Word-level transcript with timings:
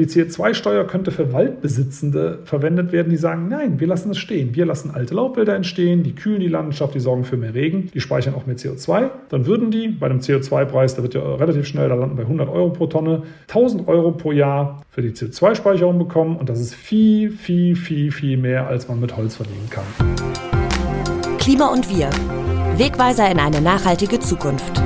Die 0.00 0.06
CO2-Steuer 0.06 0.86
könnte 0.86 1.10
für 1.10 1.34
Waldbesitzende 1.34 2.38
verwendet 2.44 2.90
werden, 2.90 3.10
die 3.10 3.18
sagen, 3.18 3.48
nein, 3.50 3.80
wir 3.80 3.86
lassen 3.86 4.12
es 4.12 4.16
stehen. 4.16 4.54
Wir 4.54 4.64
lassen 4.64 4.90
alte 4.92 5.14
Laubwälder 5.14 5.54
entstehen, 5.54 6.02
die 6.04 6.14
kühlen 6.14 6.40
die 6.40 6.48
Landschaft, 6.48 6.94
die 6.94 7.00
sorgen 7.00 7.24
für 7.24 7.36
mehr 7.36 7.52
Regen, 7.52 7.90
die 7.92 8.00
speichern 8.00 8.34
auch 8.34 8.46
mehr 8.46 8.56
CO2. 8.56 9.10
Dann 9.28 9.44
würden 9.44 9.70
die 9.70 9.88
bei 9.88 10.06
einem 10.06 10.20
CO2-Preis, 10.20 10.94
der 10.94 11.02
wird 11.02 11.12
ja 11.12 11.34
relativ 11.34 11.66
schnell, 11.66 11.90
da 11.90 11.96
landen 11.96 12.16
bei 12.16 12.22
100 12.22 12.48
Euro 12.48 12.70
pro 12.70 12.86
Tonne, 12.86 13.24
1000 13.48 13.88
Euro 13.88 14.12
pro 14.12 14.32
Jahr 14.32 14.80
für 14.88 15.02
die 15.02 15.10
CO2-Speicherung 15.10 15.98
bekommen. 15.98 16.38
Und 16.38 16.48
das 16.48 16.60
ist 16.60 16.74
viel, 16.74 17.30
viel, 17.30 17.76
viel, 17.76 18.10
viel 18.10 18.38
mehr, 18.38 18.68
als 18.68 18.88
man 18.88 19.00
mit 19.00 19.14
Holz 19.18 19.36
verdienen 19.36 19.68
kann. 19.68 19.84
Klima 21.36 21.66
und 21.66 21.90
wir. 21.90 22.08
Wegweiser 22.78 23.30
in 23.30 23.38
eine 23.38 23.60
nachhaltige 23.60 24.18
Zukunft. 24.18 24.80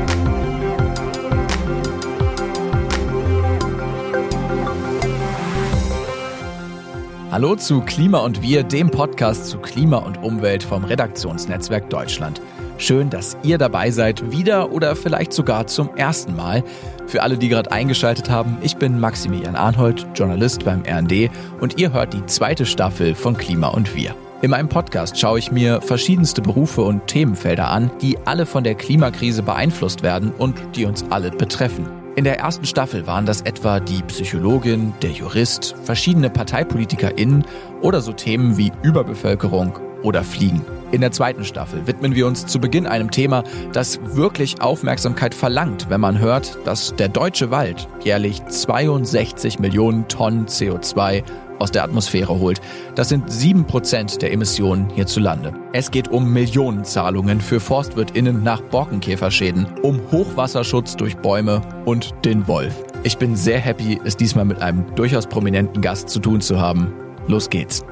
Hallo 7.35 7.57
zu 7.57 7.81
Klima 7.81 8.19
und 8.19 8.43
Wir, 8.43 8.63
dem 8.63 8.93
Podcast 8.93 9.47
zu 9.47 9.59
Klima 9.59 9.97
und 9.97 10.23
Umwelt 10.23 10.63
vom 10.63 10.85
Redaktionsnetzwerk 10.85 11.91
Deutschland. 11.91 12.41
Schön, 12.79 13.11
dass 13.11 13.37
ihr 13.43 13.59
dabei 13.59 13.91
seid, 13.91 14.31
wieder 14.31 14.71
oder 14.71 14.95
vielleicht 14.95 15.33
sogar 15.33 15.67
zum 15.67 15.97
ersten 15.97 16.37
Mal. 16.37 16.63
Für 17.09 17.23
alle, 17.23 17.37
die 17.37 17.49
gerade 17.49 17.73
eingeschaltet 17.73 18.31
haben, 18.31 18.59
ich 18.63 18.77
bin 18.77 19.01
Maximilian 19.01 19.57
Arnhold, 19.57 20.07
Journalist 20.15 20.65
beim 20.65 20.85
RND 20.89 21.29
und 21.61 21.81
ihr 21.81 21.93
hört 21.93 22.15
die 22.15 22.25
zweite 22.27 22.67
Staffel 22.67 23.17
von 23.17 23.37
Klima 23.37 23.67
und 23.67 23.97
Wir. 23.97 24.15
In 24.41 24.53
meinem 24.53 24.69
Podcast 24.69 25.19
schaue 25.19 25.41
ich 25.41 25.51
mir 25.51 25.81
verschiedenste 25.81 26.41
Berufe 26.41 26.83
und 26.83 27.09
Themenfelder 27.09 27.69
an, 27.69 27.91
die 28.01 28.17
alle 28.27 28.47
von 28.47 28.63
der 28.63 28.77
Klimakrise 28.77 29.43
beeinflusst 29.43 30.05
werden 30.05 30.33
und 30.39 30.55
die 30.77 30.85
uns 30.85 31.05
alle 31.11 31.33
betreffen. 31.33 32.04
In 32.17 32.23
der 32.23 32.39
ersten 32.39 32.65
Staffel 32.65 33.09
waren 33.09 33.27
das 33.27 33.41
etwa 33.41 33.81
die 33.81 34.01
Psychologin, 34.03 34.95
der 35.03 35.11
Jurist, 35.11 35.75
verschiedene 35.83 36.31
ParteipolitikerInnen 36.31 37.45
oder 37.83 38.01
so 38.01 38.13
Themen 38.13 38.57
wie 38.57 38.71
Überbevölkerung 38.83 39.77
oder 40.05 40.23
Fliegen. 40.23 40.65
In 40.93 41.01
der 41.01 41.11
zweiten 41.11 41.45
Staffel 41.45 41.89
widmen 41.89 42.15
wir 42.15 42.29
uns 42.29 42.47
zu 42.47 42.61
Beginn 42.61 42.87
einem 42.87 43.11
Thema, 43.11 43.43
das 43.73 43.99
wirklich 44.15 44.61
Aufmerksamkeit 44.63 45.35
verlangt, 45.35 45.91
wenn 45.91 46.01
man 46.01 46.21
hört, 46.21 46.57
dass 46.65 46.95
der 46.95 47.09
deutsche 47.09 47.51
Wald 47.51 47.89
jährlich 48.05 48.45
62 48.47 49.59
Millionen 49.59 50.07
Tonnen 50.07 50.47
CO2 50.47 51.25
aus 51.59 51.71
der 51.71 51.85
Atmosphäre 51.85 52.39
holt. 52.39 52.61
Das 52.95 53.09
sind 53.09 53.31
sieben 53.31 53.67
Prozent 53.67 54.23
der 54.23 54.33
Emissionen 54.33 54.91
hierzulande. 54.91 55.55
Es 55.73 55.91
geht 55.91 56.09
um 56.09 56.33
Millionenzahlungen 56.33 57.41
für 57.41 57.61
ForstwirtInnen 57.61 58.43
nach 58.43 58.61
Borkenkäferschäden, 58.61 59.67
um 59.83 60.01
Hochwasserschutz 60.11 60.97
durch 60.97 61.17
Bäume 61.17 61.63
und 61.85 62.15
den 62.25 62.47
Wolf. 62.47 62.75
Ich 63.03 63.19
bin 63.19 63.37
sehr 63.37 63.61
happy, 63.61 64.01
es 64.05 64.17
diesmal 64.17 64.45
mit 64.45 64.63
einem 64.63 64.95
durchaus 64.95 65.27
prominenten 65.27 65.83
Gast 65.83 66.09
zu 66.09 66.21
tun 66.21 66.41
zu 66.41 66.61
haben. 66.61 66.93
Los 67.27 67.51
geht's. 67.51 67.85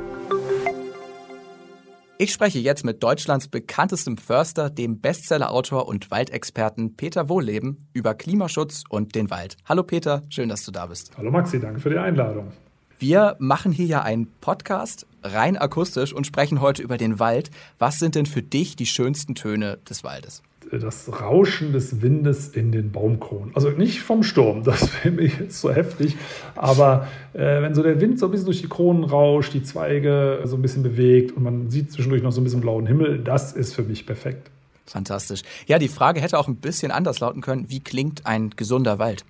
Ich 2.23 2.33
spreche 2.33 2.61
jetzt 2.61 2.85
mit 2.85 3.03
Deutschlands 3.03 3.49
bekanntestem 3.49 4.17
Förster, 4.17 4.71
dem 4.71 5.01
Bestsellerautor 5.01 5.89
und 5.89 6.13
Waldexperten 6.13 6.95
Peter 6.95 7.29
Wohlleben 7.29 7.89
über 7.95 8.15
Klimaschutz 8.15 8.85
und 8.89 9.17
den 9.17 9.29
Wald. 9.31 9.57
Hallo 9.69 9.83
Peter, 9.83 10.23
schön, 10.29 10.49
dass 10.49 10.65
du 10.65 10.71
da 10.71 10.87
bist. 10.87 11.11
Hallo 11.19 11.33
Maxi, 11.33 11.59
danke 11.59 11.81
für 11.81 11.91
die 11.91 11.99
Einladung. 11.99 12.53
Wir 13.03 13.35
machen 13.41 13.73
hier 13.73 13.87
ja 13.87 14.03
einen 14.03 14.29
Podcast, 14.41 15.09
rein 15.25 15.57
akustisch, 15.57 16.13
und 16.13 16.25
sprechen 16.25 16.61
heute 16.61 16.85
über 16.85 16.99
den 16.99 17.19
Wald. 17.19 17.51
Was 17.81 17.99
sind 17.99 18.15
denn 18.15 18.27
für 18.27 18.43
dich 18.43 18.77
die 18.77 18.87
schönsten 18.87 19.35
Töne 19.35 19.79
des 19.91 20.05
Waldes? 20.05 20.45
Das 20.71 21.11
Rauschen 21.21 21.73
des 21.73 22.01
Windes 22.01 22.47
in 22.51 22.71
den 22.71 22.93
Baumkronen. 22.93 23.51
Also 23.57 23.71
nicht 23.71 24.03
vom 24.03 24.23
Sturm, 24.23 24.63
das 24.63 24.89
wäre 25.03 25.17
mir 25.17 25.27
jetzt 25.27 25.61
so 25.61 25.73
heftig. 25.73 26.17
Aber 26.55 27.09
äh, 27.33 27.61
wenn 27.61 27.75
so 27.75 27.83
der 27.83 28.01
Wind 28.01 28.21
so 28.21 28.27
ein 28.27 28.31
bisschen 28.31 28.47
durch 28.47 28.61
die 28.61 28.69
Kronen 28.69 29.03
rauscht, 29.03 29.53
die 29.53 29.65
Zweige 29.65 30.39
so 30.45 30.55
ein 30.55 30.63
bisschen 30.63 30.85
bewegt 30.85 31.37
und 31.37 31.43
man 31.43 31.71
sieht 31.73 31.91
zwischendurch 31.91 32.23
noch 32.23 32.31
so 32.31 32.41
ein 32.41 32.45
bisschen 32.45 32.61
blauen 32.61 32.87
Himmel, 32.87 33.19
das 33.19 33.53
ist 33.53 33.75
für 33.75 33.83
mich 33.83 34.07
perfekt. 34.07 34.49
Fantastisch. 34.87 35.43
Ja, 35.67 35.81
die 35.81 35.89
Frage 35.89 36.21
hätte 36.21 36.39
auch 36.39 36.47
ein 36.47 36.55
bisschen 36.55 36.93
anders 36.93 37.19
lauten 37.19 37.41
können. 37.41 37.69
Wie 37.69 37.81
klingt 37.81 38.27
ein 38.27 38.51
gesunder 38.51 39.01
Wald? 39.01 39.25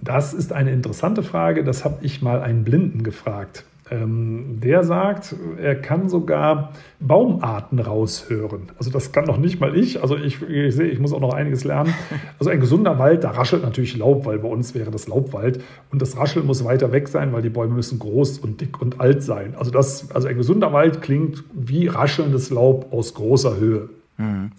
Das 0.00 0.34
ist 0.34 0.52
eine 0.52 0.70
interessante 0.70 1.22
Frage. 1.22 1.64
Das 1.64 1.84
habe 1.84 1.98
ich 2.02 2.22
mal 2.22 2.40
einen 2.40 2.64
Blinden 2.64 3.02
gefragt. 3.02 3.64
Ähm, 3.90 4.60
der 4.60 4.84
sagt, 4.84 5.34
er 5.60 5.74
kann 5.74 6.08
sogar 6.08 6.72
Baumarten 7.00 7.78
raushören. 7.78 8.70
Also 8.76 8.90
das 8.90 9.12
kann 9.12 9.24
noch 9.24 9.38
nicht 9.38 9.60
mal 9.60 9.76
ich. 9.76 10.02
Also 10.02 10.16
ich, 10.16 10.42
ich 10.42 10.74
sehe, 10.74 10.88
ich 10.88 10.98
muss 10.98 11.12
auch 11.12 11.20
noch 11.20 11.32
einiges 11.32 11.64
lernen. 11.64 11.94
Also 12.38 12.50
ein 12.50 12.60
gesunder 12.60 12.98
Wald, 12.98 13.24
da 13.24 13.30
raschelt 13.30 13.62
natürlich 13.62 13.96
Laub, 13.96 14.26
weil 14.26 14.38
bei 14.38 14.48
uns 14.48 14.74
wäre 14.74 14.90
das 14.90 15.08
Laubwald. 15.08 15.62
Und 15.90 16.02
das 16.02 16.16
Rascheln 16.16 16.46
muss 16.46 16.64
weiter 16.64 16.92
weg 16.92 17.08
sein, 17.08 17.32
weil 17.32 17.42
die 17.42 17.48
Bäume 17.48 17.74
müssen 17.74 17.98
groß 17.98 18.38
und 18.38 18.60
dick 18.60 18.80
und 18.80 19.00
alt 19.00 19.22
sein. 19.22 19.54
Also, 19.56 19.70
das, 19.70 20.10
also 20.12 20.28
ein 20.28 20.36
gesunder 20.36 20.72
Wald 20.72 21.00
klingt 21.00 21.44
wie 21.52 21.86
raschelndes 21.86 22.50
Laub 22.50 22.92
aus 22.92 23.14
großer 23.14 23.56
Höhe. 23.56 23.88
Mhm. 24.18 24.52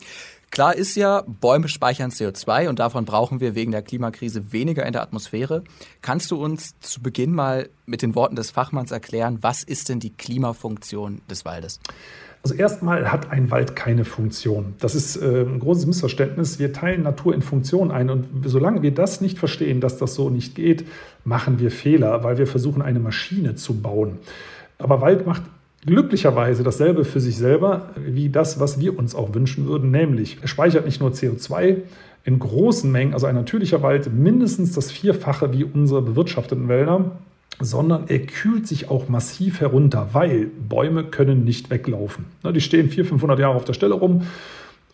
Klar 0.51 0.75
ist 0.75 0.95
ja, 0.95 1.23
Bäume 1.27 1.67
speichern 1.67 2.11
CO2 2.11 2.69
und 2.69 2.79
davon 2.79 3.05
brauchen 3.05 3.39
wir 3.39 3.55
wegen 3.55 3.71
der 3.71 3.81
Klimakrise 3.81 4.51
weniger 4.51 4.85
in 4.85 4.93
der 4.93 5.01
Atmosphäre. 5.03 5.63
Kannst 6.01 6.31
du 6.31 6.43
uns 6.43 6.79
zu 6.79 7.01
Beginn 7.01 7.33
mal 7.33 7.69
mit 7.85 8.01
den 8.01 8.15
Worten 8.15 8.35
des 8.35 8.51
Fachmanns 8.51 8.91
erklären, 8.91 9.39
was 9.41 9.63
ist 9.63 9.89
denn 9.89 9.99
die 9.99 10.11
Klimafunktion 10.11 11.21
des 11.29 11.45
Waldes? 11.45 11.79
Also 12.41 12.55
erstmal 12.55 13.11
hat 13.11 13.31
ein 13.31 13.51
Wald 13.51 13.75
keine 13.75 14.05
Funktion. 14.05 14.73
Das 14.79 14.95
ist 14.95 15.17
äh, 15.17 15.41
ein 15.41 15.59
großes 15.59 15.85
Missverständnis. 15.85 16.57
Wir 16.57 16.71
teilen 16.71 17.03
Natur 17.03 17.33
in 17.33 17.41
Funktionen 17.41 17.91
ein 17.91 18.09
und 18.09 18.27
solange 18.45 18.81
wir 18.81 18.93
das 18.93 19.19
nicht 19.19 19.37
verstehen, 19.37 19.81
dass 19.81 19.97
das 19.97 20.15
so 20.15 20.29
nicht 20.29 20.55
geht, 20.55 20.85
machen 21.25 21.59
wir 21.59 21.69
Fehler, 21.69 22.23
weil 22.23 22.37
wir 22.37 22.47
versuchen, 22.47 22.81
eine 22.81 22.99
Maschine 22.99 23.55
zu 23.55 23.81
bauen. 23.81 24.19
Aber 24.77 25.01
Wald 25.01 25.27
macht 25.27 25.43
glücklicherweise 25.85 26.63
dasselbe 26.63 27.05
für 27.05 27.19
sich 27.19 27.37
selber 27.37 27.89
wie 27.95 28.29
das, 28.29 28.59
was 28.59 28.79
wir 28.79 28.97
uns 28.97 29.15
auch 29.15 29.33
wünschen 29.33 29.67
würden, 29.67 29.91
nämlich 29.91 30.37
er 30.41 30.47
speichert 30.47 30.85
nicht 30.85 30.99
nur 30.99 31.11
CO2 31.11 31.77
in 32.25 32.39
großen 32.39 32.91
Mengen, 32.91 33.13
also 33.13 33.27
ein 33.27 33.35
natürlicher 33.35 33.81
Wald 33.81 34.13
mindestens 34.13 34.73
das 34.73 34.91
Vierfache 34.91 35.53
wie 35.53 35.63
unsere 35.63 36.01
bewirtschafteten 36.01 36.67
Wälder, 36.67 37.11
sondern 37.61 38.05
er 38.07 38.19
kühlt 38.19 38.67
sich 38.67 38.89
auch 38.89 39.09
massiv 39.09 39.61
herunter, 39.61 40.09
weil 40.13 40.47
Bäume 40.67 41.03
können 41.03 41.43
nicht 41.43 41.69
weglaufen. 41.69 42.25
Die 42.43 42.61
stehen 42.61 42.89
400, 42.89 43.09
500 43.09 43.39
Jahre 43.39 43.55
auf 43.55 43.65
der 43.65 43.73
Stelle 43.73 43.95
rum. 43.95 44.23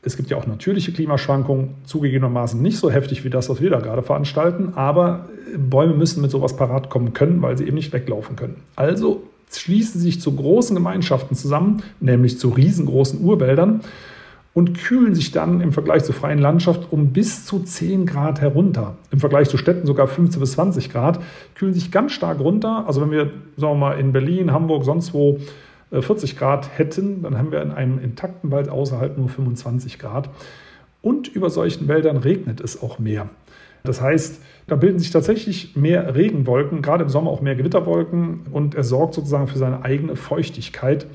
Es 0.02 0.18
gibt 0.18 0.30
ja 0.30 0.38
auch 0.38 0.46
natürliche 0.46 0.92
Klimaschwankungen, 0.92 1.76
zugegebenermaßen 1.86 2.62
nicht 2.62 2.78
so 2.78 2.92
heftig 2.92 3.24
wie 3.24 3.32
das, 3.32 3.50
was 3.50 3.60
wir 3.60 3.72
da 3.72 3.80
gerade 3.80 4.04
veranstalten, 4.04 4.74
aber 4.76 5.30
Bäume 5.58 5.96
müssen 5.96 6.22
mit 6.22 6.30
sowas 6.30 6.56
parat 6.56 6.92
kommen 6.92 7.14
können, 7.14 7.42
weil 7.42 7.58
sie 7.58 7.66
eben 7.66 7.76
nicht 7.76 7.92
weglaufen 7.92 8.36
können. 8.36 8.58
Also 8.76 9.24
schließen 9.60 10.00
sich 10.02 10.22
zu 10.22 10.34
großen 10.34 10.76
Gemeinschaften 10.76 11.36
zusammen, 11.36 11.84
nämlich 12.00 12.40
zu 12.40 12.50
riesengroßen 12.50 13.22
Urwäldern 13.22 13.82
und 14.56 14.74
kühlen 14.74 15.14
sich 15.14 15.32
dann 15.32 15.60
im 15.60 15.74
Vergleich 15.74 16.06
zur 16.06 16.16
freien 16.16 16.40
Landschaft 16.40 16.88
um 16.90 17.12
bis 17.12 17.46
zu 17.46 17.60
10 17.60 18.06
Grad 18.06 18.40
herunter. 18.40 18.96
Im 19.12 19.20
Vergleich 19.20 19.50
zu 19.50 19.58
Städten 19.58 19.86
sogar 19.86 20.08
15 20.08 20.40
bis 20.40 20.54
20 20.54 20.92
Grad, 20.92 21.20
kühlen 21.56 21.74
sich 21.74 21.92
ganz 21.92 22.14
stark 22.14 22.40
runter. 22.40 22.86
Also 22.88 23.02
wenn 23.02 23.12
wir, 23.12 23.32
sagen 23.58 23.74
wir 23.74 23.76
mal, 23.76 24.00
in 24.00 24.14
Berlin, 24.14 24.54
Hamburg, 24.54 24.86
sonst 24.86 25.14
wo 25.14 25.40
40 25.92 26.32
äh, 26.32 26.36
Grad 26.36 26.70
hätten, 26.78 27.22
dann 27.24 27.38
haben 27.38 27.52
wir 27.52 27.62
in 27.62 27.72
einem 27.72 28.00
intakten 28.00 28.50
Wald 28.50 28.70
außerhalb 28.70 29.18
nur 29.18 29.28
25 29.28 30.00
Grad. 30.00 30.30
Und 31.02 31.28
über 31.28 31.50
solchen 31.50 31.90
Wäldern 31.90 32.18
regnet 32.18 32.62
es 32.62 32.82
auch 32.82 32.98
mehr. 32.98 33.30
Das 33.88 34.02
heißt, 34.02 34.42
da 34.68 34.76
bilden 34.76 35.00
sich 35.00 35.12
tatsächlich 35.12 35.76
mehr 35.76 36.16
Regenwolken, 36.16 36.82
gerade 36.82 37.04
im 37.04 37.10
Sommer 37.10 37.32
auch 37.32 37.42
mehr 37.42 37.56
Gewitterwolken 37.56 38.48
und 38.52 38.76
er 38.76 38.84
sorgt 38.84 39.14
sozusagen 39.14 39.48
für 39.48 39.58
seine 39.58 39.84
eigene 39.84 40.16
Feuchtigkeit. 40.16 41.08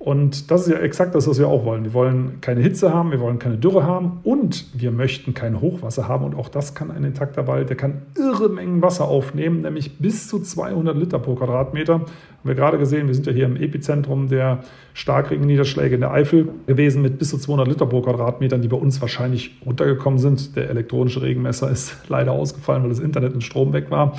Und 0.00 0.50
das 0.50 0.62
ist 0.62 0.72
ja 0.72 0.78
exakt 0.78 1.14
das, 1.14 1.28
was 1.28 1.38
wir 1.38 1.46
auch 1.46 1.66
wollen. 1.66 1.84
Wir 1.84 1.92
wollen 1.92 2.40
keine 2.40 2.62
Hitze 2.62 2.94
haben, 2.94 3.10
wir 3.10 3.20
wollen 3.20 3.38
keine 3.38 3.58
Dürre 3.58 3.84
haben 3.84 4.20
und 4.22 4.64
wir 4.72 4.92
möchten 4.92 5.34
kein 5.34 5.60
Hochwasser 5.60 6.08
haben. 6.08 6.24
Und 6.24 6.34
auch 6.34 6.48
das 6.48 6.74
kann 6.74 6.90
ein 6.90 7.04
intakter 7.04 7.46
Wald, 7.46 7.68
der 7.68 7.76
kann 7.76 8.00
irre 8.16 8.48
Mengen 8.48 8.80
Wasser 8.80 9.04
aufnehmen, 9.04 9.60
nämlich 9.60 9.98
bis 9.98 10.26
zu 10.26 10.40
200 10.40 10.96
Liter 10.96 11.18
pro 11.18 11.34
Quadratmeter. 11.34 11.96
Haben 11.96 12.08
wir 12.44 12.54
gerade 12.54 12.78
gesehen, 12.78 13.08
wir 13.08 13.14
sind 13.14 13.26
ja 13.26 13.34
hier 13.34 13.44
im 13.44 13.56
Epizentrum 13.56 14.28
der 14.28 14.60
Starkregenniederschläge 14.94 15.96
in 15.96 16.00
der 16.00 16.12
Eifel 16.12 16.48
gewesen 16.66 17.02
mit 17.02 17.18
bis 17.18 17.28
zu 17.28 17.36
200 17.36 17.68
Liter 17.68 17.84
pro 17.84 18.00
Quadratmeter, 18.00 18.56
die 18.56 18.68
bei 18.68 18.78
uns 18.78 19.02
wahrscheinlich 19.02 19.60
runtergekommen 19.66 20.18
sind. 20.18 20.56
Der 20.56 20.70
elektronische 20.70 21.20
Regenmesser 21.20 21.70
ist 21.70 21.94
leider 22.08 22.32
ausgefallen, 22.32 22.84
weil 22.84 22.88
das 22.88 23.00
Internet 23.00 23.34
und 23.34 23.44
Strom 23.44 23.74
weg 23.74 23.90
war. 23.90 24.14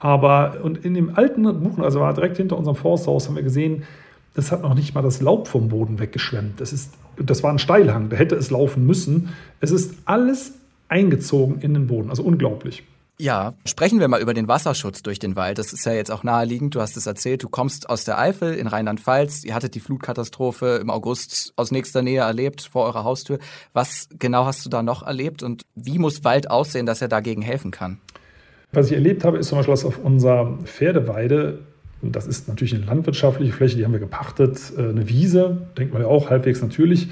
Aber 0.00 0.56
und 0.64 0.84
in 0.84 0.94
dem 0.94 1.16
alten 1.16 1.44
Buchenreservat 1.44 2.16
direkt 2.16 2.38
hinter 2.38 2.58
unserem 2.58 2.74
Forsthaus 2.74 3.28
haben 3.28 3.36
wir 3.36 3.44
gesehen, 3.44 3.84
das 4.34 4.52
hat 4.52 4.62
noch 4.62 4.74
nicht 4.74 4.94
mal 4.94 5.02
das 5.02 5.20
Laub 5.20 5.48
vom 5.48 5.68
Boden 5.68 5.98
weggeschwemmt. 5.98 6.60
Das, 6.60 6.72
ist, 6.72 6.94
das 7.16 7.42
war 7.42 7.52
ein 7.52 7.58
Steilhang, 7.58 8.08
da 8.08 8.16
hätte 8.16 8.34
es 8.34 8.50
laufen 8.50 8.86
müssen. 8.86 9.30
Es 9.60 9.70
ist 9.70 9.94
alles 10.04 10.52
eingezogen 10.88 11.60
in 11.60 11.74
den 11.74 11.86
Boden, 11.86 12.10
also 12.10 12.22
unglaublich. 12.22 12.84
Ja, 13.18 13.54
sprechen 13.66 14.00
wir 14.00 14.08
mal 14.08 14.20
über 14.20 14.34
den 14.34 14.48
Wasserschutz 14.48 15.02
durch 15.02 15.18
den 15.18 15.36
Wald. 15.36 15.58
Das 15.58 15.72
ist 15.72 15.84
ja 15.86 15.92
jetzt 15.92 16.10
auch 16.10 16.24
naheliegend. 16.24 16.74
Du 16.74 16.80
hast 16.80 16.96
es 16.96 17.06
erzählt, 17.06 17.42
du 17.42 17.48
kommst 17.48 17.88
aus 17.88 18.04
der 18.04 18.18
Eifel 18.18 18.54
in 18.54 18.66
Rheinland-Pfalz. 18.66 19.44
Ihr 19.44 19.54
hattet 19.54 19.74
die 19.74 19.80
Flutkatastrophe 19.80 20.78
im 20.80 20.90
August 20.90 21.52
aus 21.56 21.70
nächster 21.70 22.02
Nähe 22.02 22.22
erlebt, 22.22 22.62
vor 22.62 22.84
eurer 22.86 23.04
Haustür. 23.04 23.38
Was 23.74 24.08
genau 24.18 24.46
hast 24.46 24.64
du 24.64 24.70
da 24.70 24.82
noch 24.82 25.02
erlebt 25.06 25.42
und 25.42 25.62
wie 25.74 25.98
muss 25.98 26.24
Wald 26.24 26.50
aussehen, 26.50 26.86
dass 26.86 27.00
er 27.00 27.08
dagegen 27.08 27.42
helfen 27.42 27.70
kann? 27.70 27.98
Was 28.72 28.86
ich 28.86 28.94
erlebt 28.94 29.24
habe, 29.24 29.38
ist 29.38 29.48
zum 29.48 29.58
Beispiel, 29.58 29.74
dass 29.74 29.84
auf 29.84 29.98
unserer 29.98 30.58
Pferdeweide, 30.64 31.60
und 32.02 32.16
das 32.16 32.26
ist 32.26 32.48
natürlich 32.48 32.74
eine 32.74 32.84
landwirtschaftliche 32.84 33.52
Fläche, 33.52 33.76
die 33.76 33.84
haben 33.84 33.92
wir 33.92 34.00
gepachtet, 34.00 34.72
äh, 34.76 34.88
eine 34.88 35.08
Wiese, 35.08 35.58
denkt 35.78 35.92
man 35.92 36.02
ja 36.02 36.08
auch 36.08 36.30
halbwegs 36.30 36.60
natürlich, 36.60 37.08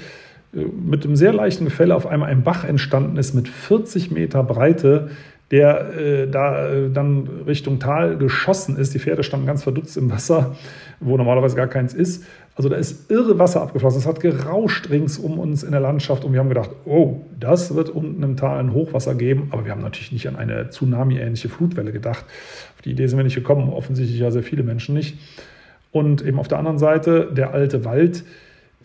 äh, 0.53 0.65
mit 0.65 1.05
einem 1.05 1.15
sehr 1.15 1.33
leichten 1.33 1.65
Gefälle 1.65 1.95
auf 1.95 2.05
einmal 2.05 2.29
ein 2.29 2.43
Bach 2.43 2.63
entstanden 2.63 3.17
ist 3.17 3.33
mit 3.33 3.47
40 3.47 4.11
Meter 4.11 4.43
Breite, 4.43 5.09
der 5.51 5.93
äh, 5.93 6.27
da 6.27 6.69
äh, 6.69 6.89
dann 6.89 7.27
Richtung 7.45 7.79
Tal 7.79 8.17
geschossen 8.17 8.77
ist. 8.77 8.93
Die 8.93 8.99
Pferde 8.99 9.23
standen 9.23 9.45
ganz 9.45 9.63
verdutzt 9.63 9.97
im 9.97 10.09
Wasser, 10.09 10.55
wo 10.99 11.17
normalerweise 11.17 11.55
gar 11.55 11.67
keins 11.67 11.93
ist. 11.93 12.23
Also 12.55 12.67
da 12.67 12.75
ist 12.75 13.09
irre 13.09 13.39
Wasser 13.39 13.61
abgeflossen. 13.61 13.99
Es 13.99 14.05
hat 14.05 14.19
gerauscht 14.19 14.89
rings 14.89 15.17
um 15.17 15.39
uns 15.39 15.63
in 15.63 15.71
der 15.71 15.79
Landschaft 15.79 16.25
und 16.25 16.33
wir 16.33 16.39
haben 16.39 16.49
gedacht, 16.49 16.71
oh, 16.85 17.21
das 17.39 17.73
wird 17.75 17.89
unten 17.89 18.21
im 18.23 18.35
Tal 18.35 18.59
ein 18.59 18.73
Hochwasser 18.73 19.15
geben. 19.15 19.47
Aber 19.51 19.65
wir 19.65 19.71
haben 19.71 19.81
natürlich 19.81 20.11
nicht 20.11 20.27
an 20.27 20.35
eine 20.35 20.69
Tsunami-ähnliche 20.69 21.49
Flutwelle 21.49 21.91
gedacht. 21.91 22.25
Auf 22.75 22.81
die 22.83 22.91
Idee 22.91 23.07
sind 23.07 23.17
wir 23.17 23.23
nicht 23.23 23.35
gekommen, 23.35 23.69
offensichtlich 23.69 24.19
ja 24.19 24.31
sehr 24.31 24.43
viele 24.43 24.63
Menschen 24.63 24.95
nicht. 24.95 25.17
Und 25.91 26.25
eben 26.25 26.39
auf 26.39 26.47
der 26.47 26.57
anderen 26.57 26.77
Seite 26.77 27.31
der 27.31 27.53
alte 27.53 27.85
Wald, 27.85 28.23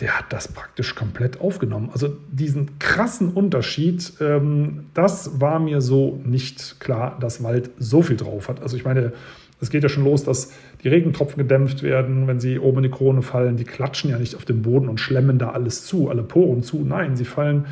der 0.01 0.19
hat 0.19 0.27
das 0.31 0.49
praktisch 0.49 0.95
komplett 0.95 1.41
aufgenommen. 1.41 1.91
Also 1.93 2.17
diesen 2.31 2.79
krassen 2.79 3.31
Unterschied, 3.33 4.13
ähm, 4.21 4.87
das 4.95 5.41
war 5.41 5.59
mir 5.59 5.81
so 5.81 6.21
nicht 6.25 6.81
klar, 6.81 7.17
dass 7.21 7.43
Wald 7.43 7.71
so 7.79 8.03
viel 8.03 8.17
drauf 8.17 8.49
hat. 8.49 8.61
Also 8.61 8.77
ich 8.77 8.85
meine, 8.85 9.13
es 9.61 9.71
geht 9.71 9.83
ja 9.83 9.89
schon 9.89 10.05
los, 10.05 10.23
dass 10.23 10.53
die 10.83 10.89
Regentropfen 10.89 11.39
gedämpft 11.39 11.83
werden, 11.83 12.27
wenn 12.27 12.41
sie 12.41 12.59
oben 12.59 12.79
in 12.79 12.83
die 12.85 12.91
Krone 12.91 13.23
fallen. 13.23 13.57
Die 13.57 13.65
klatschen 13.65 14.11
ja 14.11 14.19
nicht 14.19 14.35
auf 14.35 14.45
den 14.45 14.63
Boden 14.63 14.89
und 14.89 15.01
schlemmen 15.01 15.39
da 15.39 15.51
alles 15.51 15.85
zu, 15.85 16.09
alle 16.11 16.23
Poren 16.23 16.63
zu. 16.63 16.85
Nein, 16.85 17.17
sie 17.17 17.25
fallen 17.25 17.67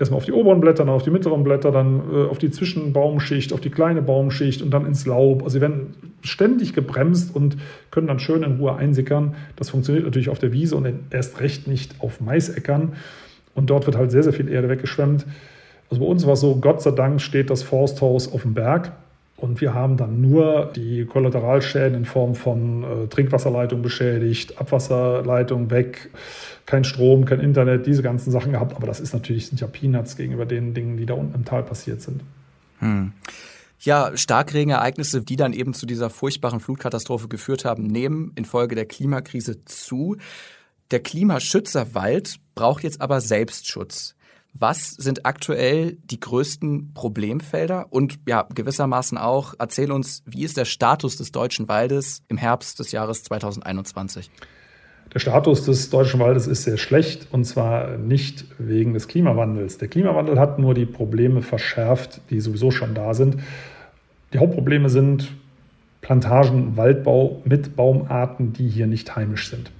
erstmal 0.00 0.18
auf 0.18 0.24
die 0.24 0.32
oberen 0.32 0.60
Blätter, 0.60 0.84
dann 0.84 0.94
auf 0.94 1.02
die 1.02 1.10
mittleren 1.10 1.44
Blätter, 1.44 1.70
dann 1.70 2.00
äh, 2.12 2.28
auf 2.28 2.38
die 2.38 2.50
Zwischenbaumschicht, 2.50 3.52
auf 3.52 3.60
die 3.60 3.70
kleine 3.70 4.02
Baumschicht 4.02 4.62
und 4.62 4.70
dann 4.70 4.86
ins 4.86 5.06
Laub. 5.06 5.42
Also 5.42 5.54
sie 5.54 5.60
werden 5.60 5.94
ständig 6.22 6.72
gebremst 6.72 7.34
und 7.34 7.58
können 7.90 8.06
dann 8.06 8.18
schön 8.18 8.42
in 8.42 8.56
Ruhe 8.56 8.74
einsickern. 8.74 9.34
Das 9.56 9.70
funktioniert 9.70 10.04
natürlich 10.06 10.30
auf 10.30 10.38
der 10.38 10.52
Wiese 10.52 10.76
und 10.76 10.88
erst 11.10 11.40
recht 11.40 11.68
nicht 11.68 12.00
auf 12.00 12.20
Maisäckern. 12.20 12.94
Und 13.54 13.68
dort 13.68 13.86
wird 13.86 13.96
halt 13.96 14.10
sehr, 14.10 14.22
sehr 14.22 14.32
viel 14.32 14.48
Erde 14.48 14.68
weggeschwemmt. 14.68 15.26
Also 15.90 16.02
bei 16.02 16.08
uns 16.08 16.24
war 16.24 16.32
es 16.32 16.40
so, 16.40 16.56
Gott 16.56 16.80
sei 16.80 16.92
Dank 16.92 17.20
steht 17.20 17.50
das 17.50 17.62
Forsthaus 17.62 18.32
auf 18.32 18.42
dem 18.42 18.54
Berg. 18.54 18.92
Und 19.40 19.60
wir 19.60 19.72
haben 19.72 19.96
dann 19.96 20.20
nur 20.20 20.70
die 20.76 21.06
Kollateralschäden 21.06 21.94
in 21.94 22.04
Form 22.04 22.34
von 22.34 22.84
äh, 22.84 23.06
Trinkwasserleitung 23.08 23.80
beschädigt, 23.80 24.58
Abwasserleitung 24.60 25.70
weg, 25.70 26.10
kein 26.66 26.84
Strom, 26.84 27.24
kein 27.24 27.40
Internet, 27.40 27.86
diese 27.86 28.02
ganzen 28.02 28.30
Sachen 28.30 28.52
gehabt. 28.52 28.76
Aber 28.76 28.86
das 28.86 29.00
ist 29.00 29.14
natürlich, 29.14 29.46
sind 29.46 29.60
ja 29.60 29.66
Peanuts 29.66 30.16
gegenüber 30.16 30.44
den 30.44 30.74
Dingen, 30.74 30.98
die 30.98 31.06
da 31.06 31.14
unten 31.14 31.34
im 31.34 31.44
Tal 31.44 31.62
passiert 31.62 32.02
sind. 32.02 32.22
Hm. 32.80 33.12
Ja, 33.80 34.14
Starkregenereignisse, 34.14 35.22
die 35.22 35.36
dann 35.36 35.54
eben 35.54 35.72
zu 35.72 35.86
dieser 35.86 36.10
furchtbaren 36.10 36.60
Flutkatastrophe 36.60 37.28
geführt 37.28 37.64
haben, 37.64 37.84
nehmen 37.84 38.32
infolge 38.34 38.74
der 38.74 38.84
Klimakrise 38.84 39.64
zu. 39.64 40.16
Der 40.90 41.00
Klimaschützer 41.00 41.94
Wald 41.94 42.36
braucht 42.54 42.82
jetzt 42.82 43.00
aber 43.00 43.22
Selbstschutz. 43.22 44.16
Was 44.52 44.90
sind 44.90 45.26
aktuell 45.26 45.96
die 46.04 46.20
größten 46.20 46.92
Problemfelder? 46.92 47.86
Und 47.90 48.18
ja, 48.28 48.46
gewissermaßen 48.54 49.16
auch, 49.16 49.54
erzähl 49.58 49.92
uns, 49.92 50.22
wie 50.26 50.44
ist 50.44 50.56
der 50.56 50.64
Status 50.64 51.16
des 51.16 51.32
deutschen 51.32 51.68
Waldes 51.68 52.22
im 52.28 52.36
Herbst 52.36 52.78
des 52.78 52.92
Jahres 52.92 53.22
2021? 53.22 54.30
Der 55.12 55.18
Status 55.18 55.64
des 55.64 55.90
deutschen 55.90 56.20
Waldes 56.20 56.46
ist 56.46 56.62
sehr 56.62 56.76
schlecht 56.76 57.26
und 57.32 57.44
zwar 57.44 57.98
nicht 57.98 58.44
wegen 58.58 58.94
des 58.94 59.08
Klimawandels. 59.08 59.78
Der 59.78 59.88
Klimawandel 59.88 60.38
hat 60.38 60.58
nur 60.58 60.74
die 60.74 60.86
Probleme 60.86 61.42
verschärft, 61.42 62.20
die 62.30 62.40
sowieso 62.40 62.70
schon 62.70 62.94
da 62.94 63.12
sind. 63.14 63.38
Die 64.32 64.38
Hauptprobleme 64.38 64.88
sind 64.88 65.32
Plantagen, 66.00 66.76
Waldbau 66.76 67.42
mit 67.44 67.74
Baumarten, 67.74 68.52
die 68.52 68.68
hier 68.68 68.86
nicht 68.86 69.16
heimisch 69.16 69.50
sind. 69.50 69.72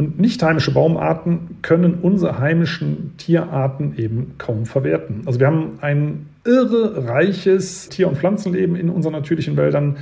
Und 0.00 0.18
nicht 0.18 0.42
heimische 0.42 0.72
Baumarten 0.72 1.58
können 1.60 1.98
unsere 2.00 2.38
heimischen 2.38 3.18
Tierarten 3.18 3.98
eben 3.98 4.32
kaum 4.38 4.64
verwerten. 4.64 5.24
Also 5.26 5.40
wir 5.40 5.46
haben 5.46 5.72
ein 5.82 6.24
irre 6.46 7.06
reiches 7.06 7.90
Tier- 7.90 8.08
und 8.08 8.16
Pflanzenleben 8.16 8.76
in 8.76 8.88
unseren 8.88 9.12
natürlichen 9.12 9.58
Wäldern. 9.58 9.98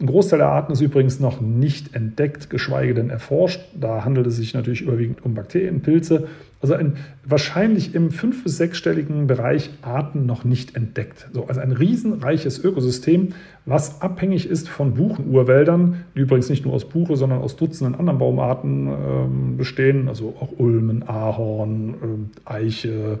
Ein 0.00 0.06
Großteil 0.06 0.38
der 0.38 0.48
Arten 0.48 0.72
ist 0.72 0.80
übrigens 0.80 1.20
noch 1.20 1.42
nicht 1.42 1.94
entdeckt, 1.94 2.48
geschweige 2.48 2.94
denn 2.94 3.10
erforscht. 3.10 3.60
Da 3.78 4.06
handelt 4.06 4.26
es 4.26 4.36
sich 4.36 4.54
natürlich 4.54 4.80
überwiegend 4.80 5.22
um 5.22 5.34
Bakterien, 5.34 5.82
Pilze 5.82 6.28
also 6.62 6.74
ein, 6.74 6.96
wahrscheinlich 7.24 7.94
im 7.94 8.12
fünf- 8.12 8.44
bis 8.44 8.56
sechsstelligen 8.56 9.26
Bereich 9.26 9.70
Arten 9.82 10.26
noch 10.26 10.44
nicht 10.44 10.76
entdeckt. 10.76 11.28
So, 11.32 11.46
also 11.46 11.60
ein 11.60 11.72
riesenreiches 11.72 12.62
Ökosystem, 12.62 13.30
was 13.66 14.00
abhängig 14.00 14.48
ist 14.48 14.68
von 14.68 14.94
Buchenurwäldern, 14.94 16.04
die 16.14 16.20
übrigens 16.20 16.48
nicht 16.48 16.64
nur 16.64 16.74
aus 16.74 16.88
Buche, 16.88 17.16
sondern 17.16 17.40
aus 17.40 17.56
Dutzenden 17.56 17.96
anderen 17.96 18.18
Baumarten 18.20 18.86
ähm, 18.86 19.56
bestehen, 19.56 20.08
also 20.08 20.36
auch 20.40 20.58
Ulmen, 20.58 21.02
Ahorn, 21.08 22.30
äh, 22.46 22.48
Eiche, 22.48 23.18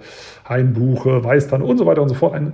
Hainbuche, 0.48 1.24
Weißtanne 1.24 1.64
und 1.64 1.78
so 1.78 1.86
weiter 1.86 2.02
und 2.02 2.08
so 2.08 2.14
fort. 2.14 2.34
Ein 2.34 2.52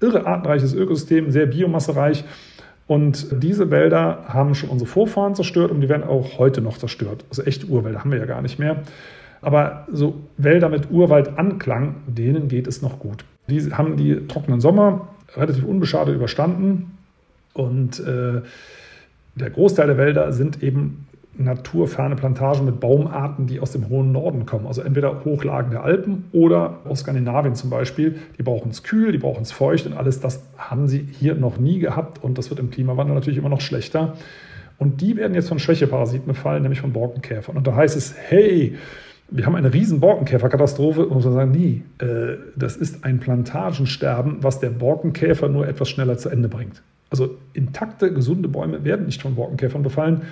irre 0.00 0.24
artenreiches 0.24 0.72
Ökosystem, 0.72 1.32
sehr 1.32 1.46
biomassereich. 1.46 2.24
Und 2.86 3.42
diese 3.42 3.70
Wälder 3.70 4.24
haben 4.28 4.54
schon 4.54 4.70
unsere 4.70 4.88
Vorfahren 4.88 5.34
zerstört 5.34 5.70
und 5.70 5.80
die 5.80 5.88
werden 5.88 6.04
auch 6.04 6.38
heute 6.38 6.62
noch 6.62 6.78
zerstört. 6.78 7.24
Also 7.28 7.42
echte 7.42 7.66
Urwälder 7.66 8.00
haben 8.00 8.10
wir 8.10 8.18
ja 8.18 8.24
gar 8.24 8.40
nicht 8.40 8.58
mehr. 8.58 8.82
Aber 9.40 9.86
so 9.92 10.14
Wälder 10.36 10.68
mit 10.68 10.90
Urwaldanklang, 10.90 11.96
denen 12.06 12.48
geht 12.48 12.66
es 12.66 12.82
noch 12.82 12.98
gut. 12.98 13.24
Die 13.48 13.72
haben 13.72 13.96
die 13.96 14.26
trockenen 14.26 14.60
Sommer 14.60 15.08
relativ 15.36 15.64
unbeschadet 15.64 16.14
überstanden 16.14 16.98
und 17.54 18.00
äh, 18.00 18.42
der 19.34 19.50
Großteil 19.50 19.86
der 19.86 19.98
Wälder 19.98 20.32
sind 20.32 20.62
eben 20.62 21.06
naturferne 21.38 22.16
Plantagen 22.16 22.64
mit 22.64 22.80
Baumarten, 22.80 23.46
die 23.46 23.60
aus 23.60 23.70
dem 23.70 23.88
hohen 23.88 24.10
Norden 24.10 24.44
kommen. 24.44 24.66
Also 24.66 24.82
entweder 24.82 25.24
Hochlagen 25.24 25.70
der 25.70 25.84
Alpen 25.84 26.24
oder 26.32 26.80
aus 26.84 27.00
Skandinavien 27.00 27.54
zum 27.54 27.70
Beispiel. 27.70 28.18
Die 28.36 28.42
brauchen 28.42 28.70
es 28.70 28.82
kühl, 28.82 29.12
die 29.12 29.18
brauchen 29.18 29.42
es 29.42 29.52
feucht 29.52 29.86
und 29.86 29.92
alles 29.92 30.20
das 30.20 30.42
haben 30.56 30.88
sie 30.88 30.98
hier 30.98 31.36
noch 31.36 31.58
nie 31.58 31.78
gehabt 31.78 32.22
und 32.22 32.38
das 32.38 32.50
wird 32.50 32.58
im 32.58 32.70
Klimawandel 32.70 33.14
natürlich 33.14 33.38
immer 33.38 33.48
noch 33.48 33.60
schlechter. 33.60 34.14
Und 34.78 35.00
die 35.00 35.16
werden 35.16 35.34
jetzt 35.34 35.48
von 35.48 35.58
Schwächeparasiten 35.58 36.26
befallen, 36.26 36.62
nämlich 36.62 36.80
von 36.80 36.92
Borkenkäfern. 36.92 37.56
Und 37.56 37.66
da 37.66 37.74
heißt 37.74 37.96
es, 37.96 38.14
hey, 38.16 38.76
wir 39.30 39.46
haben 39.46 39.54
eine 39.54 39.72
riesen 39.72 40.00
Borkenkäferkatastrophe, 40.00 41.06
muss 41.06 41.24
man 41.24 41.34
sagen, 41.34 41.50
nie. 41.50 41.82
Äh, 41.98 42.36
das 42.56 42.76
ist 42.76 43.04
ein 43.04 43.20
Plantagensterben, 43.20 44.38
was 44.42 44.60
der 44.60 44.70
Borkenkäfer 44.70 45.48
nur 45.48 45.68
etwas 45.68 45.88
schneller 45.90 46.16
zu 46.16 46.30
Ende 46.30 46.48
bringt. 46.48 46.82
Also 47.10 47.36
intakte, 47.52 48.12
gesunde 48.12 48.48
Bäume 48.48 48.84
werden 48.84 49.06
nicht 49.06 49.22
von 49.22 49.34
Borkenkäfern 49.34 49.82
befallen. 49.82 50.22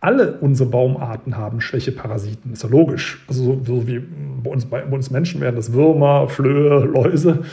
Alle 0.00 0.38
unsere 0.40 0.68
Baumarten 0.68 1.36
haben 1.36 1.60
Schwächeparasiten. 1.60 2.52
Ist 2.52 2.62
ja 2.62 2.68
logisch. 2.68 3.24
Also 3.26 3.44
so, 3.44 3.60
so 3.64 3.88
wie 3.88 4.00
bei 4.42 4.50
uns, 4.50 4.66
bei 4.66 4.84
uns 4.84 5.10
Menschen 5.10 5.40
werden 5.40 5.56
das 5.56 5.72
Würmer, 5.72 6.28
Flöhe, 6.28 6.84
Läuse. 6.84 7.44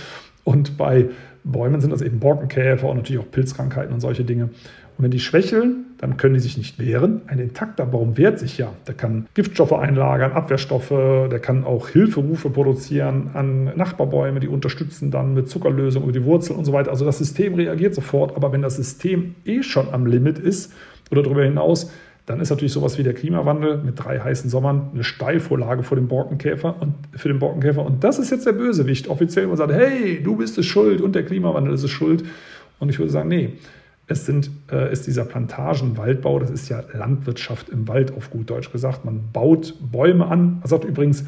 Und 0.44 0.78
bei 0.78 1.10
Bäumen 1.44 1.82
sind 1.82 1.92
das 1.92 2.02
eben 2.02 2.20
Borkenkäfer 2.20 2.90
und 2.90 2.98
natürlich 2.98 3.22
auch 3.22 3.32
Pilzkrankheiten 3.32 3.94
und 3.94 4.02
solche 4.02 4.24
Dinge. 4.24 4.46
Und 4.98 5.06
wenn 5.06 5.12
die 5.12 5.20
schwächeln, 5.20 5.86
dann 6.02 6.18
können 6.18 6.34
die 6.34 6.40
sich 6.40 6.58
nicht 6.58 6.80
wehren. 6.80 7.22
Ein 7.28 7.38
intakter 7.38 7.86
Baum 7.86 8.18
wehrt 8.18 8.40
sich 8.40 8.58
ja. 8.58 8.74
Der 8.88 8.96
kann 8.96 9.28
Giftstoffe 9.36 9.74
einlagern, 9.74 10.32
Abwehrstoffe, 10.32 10.90
der 10.90 11.40
kann 11.40 11.64
auch 11.64 11.90
Hilferufe 11.90 12.50
produzieren 12.50 13.30
an 13.34 13.66
Nachbarbäume, 13.76 14.40
die 14.40 14.48
unterstützen 14.48 15.12
dann 15.12 15.36
mit 15.36 15.48
Zuckerlösung 15.48 16.04
über 16.04 16.12
die 16.12 16.26
Wurzeln 16.26 16.58
und 16.58 16.66
so 16.66 16.74
weiter. 16.74 16.90
Also 16.90 17.06
das 17.06 17.20
System 17.20 17.54
reagiert 17.54 17.94
sofort, 17.94 18.36
aber 18.36 18.52
wenn 18.52 18.64
das 18.64 18.78
System 18.78 19.36
eh 19.46 19.62
schon 19.62 19.94
am 19.94 20.08
Limit 20.08 20.40
ist 20.40 20.74
oder 21.12 21.22
darüber 21.22 21.44
hinaus, 21.44 21.92
dann 22.26 22.40
ist 22.40 22.50
natürlich 22.50 22.74
sowas 22.74 22.98
wie 22.98 23.04
der 23.04 23.14
Klimawandel 23.14 23.78
mit 23.78 24.04
drei 24.04 24.20
heißen 24.20 24.50
Sommern 24.50 24.90
eine 24.94 25.04
Steilvorlage 25.04 25.84
vor 25.84 25.98
dem 25.98 26.08
Borkenkäfer 26.08 26.82
und 26.82 26.94
für 27.14 27.28
den 27.28 27.40
Borkenkäfer. 27.40 27.86
Und 27.86 28.04
das 28.04 28.18
ist 28.18 28.32
jetzt 28.32 28.48
der 28.48 28.54
Bösewicht. 28.54 29.08
Offiziell 29.08 29.48
man 29.48 29.58
sagt, 29.58 29.72
hey, 29.72 30.22
du 30.24 30.36
bist 30.36 30.58
es 30.58 30.66
schuld 30.66 31.02
und 31.02 31.14
der 31.14 31.26
Klimawandel 31.26 31.74
ist 31.74 31.84
es 31.84 31.92
schuld. 31.92 32.24
Und 32.80 32.90
ich 32.90 32.98
würde 32.98 33.12
sagen, 33.12 33.30
nee, 33.30 33.54
es 34.12 34.26
sind, 34.26 34.52
äh, 34.72 34.92
ist 34.92 35.08
dieser 35.08 35.26
Plantagenwaldbau, 35.26 36.40
das 36.40 36.52
ist 36.52 36.70
ja 36.70 36.84
Landwirtschaft 36.94 37.70
im 37.70 37.88
Wald 37.88 38.16
auf 38.16 38.30
gut 38.30 38.50
Deutsch 38.50 38.72
gesagt. 38.72 39.06
Man 39.06 39.32
baut 39.32 39.76
Bäume 39.92 40.28
an. 40.28 40.60
Man 40.60 40.68
sagt 40.68 40.84
übrigens, 40.84 41.26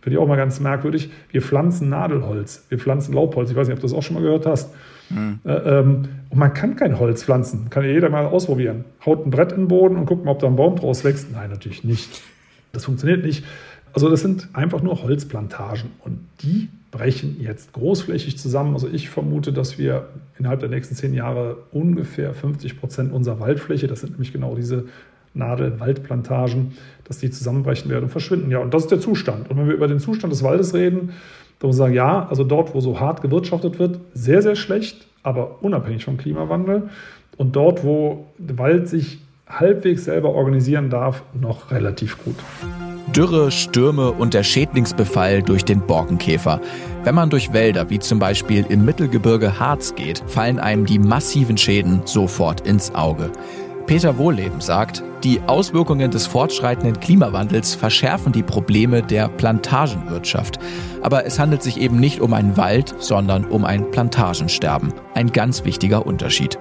finde 0.00 0.16
ich 0.16 0.18
auch 0.18 0.26
mal 0.26 0.36
ganz 0.36 0.60
merkwürdig, 0.60 1.10
wir 1.30 1.42
pflanzen 1.42 1.88
Nadelholz, 1.88 2.66
wir 2.68 2.78
pflanzen 2.78 3.14
Laubholz. 3.14 3.50
Ich 3.50 3.56
weiß 3.56 3.68
nicht, 3.68 3.74
ob 3.74 3.80
du 3.80 3.86
das 3.86 3.92
auch 3.92 4.02
schon 4.02 4.14
mal 4.14 4.22
gehört 4.22 4.46
hast. 4.46 4.72
Mhm. 5.10 5.40
Äh, 5.44 5.52
ähm, 5.52 6.08
und 6.30 6.38
man 6.38 6.54
kann 6.54 6.76
kein 6.76 6.98
Holz 6.98 7.24
pflanzen, 7.24 7.68
kann 7.70 7.84
ja 7.84 7.90
jeder 7.90 8.08
mal 8.08 8.26
ausprobieren. 8.26 8.84
Haut 9.04 9.26
ein 9.26 9.30
Brett 9.30 9.52
in 9.52 9.62
den 9.62 9.68
Boden 9.68 9.96
und 9.96 10.06
guckt 10.06 10.24
mal, 10.24 10.30
ob 10.30 10.38
da 10.38 10.46
ein 10.46 10.56
Baum 10.56 10.76
draus 10.76 11.04
wächst. 11.04 11.32
Nein, 11.32 11.50
natürlich 11.50 11.84
nicht. 11.84 12.22
Das 12.72 12.84
funktioniert 12.84 13.24
nicht. 13.24 13.44
Also 13.92 14.08
das 14.08 14.20
sind 14.20 14.48
einfach 14.52 14.82
nur 14.82 15.02
Holzplantagen 15.02 15.90
und 16.04 16.20
die 16.42 16.68
brechen 16.90 17.40
jetzt 17.40 17.72
großflächig 17.72 18.38
zusammen. 18.38 18.74
Also 18.74 18.88
ich 18.88 19.10
vermute, 19.10 19.52
dass 19.52 19.78
wir 19.78 20.08
innerhalb 20.38 20.60
der 20.60 20.68
nächsten 20.68 20.94
zehn 20.94 21.14
Jahre 21.14 21.58
ungefähr 21.72 22.34
50 22.34 22.78
Prozent 22.80 23.12
unserer 23.12 23.40
Waldfläche, 23.40 23.86
das 23.86 24.00
sind 24.00 24.12
nämlich 24.12 24.32
genau 24.32 24.54
diese 24.54 24.86
Nadelwaldplantagen, 25.34 26.72
dass 27.04 27.18
die 27.18 27.30
zusammenbrechen 27.30 27.90
werden 27.90 28.04
und 28.04 28.10
verschwinden. 28.10 28.50
Ja, 28.50 28.58
und 28.58 28.74
das 28.74 28.84
ist 28.84 28.90
der 28.90 29.00
Zustand. 29.00 29.48
Und 29.50 29.58
wenn 29.58 29.66
wir 29.68 29.74
über 29.74 29.86
den 29.86 30.00
Zustand 30.00 30.32
des 30.32 30.42
Waldes 30.42 30.74
reden, 30.74 31.10
dann 31.60 31.68
muss 31.68 31.76
man 31.76 31.86
sagen, 31.86 31.94
ja, 31.94 32.26
also 32.28 32.42
dort, 32.42 32.74
wo 32.74 32.80
so 32.80 32.98
hart 32.98 33.22
gewirtschaftet 33.22 33.78
wird, 33.78 34.00
sehr, 34.14 34.42
sehr 34.42 34.56
schlecht. 34.56 35.06
aber 35.22 35.62
unabhängig 35.62 36.04
vom 36.04 36.16
Klimawandel. 36.16 36.88
Und 37.36 37.56
dort, 37.56 37.84
wo 37.84 38.26
Wald 38.38 38.88
sich 38.88 39.20
halbwegs 39.46 40.04
selber 40.04 40.30
organisieren 40.30 40.90
darf, 40.90 41.22
noch 41.38 41.70
relativ 41.70 42.22
gut. 42.24 42.36
Dürre, 43.12 43.50
Stürme 43.50 44.12
und 44.12 44.34
der 44.34 44.44
Schädlingsbefall 44.44 45.42
durch 45.42 45.64
den 45.64 45.80
Borkenkäfer. 45.80 46.60
Wenn 47.02 47.14
man 47.16 47.28
durch 47.28 47.52
Wälder 47.52 47.90
wie 47.90 47.98
zum 47.98 48.20
Beispiel 48.20 48.64
im 48.68 48.84
Mittelgebirge 48.84 49.58
Harz 49.58 49.94
geht, 49.96 50.22
fallen 50.28 50.60
einem 50.60 50.86
die 50.86 51.00
massiven 51.00 51.56
Schäden 51.56 52.02
sofort 52.04 52.60
ins 52.60 52.94
Auge. 52.94 53.32
Peter 53.86 54.16
Wohlleben 54.18 54.60
sagt, 54.60 55.02
die 55.24 55.40
Auswirkungen 55.48 56.12
des 56.12 56.28
fortschreitenden 56.28 57.00
Klimawandels 57.00 57.74
verschärfen 57.74 58.30
die 58.30 58.44
Probleme 58.44 59.02
der 59.02 59.26
Plantagenwirtschaft. 59.26 60.60
Aber 61.02 61.26
es 61.26 61.40
handelt 61.40 61.64
sich 61.64 61.80
eben 61.80 61.98
nicht 61.98 62.20
um 62.20 62.32
einen 62.32 62.56
Wald, 62.56 62.94
sondern 62.98 63.44
um 63.44 63.64
ein 63.64 63.90
Plantagensterben. 63.90 64.92
Ein 65.14 65.32
ganz 65.32 65.64
wichtiger 65.64 66.06
Unterschied. 66.06 66.56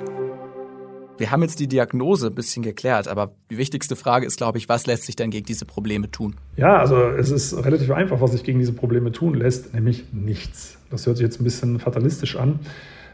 Wir 1.20 1.32
haben 1.32 1.42
jetzt 1.42 1.60
die 1.60 1.68
Diagnose 1.68 2.28
ein 2.28 2.36
bisschen 2.36 2.64
geklärt, 2.64 3.10
aber 3.10 3.34
die 3.52 3.58
wichtigste 3.58 3.98
Frage 3.98 4.26
ist, 4.26 4.38
glaube 4.38 4.58
ich, 4.58 4.70
was 4.70 4.88
lässt 4.88 5.04
sich 5.04 5.18
denn 5.18 5.32
gegen 5.32 5.46
diese 5.46 5.66
Probleme 5.66 6.10
tun? 6.10 6.36
Ja, 6.56 6.78
also 6.78 6.96
es 7.10 7.30
ist 7.30 7.66
relativ 7.66 7.92
einfach, 7.92 8.22
was 8.22 8.32
sich 8.32 8.46
gegen 8.46 8.60
diese 8.60 8.72
Probleme 8.72 9.12
tun 9.12 9.34
lässt, 9.34 9.74
nämlich 9.74 10.06
nichts. 10.14 10.78
Das 10.90 11.06
hört 11.06 11.18
sich 11.18 11.26
jetzt 11.26 11.42
ein 11.42 11.44
bisschen 11.44 11.80
fatalistisch 11.80 12.38
an. 12.38 12.62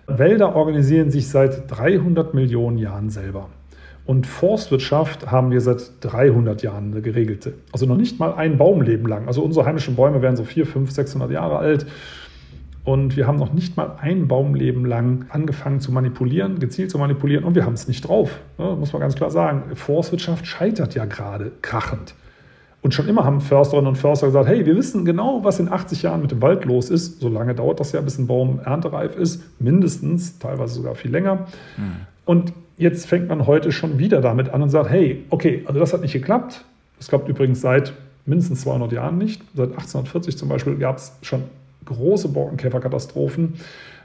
Wälder 0.06 0.56
organisieren 0.56 1.10
sich 1.10 1.30
seit 1.30 1.72
300 1.72 2.36
Millionen 2.36 2.78
Jahren 2.78 3.10
selber. 3.10 3.50
Und 4.06 4.28
Forstwirtschaft 4.28 5.32
haben 5.32 5.50
wir 5.50 5.62
seit 5.62 5.94
300 6.02 6.62
Jahren 6.62 6.92
eine 6.92 7.02
geregelte. 7.02 7.56
Also 7.72 7.88
noch 7.88 7.98
nicht 7.98 8.20
mal 8.20 8.36
ein 8.36 8.60
Baumleben 8.60 9.08
lang. 9.08 9.26
Also 9.26 9.42
unsere 9.42 9.66
heimischen 9.66 9.96
Bäume 9.96 10.22
werden 10.22 10.36
so 10.36 10.44
4, 10.44 10.68
5, 10.68 10.92
600 10.92 11.32
Jahre 11.32 11.58
alt. 11.58 11.88
Und 12.86 13.18
wir 13.18 13.26
haben 13.26 13.38
noch 13.38 13.52
nicht 13.52 13.76
mal 13.78 13.98
ein 14.00 14.28
Baumleben 14.28 14.86
lang 14.86 15.26
angefangen 15.30 15.80
zu 15.80 15.92
manipulieren, 15.92 16.60
gezielt 16.60 16.92
zu 16.92 17.00
manipulieren. 17.00 17.44
Und 17.44 17.56
wir 17.56 17.66
haben 17.66 17.74
es 17.74 17.88
nicht 17.88 18.08
drauf. 18.08 18.40
Ne, 18.60 18.76
muss 18.80 18.94
man 18.94 19.02
ganz 19.02 19.16
klar 19.16 19.32
sagen. 19.32 19.76
Forstwirtschaft 19.76 20.46
scheitert 20.46 20.94
ja 20.94 21.06
gerade 21.06 21.52
krachend. 21.64 22.14
Und 22.84 22.94
schon 22.94 23.08
immer 23.08 23.24
haben 23.24 23.42
Försterinnen 23.42 23.88
und 23.88 23.96
Förster 23.96 24.28
gesagt, 24.28 24.48
hey, 24.48 24.64
wir 24.68 24.76
wissen 24.76 25.06
genau, 25.06 25.44
was 25.44 25.60
in 25.60 25.72
80 25.72 26.04
Jahren 26.04 26.22
mit 26.22 26.30
dem 26.30 26.44
Wald 26.44 26.66
los 26.66 26.92
ist. 26.92 27.20
So 27.20 27.30
lange 27.30 27.56
dauert 27.56 27.80
das 27.80 27.92
ja, 27.92 28.02
bis 28.02 28.20
ein 28.20 28.28
Baum 28.28 28.60
erntereif 28.64 29.16
ist. 29.16 29.60
Mindestens, 29.60 30.38
teilweise 30.38 30.76
sogar 30.76 30.94
viel 30.94 31.10
länger. 31.10 31.48
Mhm. 31.78 31.96
Und 32.26 32.54
jetzt 32.78 33.08
fängt 33.08 33.28
man 33.30 33.48
heute 33.48 33.72
schon 33.72 33.98
wieder 33.98 34.22
damit 34.22 34.50
an 34.50 34.62
und 34.62 34.70
sagt, 34.70 34.92
hey, 34.92 35.26
okay, 35.32 35.64
also 35.66 35.80
das 35.80 35.92
hat 35.94 36.02
nicht 36.02 36.14
geklappt. 36.14 36.64
Das 37.00 37.08
klappt 37.08 37.28
übrigens 37.28 37.62
seit 37.62 37.94
mindestens 38.28 38.62
200 38.62 38.92
Jahren 38.92 39.18
nicht. 39.18 39.42
Seit 39.56 39.70
1840 39.70 40.38
zum 40.38 40.50
Beispiel 40.50 40.76
gab 40.76 40.98
es 40.98 41.18
schon 41.24 41.42
große 41.86 42.30
Borkenkäferkatastrophen 42.30 43.56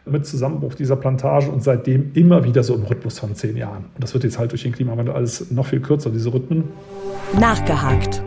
mit 0.07 0.27
Zusammenbruch 0.27 0.75
dieser 0.75 0.97
Plantage 0.97 1.51
und 1.51 1.63
seitdem 1.63 2.13
immer 2.15 2.45
wieder 2.45 2.63
so 2.63 2.75
im 2.75 2.85
Rhythmus 2.85 3.19
von 3.19 3.35
zehn 3.35 3.57
Jahren. 3.57 3.85
Und 3.95 4.03
das 4.03 4.15
wird 4.15 4.25
jetzt 4.25 4.39
halt 4.39 4.53
durch 4.53 4.63
den 4.63 4.73
Klimawandel 4.73 5.15
alles 5.15 5.51
noch 5.51 5.67
viel 5.67 5.81
kürzer, 5.81 6.11
diese 6.11 6.33
Rhythmen. 6.33 6.65
Nachgehakt. 7.39 8.23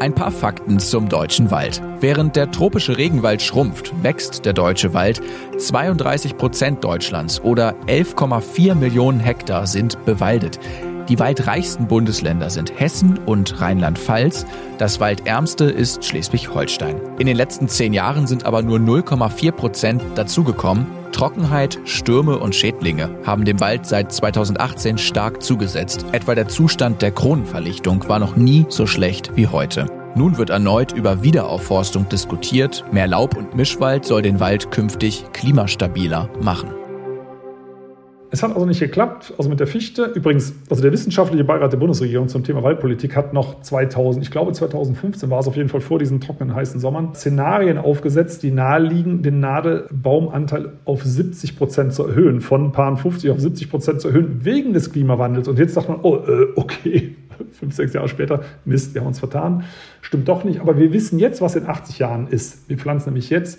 Ein 0.00 0.14
paar 0.14 0.30
Fakten 0.30 0.78
zum 0.78 1.10
deutschen 1.10 1.50
Wald. 1.50 1.82
Während 2.00 2.34
der 2.34 2.50
tropische 2.50 2.96
Regenwald 2.96 3.42
schrumpft, 3.42 3.92
wächst 4.02 4.46
der 4.46 4.54
deutsche 4.54 4.94
Wald. 4.94 5.20
32 5.58 6.38
Prozent 6.38 6.82
Deutschlands 6.82 7.42
oder 7.42 7.74
11,4 7.86 8.74
Millionen 8.74 9.20
Hektar 9.20 9.66
sind 9.66 10.02
bewaldet. 10.06 10.58
Die 11.10 11.18
waldreichsten 11.18 11.88
Bundesländer 11.88 12.50
sind 12.50 12.72
Hessen 12.78 13.18
und 13.18 13.60
Rheinland-Pfalz. 13.60 14.46
Das 14.78 15.00
waldärmste 15.00 15.64
ist 15.64 16.04
Schleswig-Holstein. 16.04 17.00
In 17.18 17.26
den 17.26 17.36
letzten 17.36 17.68
zehn 17.68 17.92
Jahren 17.92 18.28
sind 18.28 18.46
aber 18.46 18.62
nur 18.62 18.78
0,4 18.78 19.50
Prozent 19.50 20.02
dazugekommen. 20.14 20.86
Trockenheit, 21.10 21.80
Stürme 21.84 22.38
und 22.38 22.54
Schädlinge 22.54 23.10
haben 23.26 23.44
dem 23.44 23.58
Wald 23.58 23.86
seit 23.86 24.12
2018 24.12 24.98
stark 24.98 25.42
zugesetzt. 25.42 26.06
Etwa 26.12 26.36
der 26.36 26.46
Zustand 26.46 27.02
der 27.02 27.10
Kronenverlichtung 27.10 28.08
war 28.08 28.20
noch 28.20 28.36
nie 28.36 28.66
so 28.68 28.86
schlecht 28.86 29.32
wie 29.34 29.48
heute. 29.48 29.86
Nun 30.14 30.38
wird 30.38 30.50
erneut 30.50 30.92
über 30.92 31.24
Wiederaufforstung 31.24 32.08
diskutiert. 32.08 32.84
Mehr 32.92 33.08
Laub- 33.08 33.36
und 33.36 33.56
Mischwald 33.56 34.04
soll 34.04 34.22
den 34.22 34.38
Wald 34.38 34.70
künftig 34.70 35.24
klimastabiler 35.32 36.30
machen. 36.40 36.70
Es 38.32 38.44
hat 38.44 38.54
also 38.54 38.64
nicht 38.64 38.78
geklappt, 38.78 39.34
also 39.38 39.50
mit 39.50 39.58
der 39.58 39.66
Fichte. 39.66 40.04
Übrigens, 40.04 40.54
also 40.70 40.82
der 40.82 40.92
wissenschaftliche 40.92 41.42
Beirat 41.42 41.72
der 41.72 41.78
Bundesregierung 41.78 42.28
zum 42.28 42.44
Thema 42.44 42.62
Waldpolitik 42.62 43.16
hat 43.16 43.32
noch 43.32 43.62
2000, 43.62 44.24
ich 44.24 44.30
glaube 44.30 44.52
2015 44.52 45.30
war 45.30 45.40
es 45.40 45.48
auf 45.48 45.56
jeden 45.56 45.68
Fall 45.68 45.80
vor 45.80 45.98
diesen 45.98 46.20
trockenen, 46.20 46.54
heißen 46.54 46.78
Sommern, 46.78 47.14
Szenarien 47.14 47.76
aufgesetzt, 47.76 48.44
die 48.44 48.52
naheliegen, 48.52 49.22
den 49.22 49.40
Nadelbaumanteil 49.40 50.74
auf 50.84 51.02
70 51.02 51.56
Prozent 51.56 51.92
zu 51.92 52.06
erhöhen, 52.06 52.40
von 52.40 52.70
paar 52.70 52.96
50 52.96 53.30
auf 53.30 53.40
70 53.40 53.68
Prozent 53.68 54.00
zu 54.00 54.08
erhöhen, 54.08 54.44
wegen 54.44 54.74
des 54.74 54.92
Klimawandels. 54.92 55.48
Und 55.48 55.58
jetzt 55.58 55.74
sagt 55.74 55.88
man, 55.88 55.98
oh, 56.02 56.16
äh, 56.16 56.46
okay, 56.54 57.16
fünf, 57.52 57.74
sechs 57.74 57.92
Jahre 57.94 58.08
später, 58.08 58.42
Mist, 58.64 58.94
wir 58.94 59.00
haben 59.00 59.08
uns 59.08 59.18
vertan. 59.18 59.64
Stimmt 60.02 60.28
doch 60.28 60.44
nicht, 60.44 60.60
aber 60.60 60.78
wir 60.78 60.92
wissen 60.92 61.18
jetzt, 61.18 61.40
was 61.40 61.56
in 61.56 61.66
80 61.66 61.98
Jahren 61.98 62.28
ist. 62.28 62.68
Wir 62.68 62.78
pflanzen 62.78 63.10
nämlich 63.10 63.28
jetzt 63.28 63.58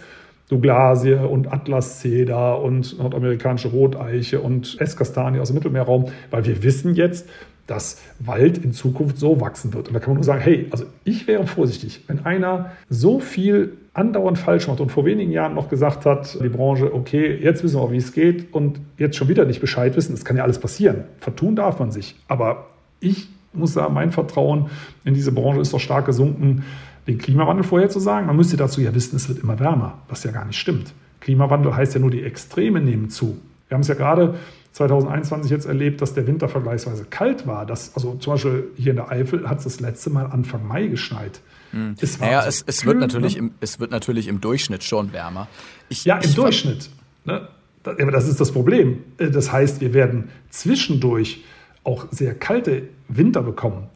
Douglasie 0.51 1.13
und 1.13 1.51
Atlaszeder 1.51 2.61
und 2.61 2.99
nordamerikanische 2.99 3.69
Roteiche 3.69 4.41
und 4.41 4.79
Esskastanie 4.79 5.39
aus 5.39 5.47
dem 5.47 5.55
Mittelmeerraum, 5.55 6.11
weil 6.29 6.45
wir 6.45 6.61
wissen 6.61 6.93
jetzt, 6.93 7.27
dass 7.67 8.01
Wald 8.19 8.57
in 8.57 8.73
Zukunft 8.73 9.17
so 9.17 9.39
wachsen 9.39 9.73
wird. 9.73 9.87
Und 9.87 9.93
da 9.93 10.01
kann 10.01 10.09
man 10.09 10.15
nur 10.15 10.25
sagen, 10.25 10.41
hey, 10.41 10.67
also 10.71 10.83
ich 11.05 11.25
wäre 11.27 11.47
vorsichtig, 11.47 12.03
wenn 12.07 12.25
einer 12.25 12.71
so 12.89 13.21
viel 13.21 13.77
andauernd 13.93 14.37
falsch 14.37 14.67
macht 14.67 14.81
und 14.81 14.91
vor 14.91 15.05
wenigen 15.05 15.31
Jahren 15.31 15.53
noch 15.53 15.69
gesagt 15.69 16.05
hat, 16.05 16.37
die 16.43 16.49
Branche, 16.49 16.93
okay, 16.93 17.37
jetzt 17.41 17.63
wissen 17.63 17.79
wir, 17.79 17.91
wie 17.91 17.97
es 17.97 18.11
geht 18.11 18.53
und 18.53 18.81
jetzt 18.97 19.15
schon 19.15 19.29
wieder 19.29 19.45
nicht 19.45 19.61
Bescheid 19.61 19.95
wissen, 19.95 20.11
das 20.11 20.25
kann 20.25 20.35
ja 20.35 20.43
alles 20.43 20.59
passieren. 20.59 21.05
Vertun 21.19 21.55
darf 21.55 21.79
man 21.79 21.91
sich. 21.91 22.15
Aber 22.27 22.67
ich 22.99 23.29
muss 23.53 23.73
sagen, 23.73 23.93
mein 23.93 24.11
Vertrauen 24.11 24.69
in 25.05 25.13
diese 25.13 25.31
Branche 25.31 25.61
ist 25.61 25.73
doch 25.73 25.79
stark 25.79 26.05
gesunken 26.05 26.63
den 27.07 27.17
Klimawandel 27.17 27.63
vorherzusagen. 27.63 28.27
Man 28.27 28.35
müsste 28.35 28.57
dazu 28.57 28.81
ja 28.81 28.93
wissen, 28.93 29.15
es 29.15 29.27
wird 29.27 29.39
immer 29.39 29.59
wärmer, 29.59 29.99
was 30.07 30.23
ja 30.23 30.31
gar 30.31 30.45
nicht 30.45 30.59
stimmt. 30.59 30.93
Klimawandel 31.19 31.75
heißt 31.75 31.93
ja 31.93 31.99
nur, 31.99 32.11
die 32.11 32.23
Extreme 32.23 32.81
nehmen 32.81 33.09
zu. 33.09 33.37
Wir 33.67 33.75
haben 33.75 33.81
es 33.81 33.87
ja 33.87 33.95
gerade 33.95 34.35
2021 34.73 35.51
jetzt 35.51 35.65
erlebt, 35.65 36.01
dass 36.01 36.13
der 36.13 36.27
Winter 36.27 36.47
vergleichsweise 36.47 37.05
kalt 37.05 37.45
war. 37.45 37.65
Das, 37.65 37.95
also 37.95 38.15
zum 38.15 38.33
Beispiel 38.33 38.69
hier 38.77 38.91
in 38.91 38.97
der 38.97 39.09
Eifel 39.09 39.49
hat 39.49 39.59
es 39.59 39.65
das 39.65 39.79
letzte 39.79 40.09
Mal 40.09 40.25
Anfang 40.25 40.65
Mai 40.65 40.87
geschneit. 40.87 41.41
Hm. 41.71 41.95
Es, 41.99 42.19
naja, 42.19 42.39
also 42.39 42.49
es, 42.49 42.77
es, 42.79 42.85
wird 42.85 42.99
natürlich 42.99 43.37
im, 43.37 43.51
es 43.59 43.79
wird 43.79 43.91
natürlich 43.91 44.27
im 44.27 44.41
Durchschnitt 44.41 44.83
schon 44.83 45.13
wärmer. 45.13 45.47
Ich, 45.89 46.05
ja, 46.05 46.17
im 46.17 46.29
ich 46.29 46.35
Durchschnitt. 46.35 46.89
Ne? 47.25 47.47
Aber 47.83 48.11
das 48.11 48.27
ist 48.27 48.39
das 48.39 48.51
Problem. 48.51 49.03
Äh, 49.17 49.29
das 49.29 49.51
heißt, 49.51 49.81
wir 49.81 49.93
werden 49.93 50.29
zwischendurch 50.49 51.43
auch 51.83 52.07
sehr 52.11 52.33
kalte 52.33 52.83
Winter 53.07 53.41
bekommen. 53.41 53.87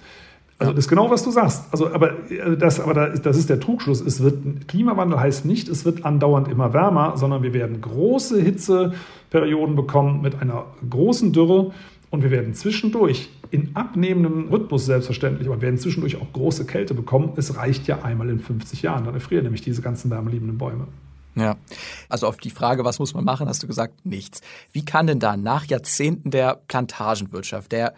Also 0.57 0.71
das 0.71 0.85
ist 0.85 0.89
genau, 0.89 1.09
was 1.09 1.23
du 1.23 1.31
sagst. 1.31 1.65
Also, 1.71 1.93
aber 1.93 2.29
äh, 2.29 2.55
das, 2.57 2.79
aber 2.79 3.09
das 3.09 3.37
ist 3.37 3.49
der 3.49 3.59
Trugschluss. 3.59 3.99
Es 3.99 4.23
wird, 4.23 4.67
Klimawandel 4.67 5.19
heißt 5.19 5.45
nicht, 5.45 5.67
es 5.67 5.83
wird 5.83 6.05
andauernd 6.05 6.47
immer 6.47 6.73
wärmer, 6.73 7.17
sondern 7.17 7.43
wir 7.43 7.53
werden 7.53 7.81
große 7.81 8.41
Hitzeperioden 8.41 9.75
bekommen 9.75 10.21
mit 10.21 10.41
einer 10.41 10.65
großen 10.89 11.33
Dürre 11.33 11.73
und 12.09 12.23
wir 12.23 12.31
werden 12.31 12.53
zwischendurch 12.53 13.29
in 13.51 13.75
abnehmendem 13.75 14.47
Rhythmus 14.49 14.85
selbstverständlich, 14.85 15.47
aber 15.47 15.57
wir 15.57 15.63
werden 15.63 15.77
zwischendurch 15.77 16.15
auch 16.15 16.31
große 16.31 16.65
Kälte 16.65 16.93
bekommen. 16.93 17.33
Es 17.35 17.57
reicht 17.57 17.87
ja 17.87 18.03
einmal 18.03 18.29
in 18.29 18.39
50 18.39 18.81
Jahren, 18.81 19.03
dann 19.03 19.13
erfrieren 19.13 19.43
nämlich 19.43 19.61
diese 19.61 19.81
ganzen 19.81 20.09
wärmeliebenden 20.09 20.57
Bäume. 20.57 20.87
Ja, 21.35 21.57
also 22.07 22.27
auf 22.27 22.37
die 22.37 22.49
Frage, 22.49 22.85
was 22.85 22.99
muss 22.99 23.13
man 23.13 23.25
machen, 23.25 23.49
hast 23.49 23.61
du 23.61 23.67
gesagt, 23.67 24.05
nichts. 24.05 24.39
Wie 24.71 24.85
kann 24.85 25.05
denn 25.05 25.19
da 25.19 25.35
nach 25.35 25.65
Jahrzehnten 25.65 26.31
der 26.31 26.61
Plantagenwirtschaft, 26.69 27.73
der 27.73 27.93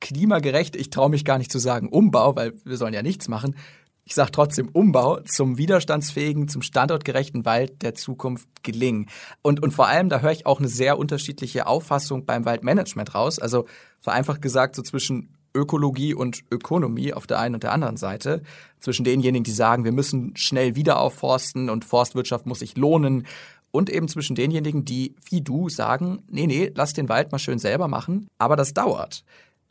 klimagerecht, 0.00 0.76
ich 0.76 0.90
traue 0.90 1.10
mich 1.10 1.24
gar 1.24 1.38
nicht 1.38 1.52
zu 1.52 1.58
sagen 1.58 1.88
Umbau, 1.88 2.36
weil 2.36 2.54
wir 2.64 2.76
sollen 2.76 2.94
ja 2.94 3.02
nichts 3.02 3.28
machen. 3.28 3.56
Ich 4.04 4.14
sage 4.14 4.32
trotzdem 4.32 4.70
Umbau 4.70 5.20
zum 5.20 5.58
widerstandsfähigen, 5.58 6.48
zum 6.48 6.62
standortgerechten 6.62 7.44
Wald 7.44 7.82
der 7.82 7.94
Zukunft 7.94 8.48
gelingen. 8.62 9.10
Und, 9.42 9.62
und 9.62 9.72
vor 9.72 9.86
allem, 9.86 10.08
da 10.08 10.20
höre 10.20 10.32
ich 10.32 10.46
auch 10.46 10.60
eine 10.60 10.68
sehr 10.68 10.98
unterschiedliche 10.98 11.66
Auffassung 11.66 12.24
beim 12.24 12.46
Waldmanagement 12.46 13.14
raus. 13.14 13.38
Also 13.38 13.66
vereinfacht 14.00 14.40
gesagt, 14.40 14.76
so 14.76 14.82
zwischen 14.82 15.34
Ökologie 15.54 16.14
und 16.14 16.42
Ökonomie 16.50 17.12
auf 17.12 17.26
der 17.26 17.38
einen 17.38 17.56
und 17.56 17.64
der 17.64 17.72
anderen 17.72 17.98
Seite. 17.98 18.42
Zwischen 18.80 19.04
denjenigen, 19.04 19.44
die 19.44 19.50
sagen, 19.50 19.84
wir 19.84 19.92
müssen 19.92 20.34
schnell 20.36 20.74
wieder 20.74 21.00
aufforsten 21.00 21.68
und 21.68 21.84
Forstwirtschaft 21.84 22.46
muss 22.46 22.60
sich 22.60 22.78
lohnen. 22.78 23.26
Und 23.70 23.90
eben 23.90 24.08
zwischen 24.08 24.36
denjenigen, 24.36 24.86
die, 24.86 25.14
wie 25.28 25.42
du, 25.42 25.68
sagen, 25.68 26.22
nee, 26.30 26.46
nee, 26.46 26.72
lass 26.74 26.94
den 26.94 27.10
Wald 27.10 27.30
mal 27.30 27.38
schön 27.38 27.58
selber 27.58 27.88
machen, 27.88 28.28
aber 28.38 28.56
das 28.56 28.72
dauert. 28.72 29.22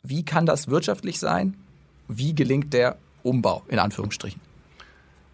Wie 0.02 0.24
kann 0.24 0.46
das 0.46 0.68
wirtschaftlich 0.68 1.18
sein? 1.18 1.54
Wie 2.08 2.34
gelingt 2.34 2.72
der 2.72 2.96
Umbau 3.22 3.62
in 3.68 3.78
Anführungsstrichen? 3.78 4.40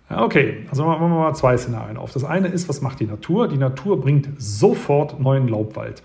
Okay, 0.08 0.66
also 0.70 0.84
machen 0.84 1.00
wir 1.00 1.08
mal 1.08 1.34
zwei 1.34 1.56
Szenarien 1.56 1.96
auf. 1.96 2.12
Das 2.12 2.24
eine 2.24 2.48
ist, 2.48 2.68
was 2.68 2.80
macht 2.80 3.00
die 3.00 3.06
Natur? 3.06 3.48
Die 3.48 3.56
Natur 3.56 4.00
bringt 4.00 4.28
sofort 4.38 5.18
neuen 5.18 5.48
Laubwald. 5.48 6.02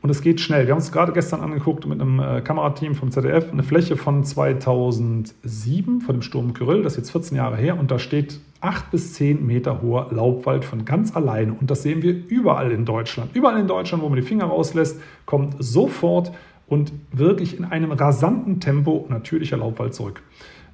Und 0.00 0.10
es 0.10 0.20
geht 0.22 0.40
schnell. 0.40 0.66
Wir 0.66 0.72
haben 0.72 0.78
uns 0.78 0.92
gerade 0.92 1.12
gestern 1.12 1.40
angeguckt 1.40 1.86
mit 1.86 2.00
einem 2.00 2.20
äh, 2.20 2.40
Kamerateam 2.40 2.94
vom 2.94 3.10
ZDF, 3.10 3.50
eine 3.50 3.62
Fläche 3.62 3.96
von 3.96 4.22
2007, 4.22 6.02
von 6.02 6.16
dem 6.16 6.22
Sturm 6.22 6.52
Kyrill, 6.52 6.82
das 6.82 6.92
ist 6.92 6.98
jetzt 6.98 7.10
14 7.10 7.36
Jahre 7.36 7.56
her, 7.56 7.78
und 7.78 7.90
da 7.90 7.98
steht 7.98 8.38
8 8.60 8.90
bis 8.90 9.14
10 9.14 9.44
Meter 9.44 9.82
hoher 9.82 10.08
Laubwald 10.10 10.64
von 10.64 10.84
ganz 10.84 11.16
alleine. 11.16 11.52
Und 11.52 11.70
das 11.70 11.82
sehen 11.82 12.02
wir 12.02 12.12
überall 12.28 12.70
in 12.70 12.84
Deutschland. 12.84 13.34
Überall 13.34 13.58
in 13.58 13.66
Deutschland, 13.66 14.02
wo 14.02 14.08
man 14.08 14.16
die 14.16 14.26
Finger 14.26 14.46
rauslässt, 14.46 15.00
kommt 15.26 15.56
sofort 15.58 16.32
und 16.68 16.92
wirklich 17.12 17.58
in 17.58 17.64
einem 17.64 17.92
rasanten 17.92 18.60
Tempo 18.60 19.06
natürlicher 19.08 19.56
Laubwald 19.56 19.94
zurück. 19.94 20.22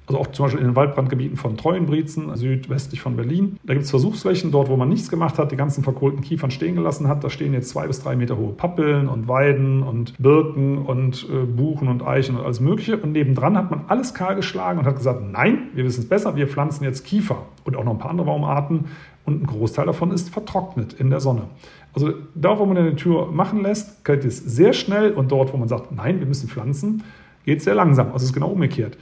Also 0.07 0.19
auch 0.19 0.27
zum 0.27 0.45
Beispiel 0.45 0.61
in 0.61 0.67
den 0.67 0.75
Waldbrandgebieten 0.75 1.35
von 1.35 1.57
Treuenbrietzen, 1.57 2.35
südwestlich 2.35 3.01
von 3.01 3.15
Berlin. 3.15 3.57
Da 3.63 3.73
gibt 3.73 3.85
es 3.85 3.89
Versuchsflächen, 3.89 4.51
dort 4.51 4.69
wo 4.69 4.77
man 4.77 4.87
nichts 4.87 5.09
gemacht 5.09 5.39
hat, 5.39 5.51
die 5.51 5.55
ganzen 5.55 5.83
verkohlten 5.83 6.21
Kiefern 6.21 6.51
stehen 6.51 6.75
gelassen 6.75 7.07
hat. 7.07 7.23
Da 7.23 7.29
stehen 7.31 7.53
jetzt 7.53 7.69
zwei 7.69 7.87
bis 7.87 8.03
drei 8.03 8.15
Meter 8.15 8.37
hohe 8.37 8.53
Pappeln 8.53 9.09
und 9.09 9.27
Weiden 9.27 9.81
und 9.81 10.13
Birken 10.19 10.77
und 10.77 11.27
äh, 11.31 11.45
Buchen 11.45 11.87
und 11.87 12.05
Eichen 12.05 12.37
und 12.37 12.45
alles 12.45 12.59
Mögliche. 12.59 12.97
Und 12.97 13.13
nebendran 13.13 13.57
hat 13.57 13.71
man 13.71 13.85
alles 13.87 14.13
kahl 14.13 14.35
geschlagen 14.35 14.77
und 14.77 14.85
hat 14.85 14.97
gesagt, 14.97 15.21
nein, 15.31 15.69
wir 15.73 15.83
wissen 15.85 16.01
es 16.01 16.09
besser, 16.09 16.35
wir 16.35 16.47
pflanzen 16.47 16.83
jetzt 16.83 17.03
Kiefer 17.03 17.43
und 17.63 17.75
auch 17.75 17.83
noch 17.83 17.93
ein 17.93 17.99
paar 17.99 18.11
andere 18.11 18.27
Baumarten. 18.27 18.85
Und 19.25 19.41
ein 19.41 19.47
Großteil 19.47 19.87
davon 19.87 20.11
ist 20.11 20.29
vertrocknet 20.29 20.93
in 20.93 21.09
der 21.09 21.19
Sonne. 21.19 21.47
Also 21.95 22.13
da, 22.35 22.59
wo 22.59 22.65
man 22.65 22.77
eine 22.77 22.95
Tür 22.95 23.31
machen 23.31 23.61
lässt, 23.61 24.03
geht 24.03 24.25
es 24.25 24.37
sehr 24.37 24.73
schnell 24.73 25.13
und 25.13 25.31
dort, 25.31 25.53
wo 25.53 25.57
man 25.57 25.69
sagt, 25.69 25.93
nein, 25.93 26.19
wir 26.19 26.27
müssen 26.27 26.49
pflanzen, 26.49 27.03
geht 27.45 27.59
es 27.59 27.63
sehr 27.63 27.75
langsam. 27.75 28.07
Also 28.07 28.17
es 28.17 28.23
ist 28.23 28.33
genau 28.33 28.49
umgekehrt. 28.49 28.97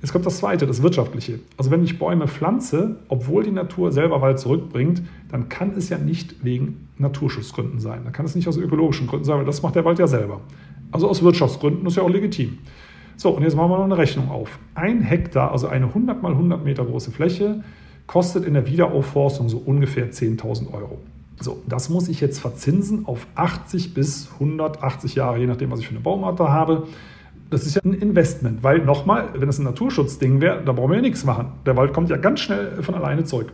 Jetzt 0.00 0.12
kommt 0.12 0.26
das 0.26 0.38
Zweite, 0.38 0.66
das 0.66 0.82
Wirtschaftliche. 0.82 1.38
Also 1.56 1.70
wenn 1.70 1.84
ich 1.84 2.00
Bäume 2.00 2.26
pflanze, 2.26 2.96
obwohl 3.08 3.44
die 3.44 3.52
Natur 3.52 3.92
selber 3.92 4.20
Wald 4.20 4.40
zurückbringt, 4.40 5.00
dann 5.30 5.48
kann 5.48 5.74
es 5.76 5.88
ja 5.88 5.98
nicht 5.98 6.44
wegen 6.44 6.88
Naturschutzgründen 6.98 7.78
sein. 7.78 8.00
Dann 8.02 8.12
kann 8.12 8.26
es 8.26 8.34
nicht 8.34 8.48
aus 8.48 8.56
ökologischen 8.56 9.06
Gründen 9.06 9.24
sein, 9.24 9.38
weil 9.38 9.44
das 9.44 9.62
macht 9.62 9.76
der 9.76 9.84
Wald 9.84 10.00
ja 10.00 10.08
selber. 10.08 10.40
Also 10.90 11.08
aus 11.08 11.22
Wirtschaftsgründen 11.22 11.86
ist 11.86 11.96
ja 11.96 12.02
auch 12.02 12.10
legitim. 12.10 12.58
So, 13.16 13.30
und 13.30 13.44
jetzt 13.44 13.54
machen 13.54 13.70
wir 13.70 13.78
noch 13.78 13.84
eine 13.84 13.96
Rechnung 13.98 14.28
auf. 14.32 14.58
Ein 14.74 15.02
Hektar, 15.02 15.52
also 15.52 15.68
eine 15.68 15.86
100 15.86 16.20
mal 16.20 16.32
100 16.32 16.64
Meter 16.64 16.84
große 16.84 17.12
Fläche, 17.12 17.62
kostet 18.08 18.44
in 18.44 18.54
der 18.54 18.66
Wiederaufforstung 18.66 19.48
so 19.48 19.58
ungefähr 19.58 20.10
10.000 20.10 20.74
Euro. 20.74 20.98
So, 21.40 21.62
das 21.66 21.88
muss 21.88 22.08
ich 22.08 22.20
jetzt 22.20 22.38
verzinsen 22.38 23.06
auf 23.06 23.26
80 23.34 23.94
bis 23.94 24.30
180 24.34 25.14
Jahre, 25.14 25.38
je 25.38 25.46
nachdem, 25.46 25.70
was 25.70 25.80
ich 25.80 25.86
für 25.88 25.94
eine 25.94 26.00
Baumart 26.00 26.38
habe. 26.38 26.86
Das 27.50 27.66
ist 27.66 27.74
ja 27.74 27.82
ein 27.84 27.94
Investment, 27.94 28.62
weil 28.62 28.78
nochmal, 28.78 29.30
wenn 29.34 29.48
es 29.48 29.58
ein 29.58 29.64
Naturschutzding 29.64 30.40
wäre, 30.40 30.62
da 30.64 30.72
brauchen 30.72 30.90
wir 30.90 30.96
ja 30.96 31.02
nichts 31.02 31.24
machen. 31.24 31.52
Der 31.66 31.76
Wald 31.76 31.92
kommt 31.92 32.08
ja 32.10 32.16
ganz 32.16 32.40
schnell 32.40 32.82
von 32.82 32.94
alleine 32.94 33.24
zurück. 33.24 33.52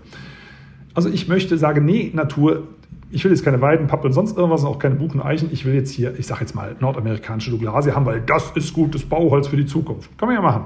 Also 0.94 1.08
ich 1.08 1.28
möchte 1.28 1.58
sagen, 1.58 1.84
nee, 1.84 2.10
Natur, 2.14 2.64
ich 3.10 3.24
will 3.24 3.32
jetzt 3.32 3.44
keine 3.44 3.60
Weiden, 3.60 3.86
Pappeln, 3.86 4.12
sonst 4.12 4.36
irgendwas, 4.36 4.64
auch 4.64 4.78
keine 4.78 4.96
Buchen, 4.96 5.22
Eichen. 5.22 5.48
Ich 5.52 5.64
will 5.64 5.74
jetzt 5.74 5.90
hier, 5.90 6.18
ich 6.18 6.26
sage 6.26 6.42
jetzt 6.42 6.54
mal, 6.54 6.76
nordamerikanische 6.78 7.50
Douglasie 7.50 7.92
haben, 7.92 8.06
weil 8.06 8.20
das 8.20 8.50
ist 8.54 8.74
gutes 8.74 9.04
Bauholz 9.04 9.48
für 9.48 9.56
die 9.56 9.66
Zukunft. 9.66 10.16
Kann 10.18 10.28
man 10.28 10.36
ja 10.36 10.42
machen. 10.42 10.64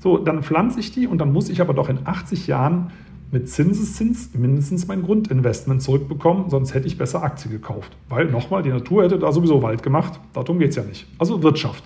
So, 0.00 0.18
dann 0.18 0.42
pflanze 0.42 0.80
ich 0.80 0.92
die 0.92 1.06
und 1.06 1.18
dann 1.18 1.32
muss 1.32 1.48
ich 1.48 1.60
aber 1.60 1.74
doch 1.74 1.88
in 1.88 2.00
80 2.04 2.46
Jahren 2.46 2.90
mit 3.30 3.48
Zinseszins 3.48 4.30
mindestens 4.34 4.86
mein 4.86 5.02
Grundinvestment 5.02 5.82
zurückbekommen, 5.82 6.48
sonst 6.50 6.74
hätte 6.74 6.86
ich 6.86 6.96
besser 6.96 7.22
Aktien 7.22 7.52
gekauft. 7.52 7.96
Weil 8.08 8.26
nochmal, 8.26 8.62
die 8.62 8.70
Natur 8.70 9.04
hätte 9.04 9.18
da 9.18 9.32
sowieso 9.32 9.62
Wald 9.62 9.82
gemacht, 9.82 10.18
darum 10.32 10.58
geht 10.58 10.70
es 10.70 10.76
ja 10.76 10.84
nicht. 10.84 11.06
Also 11.18 11.42
Wirtschaft. 11.42 11.84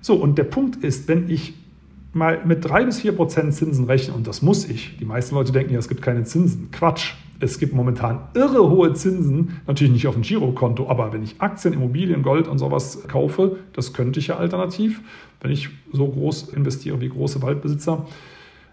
So, 0.00 0.16
und 0.16 0.36
der 0.38 0.44
Punkt 0.44 0.84
ist, 0.84 1.08
wenn 1.08 1.30
ich 1.30 1.54
mal 2.12 2.40
mit 2.44 2.64
drei 2.64 2.84
bis 2.84 3.00
vier 3.00 3.12
Prozent 3.12 3.54
Zinsen 3.54 3.86
rechne, 3.86 4.14
und 4.14 4.26
das 4.26 4.42
muss 4.42 4.68
ich, 4.68 4.96
die 4.98 5.04
meisten 5.04 5.34
Leute 5.34 5.52
denken 5.52 5.72
ja, 5.72 5.78
es 5.78 5.88
gibt 5.88 6.02
keine 6.02 6.24
Zinsen. 6.24 6.70
Quatsch. 6.70 7.14
Es 7.40 7.60
gibt 7.60 7.72
momentan 7.72 8.22
irre 8.34 8.68
hohe 8.68 8.94
Zinsen, 8.94 9.60
natürlich 9.68 9.92
nicht 9.92 10.06
auf 10.08 10.14
dem 10.14 10.22
Girokonto, 10.22 10.88
aber 10.88 11.12
wenn 11.12 11.22
ich 11.22 11.40
Aktien, 11.40 11.72
Immobilien, 11.72 12.24
Gold 12.24 12.48
und 12.48 12.58
sowas 12.58 13.06
kaufe, 13.06 13.58
das 13.72 13.92
könnte 13.92 14.18
ich 14.18 14.26
ja 14.26 14.38
alternativ, 14.38 15.00
wenn 15.40 15.52
ich 15.52 15.68
so 15.92 16.08
groß 16.08 16.48
investiere 16.48 17.00
wie 17.00 17.08
große 17.08 17.40
Waldbesitzer, 17.40 18.06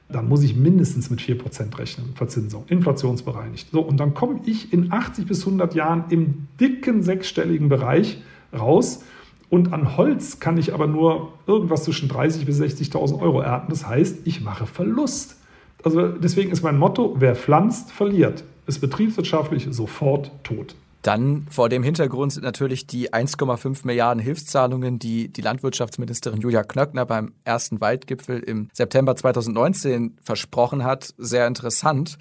dann 0.10 0.30
muss 0.30 0.44
ich 0.44 0.56
mindestens 0.56 1.10
mit 1.10 1.20
4% 1.20 1.78
rechnen, 1.78 2.14
Verzinsung, 2.16 2.66
inflationsbereinigt. 2.68 3.72
So, 3.72 3.82
und 3.82 3.98
dann 3.98 4.14
komme 4.14 4.40
ich 4.46 4.72
in 4.72 4.92
80 4.92 5.26
bis 5.26 5.46
100 5.46 5.74
Jahren 5.74 6.06
im 6.10 6.48
dicken 6.60 7.02
sechsstelligen 7.02 7.70
Bereich 7.70 8.22
raus 8.58 9.04
und 9.50 9.74
an 9.74 9.98
Holz 9.98 10.40
kann 10.40 10.58
ich 10.58 10.74
aber 10.74 10.88
nur 10.88 11.34
irgendwas 11.48 11.84
zwischen 11.84 12.10
30.000 12.10 12.46
bis 12.46 12.62
60.000 12.62 13.20
Euro 13.22 13.42
ernten. 13.42 13.70
Das 13.70 13.88
heißt, 13.88 14.26
ich 14.26 14.42
mache 14.42 14.66
Verlust. 14.66 15.38
Also 15.84 16.08
deswegen 16.08 16.51
ist 16.51 16.64
mein 16.64 16.77
Motto, 16.77 17.16
wer 17.20 17.36
pflanzt, 17.36 17.92
verliert. 17.92 18.44
Ist 18.68 18.79
betriebswirtschaftlich 18.79 19.68
sofort 19.70 20.32
tot. 20.44 20.75
Dann 21.05 21.46
vor 21.51 21.70
dem 21.70 21.83
Hintergrund 21.83 22.33
sind 22.33 22.44
natürlich 22.44 22.87
die 22.87 23.13
1,5 23.13 23.85
Milliarden 23.85 24.24
Hilfszahlungen, 24.24 24.98
die 24.98 25.31
die 25.31 25.41
Landwirtschaftsministerin 25.41 26.41
Julia 26.41 26.63
Knöckner 26.63 27.05
beim 27.05 27.33
ersten 27.44 27.79
Waldgipfel 27.79 28.39
im 28.39 28.70
September 28.74 29.15
2019 29.15 30.18
versprochen 30.24 30.83
hat, 30.83 31.13
sehr 31.20 31.46
interessant 31.46 32.18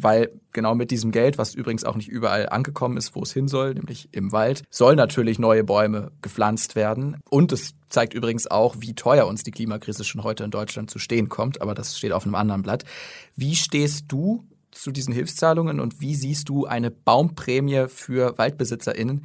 weil 0.00 0.30
genau 0.52 0.76
mit 0.76 0.92
diesem 0.92 1.10
Geld, 1.10 1.38
was 1.38 1.54
übrigens 1.54 1.82
auch 1.82 1.96
nicht 1.96 2.08
überall 2.08 2.48
angekommen 2.48 2.96
ist, 2.96 3.16
wo 3.16 3.22
es 3.22 3.32
hin 3.32 3.48
soll, 3.48 3.74
nämlich 3.74 4.08
im 4.12 4.30
Wald, 4.30 4.62
soll 4.70 4.94
natürlich 4.94 5.40
neue 5.40 5.64
Bäume 5.64 6.12
gepflanzt 6.22 6.76
werden. 6.76 7.16
Und 7.28 7.50
es 7.50 7.74
zeigt 7.88 8.14
übrigens 8.14 8.48
auch, 8.48 8.76
wie 8.78 8.94
teuer 8.94 9.26
uns 9.26 9.42
die 9.42 9.50
Klimakrise 9.50 10.04
schon 10.04 10.22
heute 10.22 10.44
in 10.44 10.52
Deutschland 10.52 10.88
zu 10.88 11.00
stehen 11.00 11.28
kommt, 11.28 11.60
aber 11.60 11.74
das 11.74 11.98
steht 11.98 12.12
auf 12.12 12.24
einem 12.24 12.36
anderen 12.36 12.62
Blatt. 12.62 12.84
Wie 13.34 13.56
stehst 13.56 14.04
du 14.06 14.44
zu 14.82 14.90
diesen 14.92 15.12
Hilfszahlungen 15.12 15.80
und 15.80 16.00
wie 16.00 16.14
siehst 16.14 16.48
du 16.48 16.66
eine 16.66 16.90
Baumprämie 16.90 17.86
für 17.88 18.36
WaldbesitzerInnen, 18.38 19.24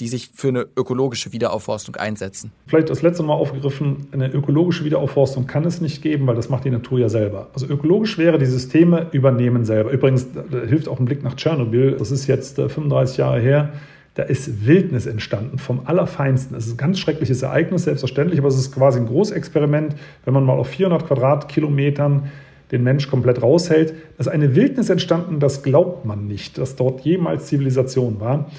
die 0.00 0.08
sich 0.08 0.30
für 0.34 0.48
eine 0.48 0.66
ökologische 0.76 1.32
Wiederaufforstung 1.32 1.96
einsetzen. 1.96 2.50
Vielleicht 2.66 2.90
das 2.90 3.02
letzte 3.02 3.22
Mal 3.22 3.34
aufgegriffen, 3.34 4.08
eine 4.10 4.32
ökologische 4.32 4.84
Wiederaufforstung 4.84 5.46
kann 5.46 5.64
es 5.64 5.80
nicht 5.80 6.02
geben, 6.02 6.26
weil 6.26 6.34
das 6.34 6.48
macht 6.48 6.64
die 6.64 6.70
Natur 6.70 6.98
ja 6.98 7.08
selber. 7.08 7.50
Also 7.54 7.66
ökologisch 7.66 8.18
wäre, 8.18 8.38
die 8.38 8.46
Systeme 8.46 9.08
übernehmen 9.12 9.64
selber. 9.64 9.90
Übrigens, 9.90 10.26
da 10.32 10.58
hilft 10.66 10.88
auch 10.88 10.98
ein 10.98 11.04
Blick 11.04 11.22
nach 11.22 11.34
Tschernobyl. 11.34 11.96
Das 11.98 12.10
ist 12.10 12.26
jetzt 12.26 12.56
35 12.56 13.16
äh, 13.16 13.22
Jahre 13.22 13.40
her. 13.40 13.72
Da 14.14 14.24
ist 14.24 14.66
Wildnis 14.66 15.06
entstanden 15.06 15.58
vom 15.58 15.82
Allerfeinsten. 15.84 16.56
Es 16.56 16.66
ist 16.66 16.74
ein 16.74 16.78
ganz 16.78 16.98
schreckliches 16.98 17.42
Ereignis, 17.42 17.84
selbstverständlich, 17.84 18.40
aber 18.40 18.48
es 18.48 18.58
ist 18.58 18.72
quasi 18.72 18.98
ein 18.98 19.06
Großexperiment, 19.06 19.94
wenn 20.24 20.34
man 20.34 20.44
mal 20.44 20.54
auf 20.54 20.68
400 20.68 21.06
Quadratkilometern 21.06 22.30
den 22.72 22.82
Mensch 22.82 23.08
komplett 23.08 23.42
raushält. 23.42 23.90
Da 23.90 24.20
ist 24.20 24.28
eine 24.28 24.56
Wildnis 24.56 24.90
entstanden, 24.90 25.38
das 25.38 25.62
glaubt 25.62 26.04
man 26.04 26.26
nicht, 26.26 26.58
dass 26.58 26.74
dort 26.74 27.02
jemals 27.02 27.46
Zivilisation 27.46 28.18
war. 28.18 28.50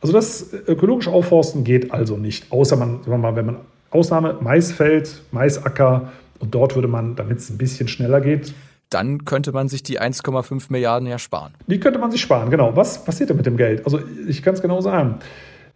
Also 0.00 0.12
das 0.12 0.52
ökologische 0.66 1.10
Aufforsten 1.10 1.62
geht 1.64 1.92
also 1.92 2.16
nicht, 2.16 2.50
außer 2.50 2.76
man, 2.76 2.98
sagen 2.98 3.10
wir 3.10 3.18
mal, 3.18 3.36
wenn 3.36 3.46
man 3.46 3.56
Ausnahme 3.90 4.36
Maisfeld, 4.40 5.22
Maisacker 5.30 6.12
und 6.38 6.54
dort 6.54 6.74
würde 6.74 6.88
man, 6.88 7.16
damit 7.16 7.38
es 7.38 7.50
ein 7.50 7.58
bisschen 7.58 7.88
schneller 7.88 8.20
geht, 8.20 8.54
dann 8.88 9.24
könnte 9.24 9.52
man 9.52 9.68
sich 9.68 9.82
die 9.84 10.00
1,5 10.00 10.66
Milliarden 10.70 11.08
ja 11.08 11.18
sparen. 11.18 11.52
Die 11.68 11.78
könnte 11.78 12.00
man 12.00 12.10
sich 12.10 12.20
sparen, 12.20 12.50
genau. 12.50 12.74
Was 12.74 13.04
passiert 13.04 13.30
denn 13.30 13.36
mit 13.36 13.46
dem 13.46 13.56
Geld? 13.56 13.84
Also 13.84 14.00
ich 14.26 14.42
kann 14.42 14.54
es 14.54 14.62
genau 14.62 14.80
sagen. 14.80 15.20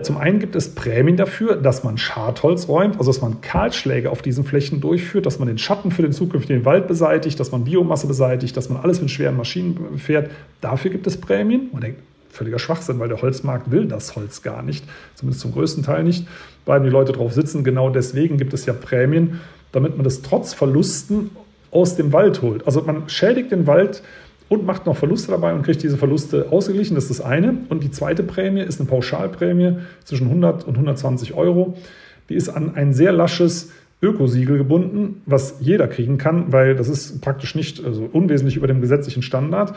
Zum 0.03 0.17
einen 0.17 0.41
gibt 0.41 0.57
es 0.57 0.75
Prämien 0.75 1.17
dafür, 1.17 1.57
dass 1.57 1.85
man 1.85 1.99
Schadholz 1.99 2.69
räumt, 2.69 2.99
also 2.99 3.11
dass 3.13 3.21
man 3.21 3.41
Kahlschläge 3.41 4.11
auf 4.11 4.23
diesen 4.23 4.45
Flächen 4.45 4.81
durchführt, 4.81 5.25
dass 5.25 5.39
man 5.39 5.47
den 5.47 5.59
Schatten 5.59 5.91
für 5.91 6.03
den 6.03 6.13
zukünftigen 6.13 6.65
Wald 6.65 6.89
beseitigt, 6.89 7.39
dass 7.39 7.53
man 7.53 7.65
Biomasse 7.65 8.07
beseitigt, 8.07 8.57
dass 8.57 8.69
man 8.69 8.83
alles 8.83 9.01
mit 9.01 9.11
schweren 9.11 9.37
Maschinen 9.37 9.99
fährt. 9.99 10.31
Dafür 10.61 10.91
gibt 10.91 11.07
es 11.07 11.21
Prämien. 11.21 11.69
Man 11.73 11.83
denkt, 11.83 12.01
völliger 12.31 12.59
Schwachsinn, 12.59 12.99
weil 12.99 13.09
der 13.09 13.23
Holzmarkt 13.23 13.71
will 13.71 13.87
das 13.87 14.17
Holz 14.17 14.43
gar 14.43 14.63
nicht, 14.63 14.85
zumindest 15.15 15.41
zum 15.43 15.53
größten 15.53 15.85
Teil 15.85 16.03
nicht. 16.03 16.27
Bleiben 16.65 16.85
die 16.85 16.91
Leute 16.91 17.13
drauf 17.13 17.33
sitzen. 17.33 17.63
Genau 17.63 17.91
deswegen 17.91 18.37
gibt 18.37 18.53
es 18.53 18.67
ja 18.67 18.73
Prämien, 18.73 19.41
damit 19.71 19.97
man 19.97 20.05
das 20.05 20.23
trotz 20.23 20.55
Verlusten 20.55 21.31
aus 21.71 21.97
dem 21.97 22.13
Wald 22.13 22.43
holt. 22.43 22.67
Also 22.67 22.83
man 22.83 23.09
schädigt 23.09 23.53
den 23.53 23.67
Wald 23.67 24.03
und 24.49 24.67
macht 24.67 24.87
noch 24.87 24.97
Verluste 24.97 25.31
dabei 25.31 25.55
und 25.55 25.63
kriegt 25.63 25.83
diese 25.83 25.97
Verluste 25.97 26.49
ausgeglichen. 26.51 26.95
Das 26.95 27.05
ist 27.05 27.19
das 27.19 27.27
eine. 27.27 27.59
Und 27.69 27.83
die 27.83 27.91
zweite 27.91 28.23
Prämie 28.23 28.61
ist 28.61 28.81
eine 28.81 28.89
Pauschalprämie 28.89 29.79
zwischen 30.05 30.27
100 30.27 30.65
und 30.65 30.75
120 30.75 31.35
Euro. 31.35 31.77
Die 32.29 32.35
ist 32.35 32.49
an 32.49 32.75
ein 32.75 32.93
sehr 32.93 33.13
lasches 33.13 33.73
Ökosiegel 34.03 34.59
gebunden, 34.59 35.23
was 35.25 35.57
jeder 35.61 35.89
kriegen 35.89 36.19
kann, 36.19 36.53
weil 36.53 36.77
das 36.77 36.89
ist 36.89 37.21
praktisch 37.23 37.55
nicht 37.55 37.85
also 37.85 38.09
unwesentlich 38.13 38.57
über 38.57 38.67
dem 38.67 38.81
gesetzlichen 38.81 39.23
Standard. 39.23 39.75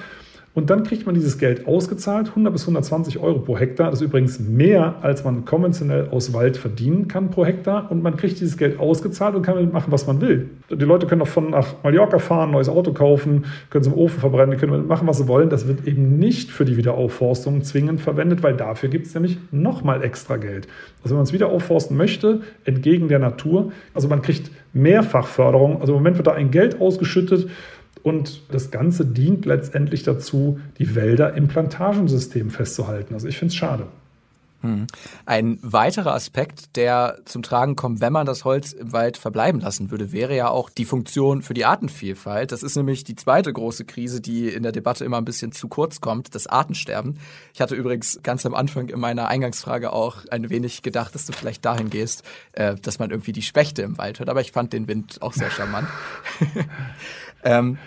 Und 0.58 0.72
dann 0.72 0.82
kriegt 0.82 1.06
man 1.06 1.14
dieses 1.14 1.38
Geld 1.38 1.68
ausgezahlt, 1.68 2.30
100 2.30 2.52
bis 2.52 2.64
120 2.64 3.20
Euro 3.20 3.38
pro 3.38 3.60
Hektar. 3.60 3.92
Das 3.92 4.02
ist 4.02 4.08
übrigens 4.08 4.40
mehr, 4.40 4.96
als 5.04 5.24
man 5.24 5.46
konventionell 5.46 6.10
aus 6.10 6.34
Wald 6.34 6.58
verdienen 6.58 7.08
kann 7.08 7.30
pro 7.30 7.46
Hektar. 7.46 7.92
Und 7.92 8.02
man 8.02 8.18
kriegt 8.18 8.40
dieses 8.40 8.58
Geld 8.58 8.80
ausgezahlt 8.80 9.36
und 9.36 9.44
kann 9.44 9.54
damit 9.54 9.72
machen, 9.72 9.92
was 9.92 10.08
man 10.08 10.20
will. 10.20 10.50
Die 10.72 10.84
Leute 10.84 11.06
können 11.06 11.20
davon 11.20 11.52
nach 11.52 11.76
Mallorca 11.84 12.18
fahren, 12.18 12.50
neues 12.50 12.70
Auto 12.70 12.92
kaufen, 12.92 13.46
können 13.70 13.84
es 13.84 13.88
im 13.88 13.94
Ofen 13.94 14.20
verbrennen, 14.20 14.58
können 14.58 14.72
damit 14.72 14.88
machen, 14.88 15.08
was 15.08 15.20
sie 15.20 15.28
wollen. 15.28 15.50
Das 15.50 15.68
wird 15.68 15.86
eben 15.86 16.18
nicht 16.18 16.50
für 16.50 16.66
die 16.66 16.76
Wiederaufforstung 16.76 17.62
zwingend 17.62 18.02
verwendet, 18.02 18.42
weil 18.42 18.56
dafür 18.56 18.90
gibt 18.90 19.06
es 19.06 19.14
nämlich 19.14 19.38
nochmal 19.52 20.04
extra 20.04 20.38
Geld. 20.38 20.68
Also 21.04 21.12
wenn 21.12 21.18
man 21.18 21.26
es 21.26 21.34
wieder 21.34 21.50
aufforsten 21.50 21.96
möchte, 21.96 22.42
entgegen 22.64 23.10
der 23.10 23.20
Natur, 23.20 23.74
also 23.94 24.08
man 24.08 24.24
kriegt 24.24 24.50
Mehrfachförderung. 24.74 25.82
Also 25.82 25.94
im 25.94 26.00
Moment 26.00 26.18
wird 26.18 26.26
da 26.26 26.34
ein 26.34 26.50
Geld 26.50 26.82
ausgeschüttet 26.82 27.48
und 28.04 28.42
das 28.52 28.72
Ganze 28.72 29.06
dient 29.06 29.46
letztendlich 29.46 30.04
dazu, 30.04 30.60
die 30.78 30.96
Wälder 30.96 31.34
im 31.34 31.48
Plantagensystem 31.48 32.50
festzuhalten. 32.50 33.14
Also 33.14 33.28
ich 33.28 33.38
finde 33.38 33.52
es 33.52 33.56
schade. 33.56 33.88
Hm. 34.62 34.88
Ein 35.28 35.60
weiterer 35.62 36.16
Aspekt, 36.16 36.76
der 36.78 37.20
zum 37.26 37.44
Tragen 37.44 37.76
kommt, 37.76 38.02
wenn 38.02 38.12
man 38.12 38.26
das 38.26 38.44
Holz 38.44 38.72
im 38.72 38.92
Wald 38.92 39.18
verbleiben 39.18 39.62
lassen 39.62 39.92
würde, 39.92 40.12
wäre 40.12 40.36
ja 40.36 40.50
auch 40.50 40.72
die 40.72 40.86
Funktion 40.86 41.44
für 41.44 41.54
die 41.54 41.66
Artenvielfalt. 41.66 42.52
Das 42.52 42.64
ist 42.64 42.76
nämlich 42.76 43.04
die 43.04 43.16
zweite 43.16 43.54
große 43.54 43.86
Krise, 43.86 44.20
die 44.20 44.50
in 44.50 44.64
der 44.64 44.72
Debatte 44.72 45.06
immer 45.06 45.18
ein 45.18 45.26
bisschen 45.26 45.52
zu 45.52 45.68
kurz 45.68 46.02
kommt, 46.02 46.34
das 46.34 46.48
Artensterben. 46.48 47.20
Ich 47.54 47.62
hatte 47.62 47.76
übrigens 47.76 48.20
ganz 48.24 48.48
am 48.48 48.56
Anfang 48.56 48.90
in 48.90 49.00
meiner 49.00 49.28
Eingangsfrage 49.28 49.94
auch 49.94 50.26
ein 50.32 50.50
wenig 50.50 50.82
gedacht, 50.82 51.14
dass 51.14 51.28
du 51.28 51.34
vielleicht 51.34 51.64
dahin 51.64 51.92
gehst, 51.92 52.24
äh, 52.54 52.76
dass 52.76 52.98
man 52.98 53.12
irgendwie 53.12 53.34
die 53.34 53.44
Spechte 53.44 53.84
im 53.84 54.00
Wald 54.00 54.18
hört, 54.18 54.30
aber 54.30 54.42
ich 54.42 54.52
fand 54.52 54.74
den 54.74 54.88
Wind 54.88 55.22
auch 55.22 55.34
sehr 55.34 55.52
charmant. 55.52 55.88
ähm, 57.48 57.78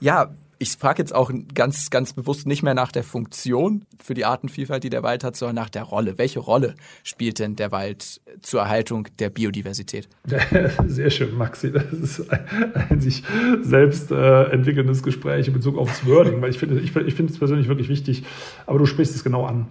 ja, 0.00 0.30
ich 0.58 0.70
frage 0.70 1.02
jetzt 1.02 1.14
auch 1.14 1.30
ganz, 1.54 1.90
ganz 1.90 2.14
bewusst 2.14 2.46
nicht 2.46 2.62
mehr 2.62 2.72
nach 2.72 2.90
der 2.90 3.02
Funktion 3.02 3.84
für 4.02 4.14
die 4.14 4.24
Artenvielfalt, 4.24 4.84
die 4.84 4.90
der 4.90 5.02
Wald 5.02 5.22
hat, 5.22 5.36
sondern 5.36 5.56
nach 5.56 5.68
der 5.68 5.82
Rolle. 5.82 6.16
Welche 6.16 6.40
Rolle 6.40 6.74
spielt 7.04 7.38
denn 7.38 7.56
der 7.56 7.72
Wald 7.72 8.22
zur 8.40 8.60
Erhaltung 8.60 9.08
der 9.18 9.28
Biodiversität? 9.28 10.08
Sehr 10.86 11.10
schön, 11.10 11.36
Maxi. 11.36 11.72
Das 11.72 11.92
ist 11.92 12.30
ein, 12.30 12.74
ein 12.88 13.00
sich 13.02 13.22
selbst 13.60 14.10
äh, 14.10 14.44
entwickelndes 14.44 15.02
Gespräch 15.02 15.46
in 15.46 15.52
Bezug 15.52 15.76
aufs 15.76 16.06
Wording, 16.06 16.40
weil 16.40 16.50
ich 16.50 16.58
finde 16.58 16.80
ich, 16.80 16.96
ich 16.96 17.14
finde 17.14 17.32
es 17.32 17.38
persönlich 17.38 17.68
wirklich 17.68 17.90
wichtig, 17.90 18.24
aber 18.64 18.78
du 18.78 18.86
sprichst 18.86 19.14
es 19.14 19.24
genau 19.24 19.44
an. 19.44 19.68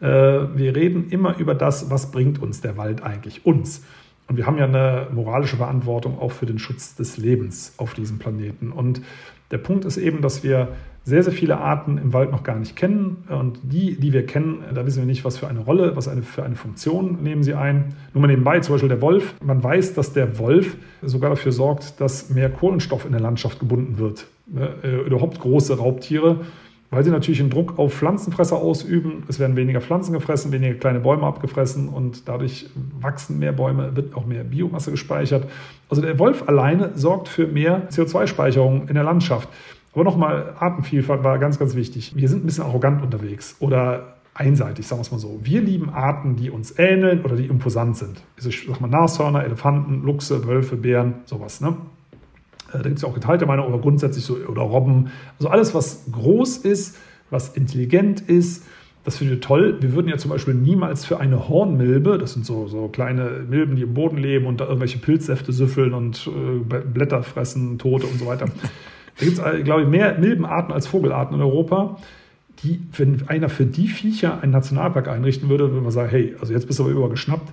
Äh, 0.00 0.06
wir 0.06 0.74
reden 0.74 1.10
immer 1.10 1.36
über 1.38 1.54
das, 1.54 1.90
was 1.90 2.10
bringt 2.10 2.40
uns 2.40 2.62
der 2.62 2.78
Wald 2.78 3.02
eigentlich, 3.02 3.44
uns. 3.44 3.82
Und 4.32 4.38
wir 4.38 4.46
haben 4.46 4.56
ja 4.56 4.64
eine 4.64 5.08
moralische 5.12 5.58
Verantwortung 5.58 6.18
auch 6.18 6.32
für 6.32 6.46
den 6.46 6.58
Schutz 6.58 6.94
des 6.94 7.18
Lebens 7.18 7.74
auf 7.76 7.92
diesem 7.92 8.18
Planeten. 8.18 8.72
Und 8.72 9.02
der 9.50 9.58
Punkt 9.58 9.84
ist 9.84 9.98
eben, 9.98 10.22
dass 10.22 10.42
wir 10.42 10.68
sehr, 11.04 11.22
sehr 11.22 11.34
viele 11.34 11.58
Arten 11.58 11.98
im 11.98 12.14
Wald 12.14 12.30
noch 12.30 12.42
gar 12.42 12.58
nicht 12.58 12.74
kennen. 12.74 13.24
Und 13.28 13.58
die, 13.62 14.00
die 14.00 14.14
wir 14.14 14.24
kennen, 14.24 14.64
da 14.74 14.86
wissen 14.86 15.00
wir 15.00 15.06
nicht, 15.06 15.26
was 15.26 15.36
für 15.36 15.48
eine 15.48 15.58
Rolle, 15.60 15.96
was 15.96 16.08
eine, 16.08 16.22
für 16.22 16.44
eine 16.44 16.54
Funktion 16.54 17.22
nehmen 17.22 17.42
sie 17.42 17.52
ein. 17.52 17.94
Nur 18.14 18.22
mal 18.22 18.28
nebenbei, 18.28 18.60
zum 18.60 18.76
Beispiel 18.76 18.88
der 18.88 19.02
Wolf. 19.02 19.34
Man 19.44 19.62
weiß, 19.62 19.92
dass 19.92 20.14
der 20.14 20.38
Wolf 20.38 20.78
sogar 21.02 21.28
dafür 21.28 21.52
sorgt, 21.52 22.00
dass 22.00 22.30
mehr 22.30 22.48
Kohlenstoff 22.48 23.04
in 23.04 23.12
der 23.12 23.20
Landschaft 23.20 23.60
gebunden 23.60 23.98
wird. 23.98 24.24
Äh, 24.56 25.02
überhaupt 25.02 25.40
große 25.40 25.76
Raubtiere 25.76 26.40
weil 26.92 27.02
sie 27.02 27.10
natürlich 27.10 27.40
einen 27.40 27.48
Druck 27.48 27.78
auf 27.78 27.94
Pflanzenfresser 27.94 28.56
ausüben. 28.56 29.24
Es 29.26 29.40
werden 29.40 29.56
weniger 29.56 29.80
Pflanzen 29.80 30.12
gefressen, 30.12 30.52
weniger 30.52 30.74
kleine 30.74 31.00
Bäume 31.00 31.26
abgefressen 31.26 31.88
und 31.88 32.28
dadurch 32.28 32.68
wachsen 33.00 33.38
mehr 33.38 33.52
Bäume, 33.52 33.96
wird 33.96 34.14
auch 34.14 34.26
mehr 34.26 34.44
Biomasse 34.44 34.90
gespeichert. 34.90 35.48
Also 35.88 36.02
der 36.02 36.18
Wolf 36.18 36.46
alleine 36.46 36.92
sorgt 36.94 37.28
für 37.28 37.46
mehr 37.46 37.88
CO2-Speicherung 37.88 38.88
in 38.88 38.94
der 38.94 39.04
Landschaft. 39.04 39.48
Aber 39.94 40.04
nochmal, 40.04 40.54
Artenvielfalt 40.58 41.24
war 41.24 41.38
ganz, 41.38 41.58
ganz 41.58 41.74
wichtig. 41.74 42.12
Wir 42.14 42.28
sind 42.28 42.44
ein 42.44 42.46
bisschen 42.46 42.64
arrogant 42.64 43.02
unterwegs 43.02 43.56
oder 43.60 44.16
einseitig, 44.34 44.86
sagen 44.86 45.00
wir 45.00 45.02
es 45.02 45.12
mal 45.12 45.18
so. 45.18 45.40
Wir 45.42 45.62
lieben 45.62 45.88
Arten, 45.88 46.36
die 46.36 46.50
uns 46.50 46.78
ähneln 46.78 47.22
oder 47.22 47.36
die 47.36 47.46
imposant 47.46 47.96
sind. 47.96 48.22
Also 48.36 48.50
ich 48.50 48.66
sag 48.68 48.82
mal 48.82 48.88
Nashörner, 48.88 49.44
Elefanten, 49.44 50.02
Luchse, 50.02 50.46
Wölfe, 50.46 50.76
Bären, 50.76 51.14
sowas. 51.24 51.62
Ne? 51.62 51.74
Äh, 52.72 52.78
da 52.78 52.82
gibt 52.84 52.96
es 52.96 53.02
ja 53.02 53.08
auch 53.08 53.14
geteilte 53.14 53.46
Meinung, 53.46 53.66
aber 53.66 53.80
grundsätzlich 53.80 54.24
so, 54.24 54.36
oder 54.36 54.62
Robben. 54.62 55.10
Also 55.38 55.48
alles, 55.48 55.74
was 55.74 56.04
groß 56.10 56.58
ist, 56.58 56.96
was 57.30 57.56
intelligent 57.56 58.20
ist, 58.20 58.64
das 59.04 59.16
finden 59.16 59.34
wir 59.34 59.40
toll. 59.40 59.78
Wir 59.80 59.94
würden 59.94 60.08
ja 60.08 60.16
zum 60.16 60.30
Beispiel 60.30 60.54
niemals 60.54 61.04
für 61.04 61.18
eine 61.18 61.48
Hornmilbe, 61.48 62.18
das 62.18 62.34
sind 62.34 62.46
so, 62.46 62.68
so 62.68 62.88
kleine 62.88 63.44
Milben, 63.48 63.74
die 63.74 63.82
im 63.82 63.94
Boden 63.94 64.16
leben 64.16 64.46
und 64.46 64.60
da 64.60 64.66
irgendwelche 64.66 64.98
Pilzsäfte 64.98 65.52
süffeln 65.52 65.92
und 65.92 66.28
äh, 66.28 66.78
Blätter 66.80 67.22
fressen, 67.22 67.78
Tote 67.78 68.06
und 68.06 68.18
so 68.18 68.26
weiter. 68.26 68.46
Da 69.18 69.24
gibt 69.24 69.38
es, 69.38 69.44
äh, 69.44 69.62
glaube 69.62 69.82
ich, 69.82 69.88
mehr 69.88 70.18
Milbenarten 70.18 70.72
als 70.72 70.86
Vogelarten 70.86 71.34
in 71.36 71.42
Europa. 71.42 71.98
Die, 72.62 72.80
wenn 72.96 73.28
einer 73.28 73.48
für 73.48 73.66
die 73.66 73.88
Viecher 73.88 74.40
einen 74.40 74.52
Nationalpark 74.52 75.08
einrichten 75.08 75.48
würde, 75.48 75.70
würde 75.70 75.82
man 75.82 75.90
sagen, 75.90 76.10
hey, 76.10 76.36
also 76.40 76.52
jetzt 76.52 76.66
bist 76.66 76.78
du 76.78 76.84
aber 76.84 76.92
übergeschnappt. 76.92 77.52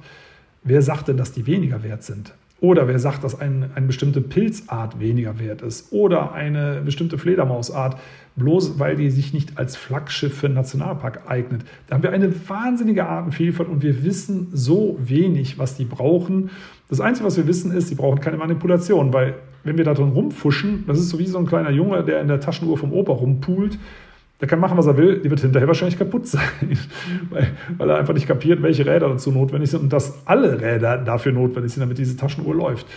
Wer 0.64 0.84
sagt 0.84 1.08
denn, 1.08 1.18
dass 1.18 1.32
die 1.32 1.48
weniger 1.48 1.84
wert 1.84 2.04
sind? 2.04 2.34
Oder 2.62 2.88
wer 2.88 3.00
sagt, 3.00 3.24
dass 3.24 3.40
ein, 3.40 3.72
eine 3.76 3.88
bestimmte 3.88 4.20
Pilzart 4.22 5.00
weniger 5.00 5.40
wert 5.40 5.62
ist 5.62 5.94
oder 5.94 6.34
eine 6.34 6.82
bestimmte 6.84 7.18
Fledermausart, 7.18 7.98
bloß 8.36 8.80
weil 8.80 8.96
die 8.96 9.10
sich 9.10 9.34
nicht 9.34 9.58
als 9.58 9.76
Flaggschiff 9.76 10.38
für 10.38 10.48
einen 10.48 10.56
Nationalpark 10.56 11.22
eignet. 11.28 11.64
Da 11.88 11.96
haben 11.96 12.04
wir 12.04 12.12
eine 12.12 12.34
wahnsinnige 12.50 13.06
Artenvielfalt 13.06 13.70
und 13.70 13.82
wir 13.82 14.04
wissen 14.04 14.48
so 14.52 14.98
wenig, 15.00 15.58
was 15.58 15.78
die 15.78 15.86
brauchen. 15.86 16.50
Das 16.90 17.00
Einzige, 17.00 17.28
was 17.28 17.38
wir 17.38 17.48
wissen, 17.48 17.72
ist, 17.72 17.88
sie 17.88 17.96
brauchen 17.96 18.20
keine 18.20 18.38
Manipulation, 18.38 19.14
weil 19.14 19.36
wenn 19.64 19.78
wir 19.78 19.86
da 19.86 19.94
drin 19.94 20.10
rumfuschen, 20.10 20.86
das 20.88 21.00
ist 21.00 21.10
so 21.10 21.20
wie 21.20 21.28
so 21.28 21.38
ein 21.38 21.46
kleiner 21.46 21.70
Junge, 21.70 22.04
der 22.04 22.22
in 22.22 22.28
der 22.28 22.40
Taschenuhr 22.40 22.78
vom 22.78 22.94
Opa 22.94 23.14
rumpult, 23.14 23.78
der 24.40 24.48
kann 24.48 24.60
machen, 24.60 24.78
was 24.78 24.88
er 24.88 24.96
will, 24.96 25.20
die 25.20 25.30
wird 25.30 25.42
hinterher 25.42 25.68
wahrscheinlich 25.68 25.98
kaputt 25.98 26.28
sein, 26.28 26.42
weil, 27.30 27.48
weil, 27.78 27.90
er 27.90 27.98
einfach 27.98 28.14
nicht 28.14 28.28
kapiert, 28.28 28.62
welche 28.62 28.86
Räder 28.86 29.10
dazu 29.10 29.32
notwendig 29.32 29.70
sind 29.70 29.82
und 29.82 29.94
dass 29.94 30.26
alle 30.26 30.62
Räder 30.62 30.98
dafür 30.98 31.34
notwendig 31.34 31.74
sind, 31.74 31.82
damit 31.82 31.98
diese 31.98 32.16
Taschenuhr 32.16 32.56
läuft. 32.56 32.88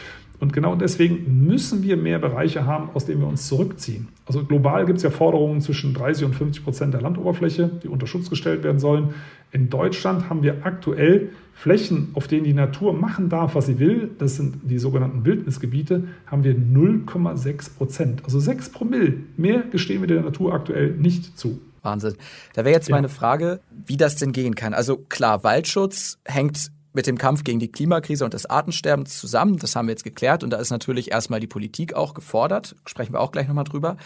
Und 0.42 0.52
genau 0.52 0.74
deswegen 0.74 1.46
müssen 1.46 1.85
wir 1.85 1.96
mehr 1.96 2.18
Bereiche 2.18 2.66
haben, 2.66 2.90
aus 2.94 3.05
denen 3.05 3.20
wir 3.20 3.28
uns 3.28 3.46
zurückziehen. 3.46 4.09
Also 4.26 4.42
global 4.44 4.87
gibt 4.87 4.96
es 4.96 5.05
ja 5.05 5.11
Forderungen 5.11 5.61
zwischen 5.61 5.94
30 5.94 6.24
und 6.24 6.35
50 6.35 6.64
Prozent 6.64 6.94
der 6.94 7.00
Landoberfläche, 7.00 7.70
die 7.81 7.87
unter 7.87 8.09
Schutz 8.09 8.28
gestellt 8.28 8.64
werden 8.64 8.81
sollen. 8.81 9.14
In 9.52 9.70
Deutschland 9.70 10.28
haben 10.28 10.42
wir 10.42 10.66
aktuell 10.66 11.28
Flächen, 11.55 12.09
auf 12.14 12.26
denen 12.26 12.42
die 12.42 12.55
Natur 12.55 12.92
machen 12.92 13.28
darf, 13.28 13.55
was 13.55 13.66
sie 13.66 13.78
will. 13.78 14.11
Das 14.18 14.35
sind 14.35 14.57
die 14.64 14.81
sogenannten 14.81 15.24
Wildnisgebiete, 15.24 16.09
haben 16.26 16.42
wir 16.42 16.57
0,6 16.57 17.76
Prozent. 17.76 18.24
Also 18.24 18.40
6 18.40 18.70
Promille. 18.70 19.14
Mehr 19.37 19.62
gestehen 19.70 20.00
wir 20.00 20.09
der 20.09 20.22
Natur 20.22 20.55
aktuell 20.55 20.90
nicht 20.90 21.38
zu. 21.38 21.61
Wahnsinn. 21.83 22.14
Da 22.55 22.64
wäre 22.64 22.74
jetzt 22.74 22.88
ja. 22.88 22.96
meine 22.96 23.09
Frage, 23.09 23.61
wie 23.87 23.96
das 23.96 24.16
denn 24.16 24.33
gehen 24.33 24.57
kann. 24.57 24.74
Also 24.74 24.96
klar, 24.96 25.44
Waldschutz 25.44 26.18
hängt 26.24 26.72
mit 26.92 27.07
dem 27.07 27.18
Kampf 27.18 27.44
gegen 27.44 27.59
die 27.59 27.70
Klimakrise 27.70 28.24
und 28.24 28.35
das 28.35 28.46
Artensterben 28.46 29.07
zusammen. 29.07 29.57
Das 29.57 29.76
haben 29.76 29.88
wir 29.88 29.92
jetzt 29.92 30.05
geklärt 30.05 30.44
und 30.44 30.50
da 30.50 30.59
ist 30.59 30.70
natürlich 30.70 31.11
erstmal 31.11 31.40
die 31.40 31.46
Politik 31.46 31.94
auch 31.94 32.14
gefordert. 32.14 32.76
Sprechen 32.87 33.12
wir 33.12 33.20
auch 33.20 33.33
gleich 33.33 33.48
nochmal 33.48 33.64
drüber. 33.64 33.96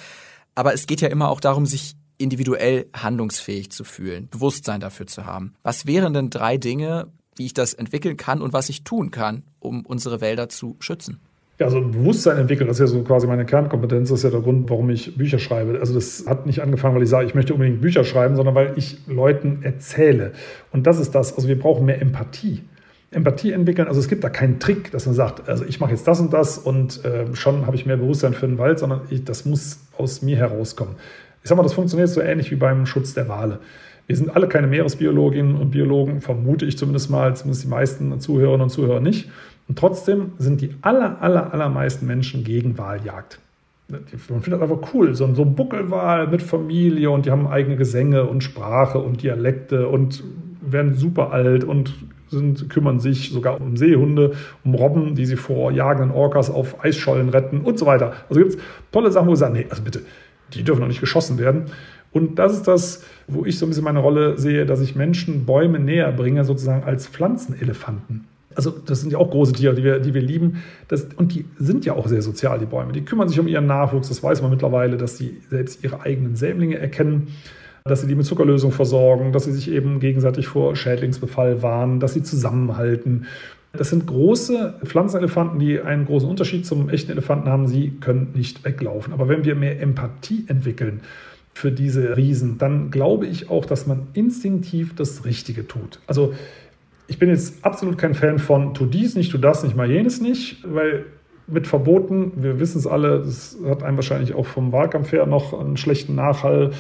Aber 0.55 0.73
es 0.73 0.87
geht 0.87 1.01
ja 1.01 1.09
immer 1.09 1.29
auch 1.29 1.41
darum, 1.41 1.67
sich 1.67 1.97
individuell 2.19 2.87
handlungsfähig 2.95 3.71
zu 3.71 3.85
fühlen, 3.85 4.29
Bewusstsein 4.31 4.81
dafür 4.81 5.07
zu 5.07 5.27
haben. 5.27 5.55
Was 5.63 5.87
wären 5.87 6.15
denn 6.15 6.31
drei 6.31 6.57
Dinge, 6.57 7.09
wie 7.37 7.47
ich 7.47 7.55
das 7.55 7.75
entwickeln 7.75 8.17
kann 8.17 8.41
und 8.41 8.53
was 8.53 8.69
ich 8.69 8.85
tun 8.85 9.11
kann, 9.11 9.43
um 9.59 9.85
unsere 9.85 10.21
Wälder 10.21 10.49
zu 10.49 10.77
schützen? 10.81 11.21
Ja, 11.59 11.67
also 11.67 11.81
Bewusstsein 11.81 12.37
entwickeln, 12.37 12.69
das 12.69 12.79
ist 12.79 12.91
ja 12.91 12.99
so 12.99 13.03
quasi 13.03 13.27
meine 13.27 13.47
Kernkompetenz, 13.47 14.11
das 14.11 14.19
ist 14.19 14.25
ja 14.25 14.31
der 14.31 14.41
Grund, 14.41 14.69
warum 14.69 14.91
ich 14.91 15.17
Bücher 15.17 15.39
schreibe. 15.39 15.79
Also 15.81 15.95
das 15.95 16.27
hat 16.27 16.45
nicht 16.45 16.61
angefangen, 16.61 16.95
weil 16.95 17.03
ich 17.03 17.09
sage, 17.09 17.27
ich 17.27 17.35
möchte 17.35 17.55
unbedingt 17.55 17.81
Bücher 17.81 18.05
schreiben, 18.05 18.37
sondern 18.37 18.55
weil 18.55 18.75
ich 18.77 18.99
Leuten 19.07 19.63
erzähle. 19.63 20.33
Und 20.71 20.87
das 20.87 20.99
ist 20.99 21.15
das, 21.15 21.35
also 21.35 21.49
wir 21.49 21.59
brauchen 21.59 21.87
mehr 21.87 22.01
Empathie. 22.03 22.63
Empathie 23.11 23.53
entwickeln. 23.53 23.89
Also 23.89 24.01
es 24.01 24.09
gibt 24.09 24.25
da 24.25 24.29
keinen 24.29 24.59
Trick, 24.59 24.91
dass 24.91 25.07
man 25.07 25.15
sagt, 25.15 25.49
also 25.49 25.65
ich 25.65 25.81
mache 25.81 25.93
jetzt 25.93 26.07
das 26.07 26.21
und 26.21 26.33
das 26.33 26.59
und 26.59 27.05
äh, 27.05 27.35
schon 27.35 27.67
habe 27.67 27.77
ich 27.77 27.87
mehr 27.87 27.97
Bewusstsein 27.97 28.35
für 28.35 28.47
den 28.47 28.59
Wald, 28.59 28.79
sondern 28.79 29.03
ich, 29.11 29.25
das 29.25 29.45
muss 29.45 29.81
aus 29.97 30.23
mir 30.23 30.37
herauskommen. 30.37 30.97
Ich 31.43 31.49
sage 31.49 31.57
mal, 31.59 31.63
das 31.63 31.75
funktioniert 31.75 32.09
so 32.09 32.21
ähnlich 32.21 32.51
wie 32.51 32.57
beim 32.57 32.87
Schutz 32.87 33.15
der 33.15 33.29
Wale. 33.29 33.61
Wir 34.07 34.17
sind 34.17 34.35
alle 34.35 34.49
keine 34.49 34.67
Meeresbiologinnen 34.67 35.57
und 35.57 35.71
Biologen, 35.71 36.21
vermute 36.21 36.65
ich 36.67 36.79
zumindest 36.79 37.11
mal, 37.11 37.35
zumindest 37.37 37.65
die 37.65 37.69
meisten 37.69 38.21
Zuhörerinnen 38.21 38.63
und 38.63 38.71
Zuhörer 38.71 39.01
nicht. 39.01 39.31
Und 39.69 39.79
trotzdem 39.79 40.33
sind 40.39 40.61
die 40.61 40.75
aller, 40.83 41.21
aller, 41.23 41.53
allermeisten 41.53 42.07
Menschen 42.07 42.45
gegen 42.45 42.79
Waljagd. 42.79 43.41
Man 43.89 44.05
findet 44.05 44.53
das 44.53 44.63
einfach 44.63 44.93
cool, 44.95 45.15
so 45.15 45.25
ein, 45.25 45.35
so 45.35 45.45
Buckelwal 45.45 46.27
mit 46.27 46.43
Familie 46.43 47.11
und 47.11 47.27
die 47.27 47.31
haben 47.31 47.47
eigene 47.47 47.77
Gesänge 47.77 48.25
und 48.25 48.43
Sprache 48.43 48.99
und 48.99 49.23
Dialekte 49.23 49.87
und 49.89 50.25
werden 50.61 50.95
super 50.95 51.33
alt 51.33 51.63
und 51.63 51.95
sind, 52.29 52.69
kümmern 52.71 53.01
sich 53.01 53.31
sogar 53.31 53.61
um 53.61 53.77
Seehunde, 53.77 54.33
um 54.65 54.75
Robben, 54.75 55.15
die 55.15 55.27
sie 55.27 55.37
vor 55.37 55.71
jagenden 55.73 56.11
Orcas 56.11 56.51
auf 56.51 56.85
Eisschollen 56.85 57.29
retten 57.29 57.61
und 57.61 57.79
so 57.79 57.87
weiter. 57.87 58.15
Also 58.29 58.41
gibt 58.41 58.55
es 58.55 58.59
tolle 58.93 59.11
Sachen, 59.13 59.29
wo 59.29 59.35
sie 59.35 59.41
sagen, 59.41 59.55
nee, 59.55 59.67
also 59.69 59.83
bitte, 59.83 60.03
die 60.55 60.63
dürfen 60.63 60.81
noch 60.81 60.89
nicht 60.89 61.01
geschossen 61.01 61.39
werden. 61.39 61.67
Und 62.13 62.39
das 62.39 62.53
ist 62.53 62.67
das, 62.67 63.05
wo 63.27 63.45
ich 63.45 63.59
so 63.59 63.67
ein 63.67 63.69
bisschen 63.69 63.85
meine 63.85 63.99
Rolle 63.99 64.39
sehe, 64.39 64.65
dass 64.65 64.81
ich 64.81 64.97
Menschen 64.97 65.45
Bäume 65.45 65.79
näher 65.79 66.13
bringe, 66.13 66.45
sozusagen 66.45 66.85
als 66.85 67.07
Pflanzenelefanten. 67.07 68.27
Also 68.55 68.71
das 68.71 69.03
sind 69.03 69.13
ja 69.13 69.19
auch 69.19 69.31
große 69.31 69.53
Tiere, 69.53 69.75
die 69.75 69.85
wir, 69.85 69.99
die 69.99 70.15
wir 70.15 70.23
lieben. 70.23 70.63
Das, 70.89 71.07
und 71.17 71.35
die 71.35 71.45
sind 71.59 71.85
ja 71.85 71.93
auch 71.93 72.09
sehr 72.09 72.23
sozial, 72.23 72.59
die 72.59 72.65
Bäume. 72.65 72.93
Die 72.93 73.05
kümmern 73.05 73.29
sich 73.29 73.39
um 73.39 73.47
ihren 73.47 73.67
Nachwuchs. 73.67 74.09
Das 74.09 74.23
weiß 74.23 74.41
man 74.41 74.51
mittlerweile, 74.51 74.97
dass 74.97 75.19
sie 75.19 75.43
selbst 75.51 75.85
ihre 75.85 76.01
eigenen 76.01 76.37
Sämlinge 76.37 76.79
erkennen 76.79 77.29
dass 77.89 78.01
sie 78.03 78.07
die 78.07 78.15
mit 78.15 78.27
Zuckerlösung 78.27 78.73
versorgen, 78.73 79.33
dass 79.33 79.45
sie 79.45 79.53
sich 79.53 79.71
eben 79.71 80.01
gegenseitig 80.01 80.47
vor 80.47 80.77
Schädlingsbefall 80.77 81.63
warnen, 81.63 82.01
dass 82.01 82.15
sie 82.15 82.23
zusammenhalten. 82.23 83.27
Das 83.73 83.91
sind 83.91 84.07
große 84.07 84.81
Pflanzenelefanten, 84.85 85.59
die 85.59 85.81
einen 85.81 86.07
großen 86.07 86.29
Unterschied 86.29 86.67
zum 86.67 86.89
echten 86.89 87.13
Elefanten 87.13 87.49
haben. 87.49 87.69
Sie 87.69 87.93
können 88.01 88.33
nicht 88.35 88.65
weglaufen. 88.65 89.13
Aber 89.13 89.29
wenn 89.29 89.45
wir 89.45 89.55
mehr 89.55 89.81
Empathie 89.81 90.45
entwickeln 90.49 91.01
für 91.53 91.73
diese 91.73 92.17
Riesen, 92.17 92.59
dann 92.59 92.91
glaube 92.91 93.27
ich 93.27 93.51
auch, 93.51 93.65
dass 93.65 93.87
man 93.87 94.09
instinktiv 94.15 94.95
das 94.95 95.25
Richtige 95.25 95.67
tut. 95.67 96.01
Also 96.07 96.35
ich 97.09 97.19
bin 97.19 97.29
jetzt 97.29 97.65
absolut 97.65 97.99
kein 97.99 98.15
Fan 98.15 98.39
von 98.39 98.75
tu 98.75 98.87
dies 98.87 99.15
nicht, 99.15 99.31
tu 99.31 99.39
das 99.39 99.63
nicht, 99.63 99.77
mal 99.77 99.91
jenes 99.91 100.21
nicht, 100.21 100.65
weil 100.67 101.05
mit 101.47 101.67
Verboten, 101.67 102.33
wir 102.37 102.59
wissen 102.59 102.79
es 102.79 102.87
alle, 102.87 103.21
das 103.21 103.57
hat 103.65 103.83
einem 103.83 103.97
wahrscheinlich 103.97 104.35
auch 104.35 104.47
vom 104.47 104.73
Wahlkampf 104.73 105.13
her 105.13 105.27
noch 105.27 105.59
einen 105.59 105.77
schlechten 105.77 106.15
Nachhall. 106.15 106.73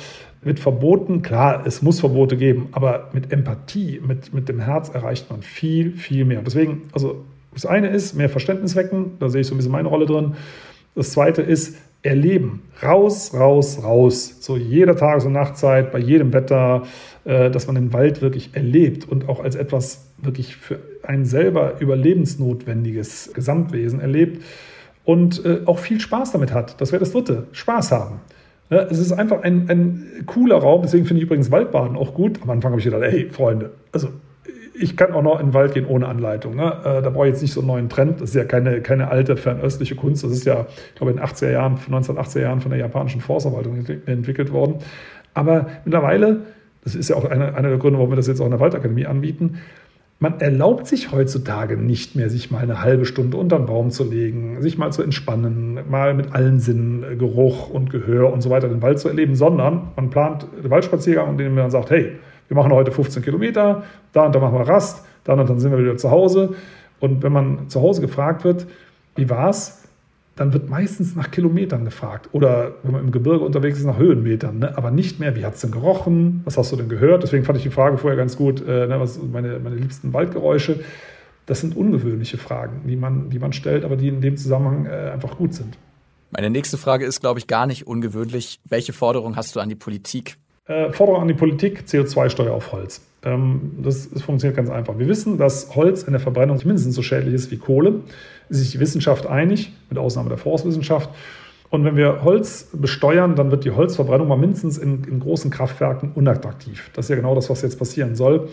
Mit 0.43 0.61
Verboten, 0.61 1.23
klar, 1.23 1.65
es 1.67 1.83
muss 1.83 2.01
Verbote 2.01 2.37
geben, 2.37 2.69
aber 2.73 3.11
mit 3.13 3.33
Empathie, 3.33 4.01
mit, 4.07 4.33
mit 4.33 4.49
dem 4.49 4.61
Herz 4.61 4.89
erreicht 4.89 5.31
man 5.31 5.43
viel, 5.43 5.93
viel 5.93 6.25
mehr. 6.25 6.43
deswegen, 6.43 6.83
also 6.93 7.25
das 7.53 7.67
eine 7.67 7.89
ist 7.89 8.15
mehr 8.15 8.29
Verständnis 8.29 8.77
wecken, 8.77 9.13
da 9.19 9.29
sehe 9.29 9.41
ich 9.41 9.47
so 9.47 9.55
ein 9.55 9.57
bisschen 9.57 9.73
meine 9.73 9.89
Rolle 9.89 10.07
drin. 10.07 10.35
Das 10.95 11.13
zweite 11.13 11.43
ist 11.43 11.77
erleben. 12.03 12.63
Raus, 12.83 13.33
raus, 13.35 13.81
raus. 13.83 14.37
So 14.41 14.57
jeder 14.57 14.97
Tages- 14.97 15.25
und 15.25 15.33
Nachtzeit, 15.33 15.93
bei 15.93 15.99
jedem 15.99 16.33
Wetter, 16.33 16.85
äh, 17.25 17.51
dass 17.51 17.67
man 17.67 17.75
den 17.75 17.93
Wald 17.93 18.23
wirklich 18.23 18.51
erlebt 18.53 19.09
und 19.09 19.29
auch 19.29 19.41
als 19.41 19.57
etwas 19.57 20.07
wirklich 20.19 20.57
für 20.57 20.79
einen 21.03 21.25
selber 21.25 21.81
überlebensnotwendiges 21.81 23.33
Gesamtwesen 23.35 24.01
erlebt 24.01 24.43
und 25.05 25.45
äh, 25.45 25.61
auch 25.67 25.79
viel 25.79 26.01
Spaß 26.01 26.33
damit 26.33 26.53
hat. 26.53 26.81
Das 26.81 26.93
wäre 26.93 27.01
das 27.01 27.13
Dritte. 27.13 27.47
Spaß 27.53 27.93
haben. 27.93 28.21
Es 28.69 28.99
ist 28.99 29.13
einfach 29.13 29.43
ein, 29.43 29.67
ein 29.69 30.25
cooler 30.27 30.57
Raum, 30.57 30.83
deswegen 30.83 31.05
finde 31.05 31.19
ich 31.19 31.27
übrigens 31.27 31.51
Waldbaden 31.53 31.97
auch 31.97 32.15
gut. 32.15 32.41
Am 32.43 32.51
Anfang 32.51 32.73
habe 32.73 32.81
ich 32.81 32.85
gedacht, 32.85 33.03
hey 33.03 33.31
Freunde, 33.31 33.71
also 33.93 34.09
ich 34.79 34.97
kann 34.97 35.13
auch 35.13 35.23
noch 35.23 35.41
in 35.41 35.49
den 35.49 35.55
Wald 35.55 35.75
gehen 35.75 35.87
ohne 35.87 36.07
Anleitung. 36.09 36.57
Ne? 36.57 36.65
Äh, 36.85 37.03
da 37.03 37.11
brauche 37.11 37.27
ich 37.27 37.33
jetzt 37.33 37.43
nicht 37.43 37.53
so 37.53 37.61
einen 37.61 37.69
neuen 37.69 37.89
Trend. 37.89 38.21
Das 38.21 38.31
ist 38.31 38.35
ja 38.35 38.45
keine, 38.45 38.81
keine 38.83 39.09
alte 39.09 39.37
fernöstliche 39.37 39.95
Kunst. 39.95 40.25
Das 40.25 40.33
ist 40.33 40.45
ja, 40.45 40.67
ich 40.89 40.95
glaube, 40.97 41.13
in 41.13 41.19
den 41.19 41.27
80er 41.27 41.51
Jahren, 41.51 41.79
1980er 41.79 42.41
Jahren 42.41 42.61
von 42.61 42.71
der 42.71 42.81
japanischen 42.81 43.21
Forstverwaltung 43.21 43.87
entwickelt 44.07 44.53
worden. 44.53 44.77
Aber 45.35 45.67
mittlerweile, 45.85 46.41
das 46.85 46.95
ist 46.95 47.09
ja 47.09 47.17
auch 47.17 47.25
einer, 47.25 47.55
einer 47.55 47.69
der 47.69 47.79
Gründe, 47.79 47.99
warum 47.99 48.13
wir 48.13 48.17
das 48.17 48.27
jetzt 48.27 48.41
auch 48.41 48.47
in 48.47 48.51
der 48.51 48.61
Waldakademie 48.61 49.07
anbieten, 49.07 49.61
man 50.19 50.41
erlaubt 50.41 50.87
sich 50.87 51.13
heutzutage 51.13 51.77
nicht 51.77 52.17
mehr, 52.17 52.31
sich 52.31 52.51
mal 52.51 52.63
eine 52.63 52.83
halbe 52.83 53.05
Stunde 53.05 53.37
unter 53.37 53.59
den 53.59 53.67
Baum 53.67 53.91
zu 53.91 54.05
legen, 54.05 54.63
sich 54.63 54.79
mal 54.79 54.91
zu 54.91 55.03
entspannen, 55.03 55.79
mal 55.91 56.15
mit 56.15 56.35
allen 56.35 56.59
Sinnen, 56.59 57.05
äh, 57.05 57.17
Geruch 57.17 57.69
und 57.69 57.91
Gehör 57.91 58.33
und 58.33 58.41
so 58.41 58.49
weiter 58.49 58.69
den 58.69 58.81
Wald 58.81 58.99
zu 58.99 59.09
erleben, 59.09 59.35
sondern 59.35 59.89
man 59.95 60.09
plant 60.11 60.47
den 60.63 60.71
Waldspaziergang, 60.71 61.31
in 61.33 61.39
dem 61.39 61.55
man 61.55 61.71
sagt, 61.71 61.91
hey, 61.91 62.13
wir 62.49 62.57
machen 62.57 62.73
heute 62.73 62.93
15 62.93 63.23
Kilometer, 63.23 63.83
da 64.13 64.27
und 64.27 64.35
da 64.35 64.41
machen 64.41 64.59
wir 64.59 64.67
Rast, 64.67 65.05
dann 65.25 65.41
und 65.41 65.51
dann 65.51 65.59
sind 65.59 65.73
wir 65.73 65.79
wieder 65.79 65.97
zu 65.97 66.11
Hause. 66.11 66.55
Und 67.01 67.23
wenn 67.23 67.33
man 67.33 67.69
zu 67.69 67.83
Hause 67.83 68.01
gefragt 68.01 68.45
wird, 68.45 68.67
wie 69.17 69.29
war's, 69.29 69.76
dann 70.37 70.53
wird 70.53 70.69
meistens 70.69 71.17
nach 71.17 71.31
Kilometern 71.31 71.87
gefragt. 71.87 72.29
Oder 72.33 72.75
wenn 72.83 72.93
man 72.93 73.01
im 73.01 73.11
Gebirge 73.11 73.45
unterwegs 73.45 73.79
ist, 73.79 73.87
nach 73.87 73.99
Höhenmetern. 73.99 74.59
Ne? 74.59 74.77
Aber 74.77 74.91
nicht 74.91 75.19
mehr, 75.19 75.35
wie 75.35 75.45
hat 75.45 75.55
es 75.55 75.63
denn 75.63 75.71
gerochen? 75.71 76.43
Was 76.45 76.59
hast 76.59 76.71
du 76.73 76.77
denn 76.77 76.91
gehört? 76.91 77.23
Deswegen 77.23 77.45
fand 77.45 77.57
ich 77.57 77.65
die 77.65 77.71
Frage 77.71 77.97
vorher 77.97 78.19
ganz 78.19 78.37
gut, 78.37 78.61
äh, 78.61 78.87
ne, 78.87 79.01
was 79.01 79.19
meine, 79.23 79.59
meine 79.59 79.77
liebsten 79.77 80.13
Waldgeräusche. 80.13 80.81
Das 81.47 81.61
sind 81.61 81.75
ungewöhnliche 81.75 82.37
Fragen, 82.37 82.83
die 82.87 82.97
man, 82.97 83.31
die 83.31 83.39
man 83.39 83.55
stellt, 83.55 83.85
aber 83.85 83.97
die 83.97 84.09
in 84.09 84.21
dem 84.21 84.37
Zusammenhang 84.37 84.87
äh, 84.87 85.11
einfach 85.11 85.39
gut 85.39 85.55
sind. 85.55 85.79
Meine 86.31 86.51
nächste 86.51 86.77
Frage 86.77 87.07
ist, 87.07 87.21
glaube 87.21 87.39
ich, 87.39 87.47
gar 87.47 87.67
nicht 87.67 87.87
ungewöhnlich. 87.87 88.61
Welche 88.65 88.93
Forderung 88.93 89.37
hast 89.37 89.57
du 89.57 89.61
an 89.61 89.71
die 89.71 89.75
Politik? 89.75 90.37
Äh, 90.67 90.93
Forderung 90.93 91.23
an 91.23 91.29
die 91.29 91.35
Politik, 91.35 91.85
CO2-Steuer 91.87 92.53
auf 92.53 92.73
Holz. 92.73 93.01
Ähm, 93.23 93.77
das, 93.79 94.11
das, 94.11 94.23
funktioniert 94.23 94.57
ganz 94.57 94.69
einfach. 94.69 94.99
Wir 94.99 95.09
wissen, 95.09 95.39
dass 95.39 95.75
Holz 95.75 96.03
in 96.03 96.13
der 96.13 96.21
Verbrennung 96.21 96.59
mindestens 96.65 96.95
so 96.95 97.03
schädlich 97.03 97.33
ist 97.33 97.51
wie 97.51 97.57
Kohle. 97.57 98.01
Sich 98.49 98.71
die 98.73 98.81
Wissenschaft 98.81 99.27
einig, 99.27 99.73
mit 99.91 99.99
Ausnahme 99.99 100.29
der 100.29 100.39
Forstwissenschaft. 100.39 101.11
Und 101.69 101.85
wenn 101.85 101.97
wir 101.97 102.23
Holz 102.23 102.69
besteuern, 102.73 103.35
dann 103.35 103.51
wird 103.51 103.65
die 103.65 103.73
Holzverbrennung 103.73 104.29
mal 104.29 104.37
mindestens 104.37 104.79
in, 104.79 105.05
in 105.05 105.21
großen 105.21 105.51
Kraftwerken 105.51 106.13
unattraktiv. 106.15 106.91
Das 106.95 107.07
ist 107.07 107.09
ja 107.11 107.17
genau 107.17 107.35
das, 107.35 107.51
was 107.51 107.63
jetzt 107.63 107.79
passieren 107.79 108.15
soll. 108.15 108.49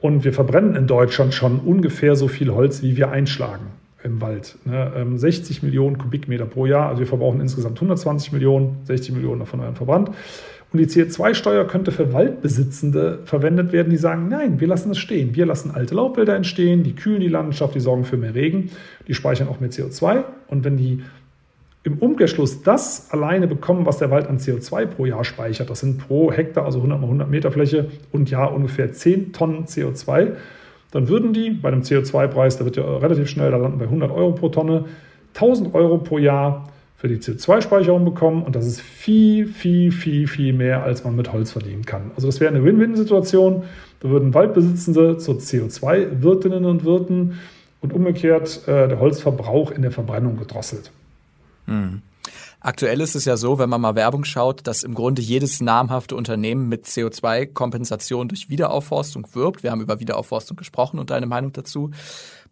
Und 0.00 0.24
wir 0.24 0.32
verbrennen 0.32 0.74
in 0.76 0.86
Deutschland 0.86 1.34
schon 1.34 1.60
ungefähr 1.60 2.16
so 2.16 2.28
viel 2.28 2.52
Holz, 2.52 2.82
wie 2.82 2.96
wir 2.96 3.10
einschlagen 3.10 3.66
im 4.04 4.20
Wald. 4.20 4.56
60 4.64 4.64
ne? 4.64 4.92
ähm, 4.96 5.66
Millionen 5.66 5.98
Kubikmeter 5.98 6.46
pro 6.46 6.66
Jahr. 6.66 6.88
Also 6.88 7.00
wir 7.00 7.06
verbrauchen 7.06 7.40
insgesamt 7.40 7.78
120 7.78 8.32
Millionen, 8.32 8.76
60 8.84 9.14
Millionen 9.14 9.40
davon 9.40 9.60
werden 9.60 9.74
verbrannt. 9.74 10.10
Und 10.70 10.80
die 10.80 10.86
CO2-Steuer 10.86 11.66
könnte 11.66 11.92
für 11.92 12.12
Waldbesitzende 12.12 13.20
verwendet 13.24 13.72
werden, 13.72 13.88
die 13.88 13.96
sagen, 13.96 14.28
nein, 14.28 14.60
wir 14.60 14.68
lassen 14.68 14.90
es 14.90 14.98
stehen. 14.98 15.34
Wir 15.34 15.46
lassen 15.46 15.70
alte 15.70 15.94
Laubwälder 15.94 16.36
entstehen, 16.36 16.82
die 16.82 16.94
kühlen 16.94 17.20
die 17.20 17.28
Landschaft, 17.28 17.74
die 17.74 17.80
sorgen 17.80 18.04
für 18.04 18.18
mehr 18.18 18.34
Regen, 18.34 18.70
die 19.06 19.14
speichern 19.14 19.48
auch 19.48 19.60
mehr 19.60 19.70
CO2. 19.70 20.24
Und 20.48 20.64
wenn 20.64 20.76
die 20.76 21.02
im 21.84 21.98
Umkehrschluss 21.98 22.62
das 22.62 23.10
alleine 23.12 23.46
bekommen, 23.46 23.86
was 23.86 23.96
der 23.96 24.10
Wald 24.10 24.26
an 24.26 24.38
CO2 24.38 24.86
pro 24.86 25.06
Jahr 25.06 25.24
speichert, 25.24 25.70
das 25.70 25.80
sind 25.80 26.06
pro 26.06 26.30
Hektar, 26.30 26.66
also 26.66 26.78
100 26.78 27.00
mal 27.00 27.06
100 27.06 27.30
Meter 27.30 27.50
Fläche 27.50 27.86
und 28.12 28.28
Jahr 28.30 28.52
ungefähr 28.52 28.92
10 28.92 29.32
Tonnen 29.32 29.64
CO2, 29.64 30.32
dann 30.90 31.08
würden 31.08 31.32
die 31.32 31.50
bei 31.50 31.70
dem 31.70 31.82
CO2-Preis, 31.82 32.58
der 32.58 32.66
wird 32.66 32.76
ja 32.76 32.84
relativ 32.98 33.28
schnell, 33.28 33.50
da 33.50 33.56
landen 33.56 33.78
bei 33.78 33.84
100 33.84 34.10
Euro 34.10 34.32
pro 34.32 34.50
Tonne, 34.50 34.84
1000 35.34 35.74
Euro 35.74 35.98
pro 35.98 36.18
Jahr 36.18 36.68
für 36.98 37.06
die 37.06 37.18
CO2-Speicherung 37.18 38.04
bekommen 38.04 38.42
und 38.42 38.56
das 38.56 38.66
ist 38.66 38.80
viel, 38.80 39.46
viel, 39.46 39.92
viel, 39.92 40.26
viel 40.26 40.52
mehr, 40.52 40.82
als 40.82 41.04
man 41.04 41.14
mit 41.14 41.32
Holz 41.32 41.52
verdienen 41.52 41.84
kann. 41.84 42.10
Also 42.16 42.26
das 42.26 42.40
wäre 42.40 42.52
eine 42.52 42.64
Win-Win-Situation. 42.64 43.62
Da 44.00 44.10
würden 44.10 44.34
Waldbesitzende 44.34 45.16
zu 45.16 45.32
CO2-Wirtinnen 45.32 46.64
und 46.64 46.84
Wirten 46.84 47.38
und 47.80 47.92
umgekehrt 47.92 48.66
äh, 48.66 48.88
der 48.88 48.98
Holzverbrauch 48.98 49.70
in 49.70 49.82
der 49.82 49.92
Verbrennung 49.92 50.38
gedrosselt. 50.38 50.90
Hm. 51.66 52.02
Aktuell 52.60 53.00
ist 53.00 53.14
es 53.14 53.24
ja 53.24 53.36
so, 53.36 53.60
wenn 53.60 53.70
man 53.70 53.80
mal 53.80 53.94
Werbung 53.94 54.24
schaut, 54.24 54.66
dass 54.66 54.82
im 54.82 54.94
Grunde 54.94 55.22
jedes 55.22 55.60
namhafte 55.60 56.16
Unternehmen 56.16 56.68
mit 56.68 56.86
CO2-Kompensation 56.86 58.26
durch 58.26 58.50
Wiederaufforstung 58.50 59.28
wirbt. 59.34 59.62
Wir 59.62 59.70
haben 59.70 59.80
über 59.80 60.00
Wiederaufforstung 60.00 60.56
gesprochen 60.56 60.98
und 60.98 61.10
deine 61.10 61.26
Meinung 61.26 61.52
dazu. 61.52 61.92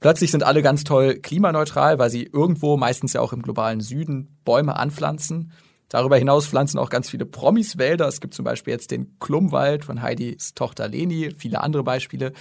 Plötzlich 0.01 0.31
sind 0.31 0.45
alle 0.45 0.63
ganz 0.63 0.85
toll 0.85 1.15
klimaneutral, 1.15 1.99
weil 1.99 2.11
sie 2.11 2.25
irgendwo, 2.25 2.77
meistens 2.77 3.13
ja 3.13 3.21
auch 3.21 3.33
im 3.33 3.43
globalen 3.43 3.81
Süden, 3.81 4.37
Bäume 4.45 4.77
anpflanzen. 4.77 5.53
Darüber 5.89 6.17
hinaus 6.17 6.47
pflanzen 6.49 6.79
auch 6.79 6.91
ganz 6.91 7.11
viele 7.11 7.27
Promis 7.27 7.79
Wälder. 7.79 8.09
Es 8.09 8.21
gibt 8.21 8.35
zum 8.35 8.45
Beispiel 8.45 8.73
jetzt 8.73 8.91
den 8.91 9.19
Klummwald 9.21 9.85
von 9.85 10.03
Heidis 10.03 10.55
Tochter 10.55 10.89
Leni, 10.89 11.31
viele 11.37 11.61
andere 11.61 11.85
Beispiele. 11.85 12.33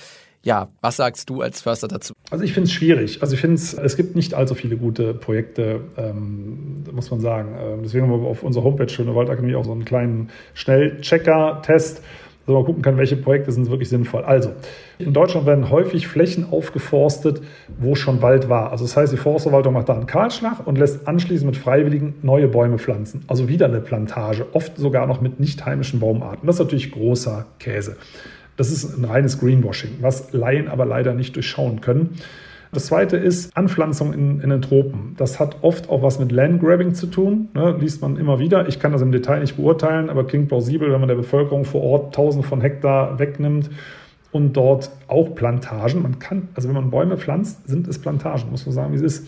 Ja, 0.41 0.69
was 0.81 0.97
sagst 0.97 1.29
du 1.31 1.41
als 1.41 1.61
Förster 1.61 1.87
dazu? 1.87 2.13
Also 2.29 2.43
ich 2.43 2.53
finde 2.53 2.67
es 2.67 2.73
schwierig. 2.73 3.21
Also 3.23 3.33
ich 3.33 3.41
finde 3.41 3.55
es, 3.55 3.73
es 3.73 3.95
gibt 3.95 4.15
nicht 4.15 4.35
allzu 4.35 4.53
viele 4.53 4.77
gute 4.77 5.15
Projekte, 5.15 5.81
ähm, 5.97 6.83
muss 6.91 7.09
man 7.09 7.19
sagen. 7.19 7.55
Ähm, 7.59 7.79
deswegen 7.83 8.03
haben 8.03 8.21
wir 8.21 8.27
auf 8.27 8.43
unserer 8.43 8.63
Homepage 8.63 8.87
Schöne 8.87 9.15
Waldakademie 9.15 9.55
auch 9.55 9.65
so 9.65 9.71
einen 9.71 9.85
kleinen 9.85 10.29
Schnellchecker-Test 10.53 12.03
so 12.45 12.53
man 12.53 12.63
gucken 12.63 12.81
kann, 12.81 12.97
welche 12.97 13.17
Projekte 13.17 13.51
sind 13.51 13.69
wirklich 13.69 13.89
sinnvoll. 13.89 14.23
Also, 14.23 14.51
in 14.99 15.13
Deutschland 15.13 15.45
werden 15.45 15.69
häufig 15.69 16.07
Flächen 16.07 16.47
aufgeforstet, 16.51 17.41
wo 17.79 17.95
schon 17.95 18.21
Wald 18.21 18.49
war. 18.49 18.71
Also 18.71 18.85
das 18.85 18.95
heißt, 18.95 19.11
die 19.11 19.17
Forstverwaltung 19.17 19.73
macht 19.73 19.89
da 19.89 19.93
einen 19.93 20.05
Kahlschlag 20.05 20.65
und 20.65 20.77
lässt 20.77 21.07
anschließend 21.07 21.51
mit 21.51 21.57
Freiwilligen 21.57 22.15
neue 22.21 22.47
Bäume 22.47 22.77
pflanzen. 22.77 23.23
Also 23.27 23.49
wieder 23.49 23.65
eine 23.65 23.81
Plantage, 23.81 24.45
oft 24.53 24.77
sogar 24.77 25.07
noch 25.07 25.21
mit 25.21 25.39
nicht 25.39 25.65
heimischen 25.65 25.99
Baumarten. 25.99 26.45
Das 26.47 26.55
ist 26.55 26.61
natürlich 26.61 26.91
großer 26.91 27.45
Käse. 27.59 27.97
Das 28.57 28.71
ist 28.71 28.97
ein 28.97 29.03
reines 29.03 29.39
Greenwashing, 29.39 29.97
was 29.99 30.31
Laien 30.31 30.69
aber 30.69 30.85
leider 30.85 31.13
nicht 31.13 31.35
durchschauen 31.35 31.81
können. 31.81 32.17
Das 32.75 32.87
zweite 32.87 33.15
ist 33.15 33.55
Anpflanzung 33.55 34.11
in, 34.11 34.41
in, 34.41 34.49
den 34.49 34.61
Tropen. 34.61 35.15
Das 35.17 35.39
hat 35.39 35.59
oft 35.61 35.89
auch 35.89 36.03
was 36.03 36.19
mit 36.19 36.33
Landgrabbing 36.33 36.93
zu 36.93 37.07
tun, 37.07 37.47
ne, 37.53 37.73
liest 37.79 38.01
man 38.01 38.17
immer 38.17 38.37
wieder. 38.37 38.67
Ich 38.67 38.81
kann 38.81 38.91
das 38.91 39.01
im 39.01 39.13
Detail 39.13 39.39
nicht 39.39 39.55
beurteilen, 39.55 40.09
aber 40.09 40.27
klingt 40.27 40.49
plausibel, 40.49 40.91
wenn 40.91 40.99
man 40.99 41.07
der 41.07 41.15
Bevölkerung 41.15 41.63
vor 41.63 41.81
Ort 41.81 42.13
tausende 42.13 42.45
von 42.45 42.59
Hektar 42.59 43.17
wegnimmt 43.17 43.69
und 44.33 44.57
dort 44.57 44.91
auch 45.07 45.33
Plantagen, 45.35 46.01
man 46.01 46.19
kann, 46.19 46.49
also 46.53 46.67
wenn 46.67 46.75
man 46.75 46.89
Bäume 46.89 47.15
pflanzt, 47.17 47.65
sind 47.65 47.87
es 47.87 47.97
Plantagen, 47.97 48.51
muss 48.51 48.65
man 48.65 48.75
sagen, 48.75 48.91
wie 48.91 48.97
es 48.97 49.01
ist, 49.01 49.27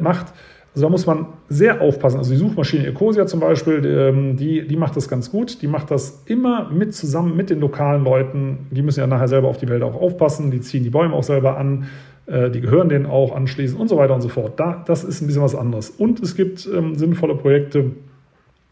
macht. 0.00 0.32
Also 0.74 0.86
da 0.86 0.90
muss 0.90 1.06
man 1.06 1.26
sehr 1.48 1.80
aufpassen. 1.80 2.18
Also 2.18 2.32
die 2.32 2.36
Suchmaschine 2.36 2.86
Ecosia 2.86 3.26
zum 3.26 3.40
Beispiel, 3.40 3.84
ähm, 3.84 4.36
die, 4.36 4.66
die 4.66 4.76
macht 4.76 4.96
das 4.96 5.08
ganz 5.08 5.30
gut. 5.30 5.62
Die 5.62 5.66
macht 5.66 5.90
das 5.90 6.22
immer 6.26 6.70
mit 6.70 6.94
zusammen 6.94 7.36
mit 7.36 7.50
den 7.50 7.60
lokalen 7.60 8.04
Leuten. 8.04 8.66
Die 8.70 8.82
müssen 8.82 9.00
ja 9.00 9.08
nachher 9.08 9.26
selber 9.26 9.48
auf 9.48 9.58
die 9.58 9.68
Wälder 9.68 9.86
auch 9.86 10.00
aufpassen. 10.00 10.52
Die 10.52 10.60
ziehen 10.60 10.84
die 10.84 10.90
Bäume 10.90 11.14
auch 11.14 11.24
selber 11.24 11.56
an. 11.56 11.86
Äh, 12.30 12.50
die 12.50 12.60
gehören 12.60 12.88
denen 12.88 13.06
auch 13.06 13.34
anschließend 13.34 13.80
und 13.80 13.88
so 13.88 13.96
weiter 13.96 14.14
und 14.14 14.20
so 14.20 14.28
fort. 14.28 14.58
Da, 14.60 14.84
das 14.86 15.02
ist 15.02 15.20
ein 15.20 15.26
bisschen 15.26 15.42
was 15.42 15.54
anderes. 15.54 15.90
Und 15.90 16.20
es 16.20 16.36
gibt 16.36 16.68
ähm, 16.72 16.94
sinnvolle 16.94 17.34
Projekte, 17.34 17.90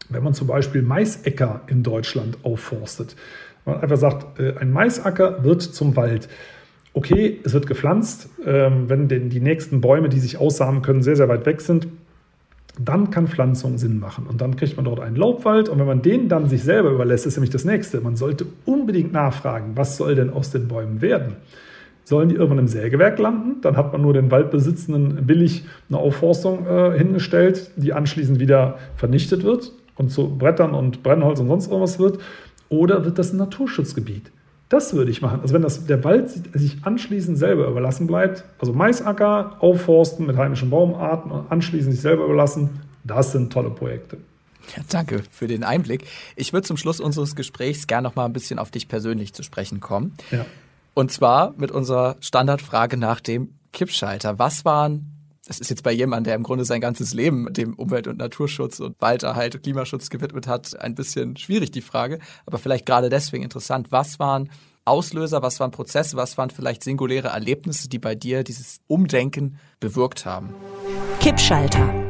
wenn 0.09 0.23
man 0.23 0.33
zum 0.33 0.47
Beispiel 0.47 0.81
Maisäcker 0.81 1.61
in 1.67 1.83
Deutschland 1.83 2.37
aufforstet. 2.43 3.15
Man 3.65 3.81
einfach 3.81 3.97
sagt, 3.97 4.39
äh, 4.39 4.55
ein 4.57 4.71
Maisacker 4.71 5.43
wird 5.43 5.61
zum 5.61 5.95
Wald. 5.97 6.29
Okay, 6.93 7.39
es 7.43 7.53
wird 7.53 7.67
gepflanzt, 7.67 8.29
ähm, 8.45 8.89
wenn 8.89 9.09
denn 9.09 9.29
die 9.29 9.41
nächsten 9.41 9.81
Bäume, 9.81 10.09
die 10.09 10.19
sich 10.19 10.37
aussamen 10.37 10.81
können, 10.81 11.01
sehr, 11.01 11.17
sehr 11.17 11.29
weit 11.29 11.45
weg 11.45 11.61
sind, 11.61 11.87
dann 12.79 13.11
kann 13.11 13.27
Pflanzung 13.27 13.77
Sinn 13.77 13.99
machen. 13.99 14.25
Und 14.25 14.39
dann 14.39 14.55
kriegt 14.55 14.77
man 14.77 14.85
dort 14.85 15.01
einen 15.01 15.17
Laubwald. 15.17 15.67
Und 15.67 15.79
wenn 15.79 15.85
man 15.85 16.01
den 16.01 16.29
dann 16.29 16.47
sich 16.47 16.63
selber 16.63 16.91
überlässt, 16.91 17.25
ist 17.25 17.35
nämlich 17.35 17.49
das 17.49 17.65
nächste. 17.65 17.99
Man 17.99 18.15
sollte 18.15 18.45
unbedingt 18.65 19.11
nachfragen, 19.11 19.73
was 19.75 19.97
soll 19.97 20.15
denn 20.15 20.29
aus 20.29 20.49
den 20.49 20.69
Bäumen 20.69 21.01
werden? 21.01 21.35
Sollen 22.03 22.29
die 22.29 22.35
irgendwann 22.35 22.59
im 22.59 22.67
Sägewerk 22.67 23.19
landen. 23.19 23.61
Dann 23.61 23.77
hat 23.77 23.91
man 23.91 24.01
nur 24.01 24.13
den 24.13 24.31
Waldbesitzenden 24.31 25.25
billig 25.25 25.65
eine 25.89 25.99
Aufforstung 25.99 26.65
äh, 26.65 26.97
hingestellt, 26.97 27.71
die 27.75 27.93
anschließend 27.93 28.39
wieder 28.39 28.79
vernichtet 28.95 29.43
wird 29.43 29.71
und 29.95 30.11
zu 30.11 30.37
Brettern 30.37 30.73
und 30.73 31.03
Brennholz 31.03 31.39
und 31.39 31.47
sonst 31.47 31.67
irgendwas 31.67 31.99
wird. 31.99 32.19
Oder 32.69 33.05
wird 33.05 33.19
das 33.19 33.33
ein 33.33 33.37
Naturschutzgebiet? 33.37 34.31
Das 34.69 34.93
würde 34.93 35.09
ich 35.09 35.21
machen. 35.21 35.39
Also 35.41 35.55
wenn 35.55 35.63
das, 35.63 35.87
der 35.87 36.03
Wald 36.03 36.29
sich 36.53 36.77
anschließend 36.83 37.37
selber 37.37 37.67
überlassen 37.67 38.05
bleibt, 38.05 38.43
also 38.59 38.71
Maisacker 38.71 39.57
aufforsten 39.59 40.27
mit 40.27 40.37
heimischen 40.37 40.69
Baumarten 40.69 41.31
und 41.31 41.51
anschließend 41.51 41.91
sich 41.91 42.01
selber 42.01 42.25
überlassen, 42.25 42.69
das 43.03 43.31
sind 43.31 43.51
tolle 43.51 43.71
Projekte. 43.71 44.17
Ja, 44.75 44.83
danke 44.89 45.23
für 45.31 45.47
den 45.47 45.63
Einblick. 45.63 46.05
Ich 46.35 46.53
würde 46.53 46.67
zum 46.67 46.77
Schluss 46.77 46.99
unseres 46.99 47.35
Gesprächs 47.35 47.87
gerne 47.87 48.07
noch 48.07 48.15
mal 48.15 48.25
ein 48.25 48.33
bisschen 48.33 48.59
auf 48.59 48.69
dich 48.69 48.87
persönlich 48.87 49.33
zu 49.33 49.41
sprechen 49.41 49.79
kommen. 49.79 50.13
Ja. 50.29 50.45
Und 50.93 51.11
zwar 51.11 51.53
mit 51.57 51.71
unserer 51.71 52.17
Standardfrage 52.19 52.97
nach 52.97 53.19
dem 53.19 53.59
Kippschalter. 53.71 54.39
Was 54.39 54.65
waren 54.65 55.15
das 55.49 55.57
ist 55.59 55.71
jetzt 55.71 55.81
bei 55.81 55.91
jemandem, 55.91 56.25
der 56.25 56.35
im 56.35 56.43
Grunde 56.43 56.63
sein 56.63 56.79
ganzes 56.79 57.15
Leben 57.15 57.51
dem 57.51 57.73
Umwelt- 57.73 58.05
und 58.05 58.19
Naturschutz 58.19 58.79
und 58.79 59.01
Walderhalt 59.01 59.55
und 59.55 59.63
Klimaschutz 59.63 60.11
gewidmet 60.11 60.45
hat, 60.45 60.79
ein 60.79 60.93
bisschen 60.93 61.37
schwierig 61.37 61.71
die 61.71 61.81
Frage, 61.81 62.19
aber 62.45 62.59
vielleicht 62.59 62.85
gerade 62.85 63.09
deswegen 63.09 63.43
interessant. 63.43 63.91
Was 63.91 64.19
waren 64.19 64.51
Auslöser, 64.85 65.41
was 65.41 65.59
waren 65.59 65.71
Prozesse, 65.71 66.17
was 66.17 66.37
waren 66.37 66.51
vielleicht 66.51 66.83
singuläre 66.83 67.29
Erlebnisse, 67.29 67.89
die 67.89 67.97
bei 67.97 68.13
dir 68.13 68.43
dieses 68.43 68.79
Umdenken 68.85 69.57
bewirkt 69.79 70.23
haben? 70.23 70.53
Kippschalter. 71.19 72.08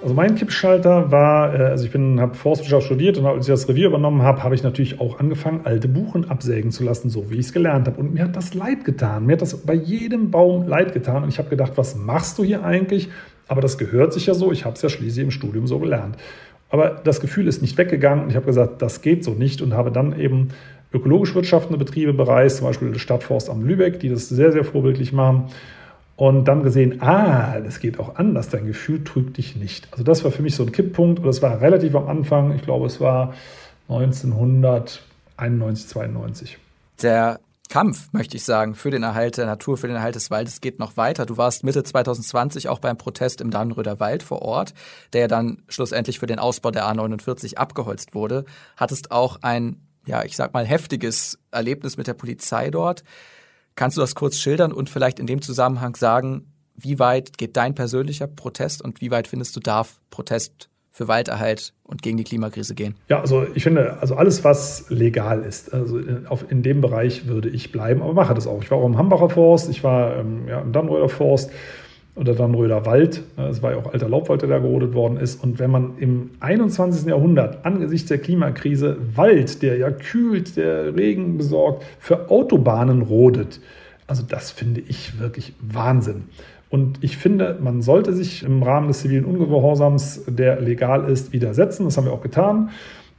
Also 0.00 0.14
mein 0.14 0.36
Kippschalter 0.36 1.10
war, 1.10 1.54
äh, 1.54 1.64
also 1.64 1.86
ich 1.86 1.92
habe 1.92 2.34
Forstwirtschaft 2.34 2.86
studiert 2.86 3.18
und 3.18 3.26
als 3.26 3.48
ich 3.48 3.52
das 3.52 3.68
Revier 3.68 3.88
übernommen 3.88 4.22
habe, 4.22 4.44
habe 4.44 4.54
ich 4.54 4.62
natürlich 4.62 5.00
auch 5.00 5.18
angefangen, 5.18 5.62
alte 5.64 5.88
Buchen 5.88 6.30
absägen 6.30 6.70
zu 6.70 6.84
lassen, 6.84 7.10
so 7.10 7.30
wie 7.30 7.34
ich 7.34 7.46
es 7.46 7.52
gelernt 7.52 7.88
habe. 7.88 7.98
Und 7.98 8.14
mir 8.14 8.24
hat 8.24 8.36
das 8.36 8.54
leid 8.54 8.84
getan. 8.84 9.26
Mir 9.26 9.32
hat 9.32 9.42
das 9.42 9.56
bei 9.56 9.74
jedem 9.74 10.30
Baum 10.30 10.68
leid 10.68 10.92
getan. 10.92 11.24
Und 11.24 11.30
ich 11.30 11.38
habe 11.38 11.48
gedacht, 11.48 11.72
was 11.76 11.96
machst 11.96 12.38
du 12.38 12.44
hier 12.44 12.64
eigentlich? 12.64 13.08
Aber 13.48 13.60
das 13.60 13.76
gehört 13.76 14.12
sich 14.12 14.26
ja 14.26 14.34
so. 14.34 14.52
Ich 14.52 14.64
habe 14.64 14.76
es 14.76 14.82
ja 14.82 14.88
schließlich 14.88 15.24
im 15.24 15.30
Studium 15.32 15.66
so 15.66 15.80
gelernt. 15.80 16.16
Aber 16.70 16.90
das 16.90 17.20
Gefühl 17.20 17.48
ist 17.48 17.60
nicht 17.60 17.76
weggegangen. 17.76 18.30
Ich 18.30 18.36
habe 18.36 18.46
gesagt, 18.46 18.82
das 18.82 19.02
geht 19.02 19.24
so 19.24 19.32
nicht 19.32 19.62
und 19.62 19.74
habe 19.74 19.90
dann 19.90 20.18
eben 20.18 20.48
ökologisch 20.92 21.34
wirtschaftende 21.34 21.78
Betriebe 21.78 22.12
bereist, 22.12 22.58
zum 22.58 22.68
Beispiel 22.68 22.96
Stadtforst 22.98 23.50
am 23.50 23.64
Lübeck, 23.64 23.98
die 23.98 24.10
das 24.10 24.28
sehr, 24.28 24.52
sehr 24.52 24.64
vorbildlich 24.64 25.12
machen 25.12 25.48
und 26.18 26.44
dann 26.46 26.62
gesehen, 26.64 27.00
ah, 27.00 27.60
das 27.60 27.78
geht 27.78 28.00
auch 28.00 28.16
anders, 28.16 28.48
dein 28.48 28.66
Gefühl 28.66 29.04
trügt 29.04 29.36
dich 29.36 29.54
nicht. 29.54 29.86
Also 29.92 30.02
das 30.02 30.24
war 30.24 30.32
für 30.32 30.42
mich 30.42 30.56
so 30.56 30.64
ein 30.64 30.72
Kipppunkt 30.72 31.20
und 31.20 31.26
das 31.26 31.42
war 31.42 31.60
relativ 31.60 31.94
am 31.94 32.08
Anfang, 32.08 32.56
ich 32.56 32.62
glaube 32.62 32.86
es 32.86 33.00
war 33.00 33.34
1991, 33.88 35.86
92. 35.86 36.58
Der 37.02 37.38
Kampf, 37.68 38.12
möchte 38.12 38.36
ich 38.36 38.42
sagen, 38.42 38.74
für 38.74 38.90
den 38.90 39.04
Erhalt 39.04 39.36
der 39.36 39.46
Natur, 39.46 39.76
für 39.76 39.86
den 39.86 39.94
Erhalt 39.94 40.16
des 40.16 40.28
Waldes 40.28 40.60
geht 40.60 40.80
noch 40.80 40.96
weiter. 40.96 41.24
Du 41.24 41.36
warst 41.36 41.62
Mitte 41.62 41.84
2020 41.84 42.68
auch 42.68 42.80
beim 42.80 42.98
Protest 42.98 43.40
im 43.40 43.52
Dannenröder 43.52 44.00
Wald 44.00 44.24
vor 44.24 44.42
Ort, 44.42 44.74
der 45.12 45.28
dann 45.28 45.62
schlussendlich 45.68 46.18
für 46.18 46.26
den 46.26 46.40
Ausbau 46.40 46.72
der 46.72 46.84
A49 46.86 47.58
abgeholzt 47.58 48.16
wurde. 48.16 48.44
Hattest 48.76 49.12
auch 49.12 49.38
ein, 49.42 49.86
ja, 50.04 50.24
ich 50.24 50.34
sag 50.34 50.52
mal, 50.52 50.66
heftiges 50.66 51.38
Erlebnis 51.52 51.96
mit 51.96 52.08
der 52.08 52.14
Polizei 52.14 52.72
dort. 52.72 53.04
Kannst 53.78 53.96
du 53.96 54.00
das 54.00 54.16
kurz 54.16 54.38
schildern 54.38 54.72
und 54.72 54.90
vielleicht 54.90 55.20
in 55.20 55.28
dem 55.28 55.40
Zusammenhang 55.40 55.94
sagen, 55.94 56.52
wie 56.74 56.98
weit 56.98 57.38
geht 57.38 57.56
dein 57.56 57.76
persönlicher 57.76 58.26
Protest 58.26 58.82
und 58.82 59.00
wie 59.00 59.12
weit 59.12 59.28
findest 59.28 59.54
du 59.54 59.60
darf 59.60 60.00
Protest 60.10 60.68
für 60.90 61.06
Walderhalt 61.06 61.74
und 61.84 62.02
gegen 62.02 62.16
die 62.16 62.24
Klimakrise 62.24 62.74
gehen? 62.74 62.96
Ja, 63.08 63.20
also 63.20 63.46
ich 63.54 63.62
finde, 63.62 63.98
also 64.00 64.16
alles, 64.16 64.42
was 64.42 64.90
legal 64.90 65.44
ist, 65.44 65.72
also 65.72 65.96
in, 65.96 66.26
auf, 66.26 66.50
in 66.50 66.64
dem 66.64 66.80
Bereich 66.80 67.28
würde 67.28 67.48
ich 67.50 67.70
bleiben, 67.70 68.02
aber 68.02 68.14
mache 68.14 68.34
das 68.34 68.48
auch. 68.48 68.64
Ich 68.64 68.70
war 68.72 68.78
auch 68.78 68.86
im 68.86 68.98
Hambacher 68.98 69.30
Forst, 69.30 69.70
ich 69.70 69.84
war 69.84 70.16
ähm, 70.16 70.48
ja, 70.48 70.60
im 70.60 70.72
Dannröder 70.72 71.08
Forst 71.08 71.52
oder 72.18 72.34
Dannröder 72.34 72.84
Wald. 72.86 73.22
Es 73.36 73.62
war 73.62 73.72
ja 73.72 73.78
auch 73.78 73.92
alter 73.92 74.08
Laubwald, 74.08 74.42
der 74.42 74.48
da 74.48 74.58
gerodet 74.58 74.94
worden 74.94 75.16
ist. 75.16 75.42
Und 75.42 75.58
wenn 75.58 75.70
man 75.70 75.98
im 75.98 76.30
21. 76.40 77.06
Jahrhundert 77.06 77.64
angesichts 77.64 78.08
der 78.08 78.18
Klimakrise 78.18 78.96
Wald, 79.14 79.62
der 79.62 79.76
ja 79.76 79.90
kühlt, 79.90 80.56
der 80.56 80.96
Regen 80.96 81.38
besorgt, 81.38 81.84
für 81.98 82.30
Autobahnen 82.30 83.02
rodet, 83.02 83.60
also 84.06 84.22
das 84.26 84.50
finde 84.50 84.80
ich 84.80 85.20
wirklich 85.20 85.54
Wahnsinn. 85.60 86.24
Und 86.70 87.02
ich 87.02 87.16
finde, 87.16 87.58
man 87.60 87.80
sollte 87.80 88.12
sich 88.12 88.42
im 88.42 88.62
Rahmen 88.62 88.88
des 88.88 89.00
zivilen 89.00 89.24
Ungehorsams, 89.24 90.24
der 90.26 90.60
legal 90.60 91.10
ist, 91.10 91.32
widersetzen. 91.32 91.84
Das 91.84 91.96
haben 91.96 92.04
wir 92.04 92.12
auch 92.12 92.22
getan. 92.22 92.70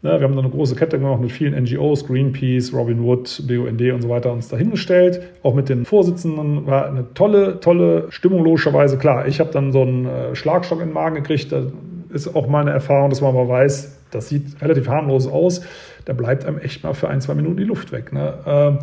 Wir 0.01 0.11
haben 0.11 0.33
da 0.33 0.39
eine 0.39 0.49
große 0.49 0.75
Kette 0.75 0.97
gemacht 0.97 1.19
mit 1.19 1.31
vielen 1.31 1.61
NGOs, 1.61 2.07
Greenpeace, 2.07 2.73
Robin 2.73 3.03
Wood, 3.03 3.43
BUND 3.45 3.81
und 3.81 4.01
so 4.01 4.07
weiter 4.07 4.31
uns 4.31 4.47
dahingestellt. 4.47 5.21
Auch 5.43 5.53
mit 5.53 5.67
den 5.67 5.83
Vorsitzenden 5.83 6.65
war 6.65 6.87
eine 6.87 7.13
tolle, 7.13 7.59
tolle 7.59 8.05
Stimmung 8.09 8.45
logischerweise. 8.45 8.97
Klar, 8.97 9.27
ich 9.27 9.41
habe 9.41 9.51
dann 9.51 9.73
so 9.73 9.81
einen 9.81 10.05
äh, 10.05 10.35
Schlagstock 10.35 10.79
in 10.79 10.87
den 10.87 10.93
Magen 10.93 11.15
gekriegt. 11.15 11.51
Das 11.51 11.65
ist 12.13 12.33
auch 12.33 12.47
meine 12.47 12.71
Erfahrung, 12.71 13.09
dass 13.09 13.19
man 13.19 13.35
mal 13.35 13.49
weiß, 13.49 13.99
das 14.11 14.29
sieht 14.29 14.61
relativ 14.61 14.87
harmlos 14.87 15.27
aus. 15.27 15.63
Da 16.05 16.13
bleibt 16.13 16.45
einem 16.45 16.59
echt 16.59 16.81
mal 16.81 16.93
für 16.93 17.09
ein, 17.09 17.19
zwei 17.19 17.33
Minuten 17.33 17.57
die 17.57 17.65
Luft 17.65 17.91
weg. 17.91 18.13
Ne? 18.13 18.35
Ähm, 18.47 18.77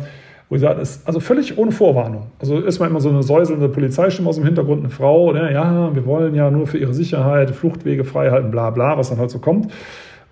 wo 0.49 0.55
ich 0.55 0.61
sage, 0.61 0.79
ist 0.79 1.05
also 1.07 1.19
völlig 1.19 1.57
ohne 1.57 1.71
Vorwarnung. 1.71 2.27
Also 2.37 2.59
ist 2.59 2.79
man 2.79 2.91
immer 2.91 3.01
so 3.01 3.09
eine 3.09 3.23
säuselnde 3.23 3.69
Polizeistimme 3.69 4.29
aus 4.29 4.35
dem 4.35 4.45
Hintergrund, 4.45 4.81
eine 4.81 4.91
Frau, 4.91 5.33
ne? 5.33 5.51
ja, 5.51 5.93
wir 5.93 6.05
wollen 6.05 6.35
ja 6.35 6.51
nur 6.51 6.67
für 6.67 6.77
ihre 6.77 6.93
Sicherheit 6.93 7.49
Fluchtwege 7.51 8.05
frei 8.05 8.29
halten, 8.29 8.51
bla 8.51 8.69
bla, 8.69 8.97
was 8.97 9.09
dann 9.09 9.17
halt 9.17 9.31
so 9.31 9.39
kommt. 9.39 9.73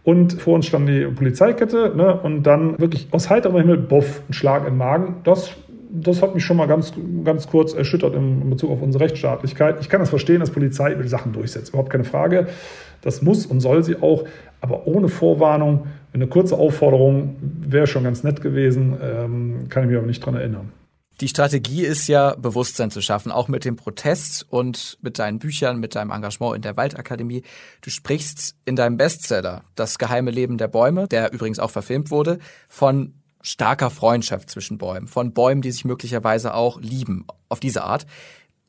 Und 0.05 0.39
vor 0.39 0.53
uns 0.53 0.67
stand 0.67 0.87
die 0.87 1.05
Polizeikette 1.07 1.91
ne? 1.95 2.19
und 2.21 2.43
dann 2.43 2.79
wirklich 2.79 3.07
aus 3.09 3.31
heiterem 3.31 3.57
Himmel, 3.57 3.77
boff, 3.77 4.21
ein 4.29 4.33
Schlag 4.33 4.67
im 4.67 4.77
Magen. 4.77 5.15
Das, 5.23 5.49
das 5.89 6.21
hat 6.21 6.35
mich 6.35 6.45
schon 6.45 6.57
mal 6.57 6.67
ganz, 6.67 6.93
ganz 7.23 7.47
kurz 7.47 7.73
erschüttert 7.73 8.13
in 8.13 8.47
Bezug 8.51 8.69
auf 8.69 8.83
unsere 8.83 9.03
Rechtsstaatlichkeit. 9.03 9.77
Ich 9.81 9.89
kann 9.89 9.99
das 9.99 10.11
verstehen, 10.11 10.41
dass 10.41 10.51
Polizei 10.51 10.93
über 10.93 11.07
Sachen 11.07 11.33
durchsetzt, 11.33 11.69
überhaupt 11.69 11.89
keine 11.89 12.03
Frage. 12.03 12.47
Das 13.01 13.23
muss 13.23 13.47
und 13.47 13.61
soll 13.61 13.83
sie 13.83 13.95
auch, 13.99 14.25
aber 14.61 14.85
ohne 14.85 15.07
Vorwarnung. 15.07 15.87
Eine 16.13 16.27
kurze 16.27 16.55
Aufforderung 16.55 17.37
wäre 17.41 17.87
schon 17.87 18.03
ganz 18.03 18.23
nett 18.23 18.41
gewesen, 18.41 18.97
ähm, 19.01 19.55
kann 19.69 19.83
ich 19.83 19.89
mich 19.89 19.97
aber 19.97 20.07
nicht 20.07 20.23
dran 20.23 20.35
erinnern. 20.35 20.71
Die 21.21 21.29
Strategie 21.29 21.83
ist 21.83 22.07
ja, 22.07 22.35
Bewusstsein 22.35 22.91
zu 22.91 23.01
schaffen, 23.01 23.31
auch 23.31 23.47
mit 23.47 23.63
dem 23.63 23.77
Protest 23.77 24.45
und 24.49 24.97
mit 25.01 25.17
deinen 25.17 25.39
Büchern, 25.39 25.79
mit 25.79 25.95
deinem 25.95 26.11
Engagement 26.11 26.57
in 26.57 26.61
der 26.61 26.75
Waldakademie. 26.75 27.43
Du 27.81 27.89
sprichst 27.89 28.55
in 28.65 28.75
deinem 28.75 28.97
Bestseller 28.97 29.63
Das 29.75 29.97
geheime 29.97 30.31
Leben 30.31 30.57
der 30.57 30.67
Bäume, 30.67 31.07
der 31.07 31.31
übrigens 31.31 31.59
auch 31.59 31.71
verfilmt 31.71 32.11
wurde, 32.11 32.39
von 32.67 33.13
starker 33.41 33.89
Freundschaft 33.89 34.49
zwischen 34.49 34.77
Bäumen, 34.77 35.07
von 35.07 35.33
Bäumen, 35.33 35.61
die 35.61 35.71
sich 35.71 35.85
möglicherweise 35.85 36.53
auch 36.53 36.81
lieben, 36.81 37.25
auf 37.47 37.59
diese 37.59 37.83
Art. 37.83 38.05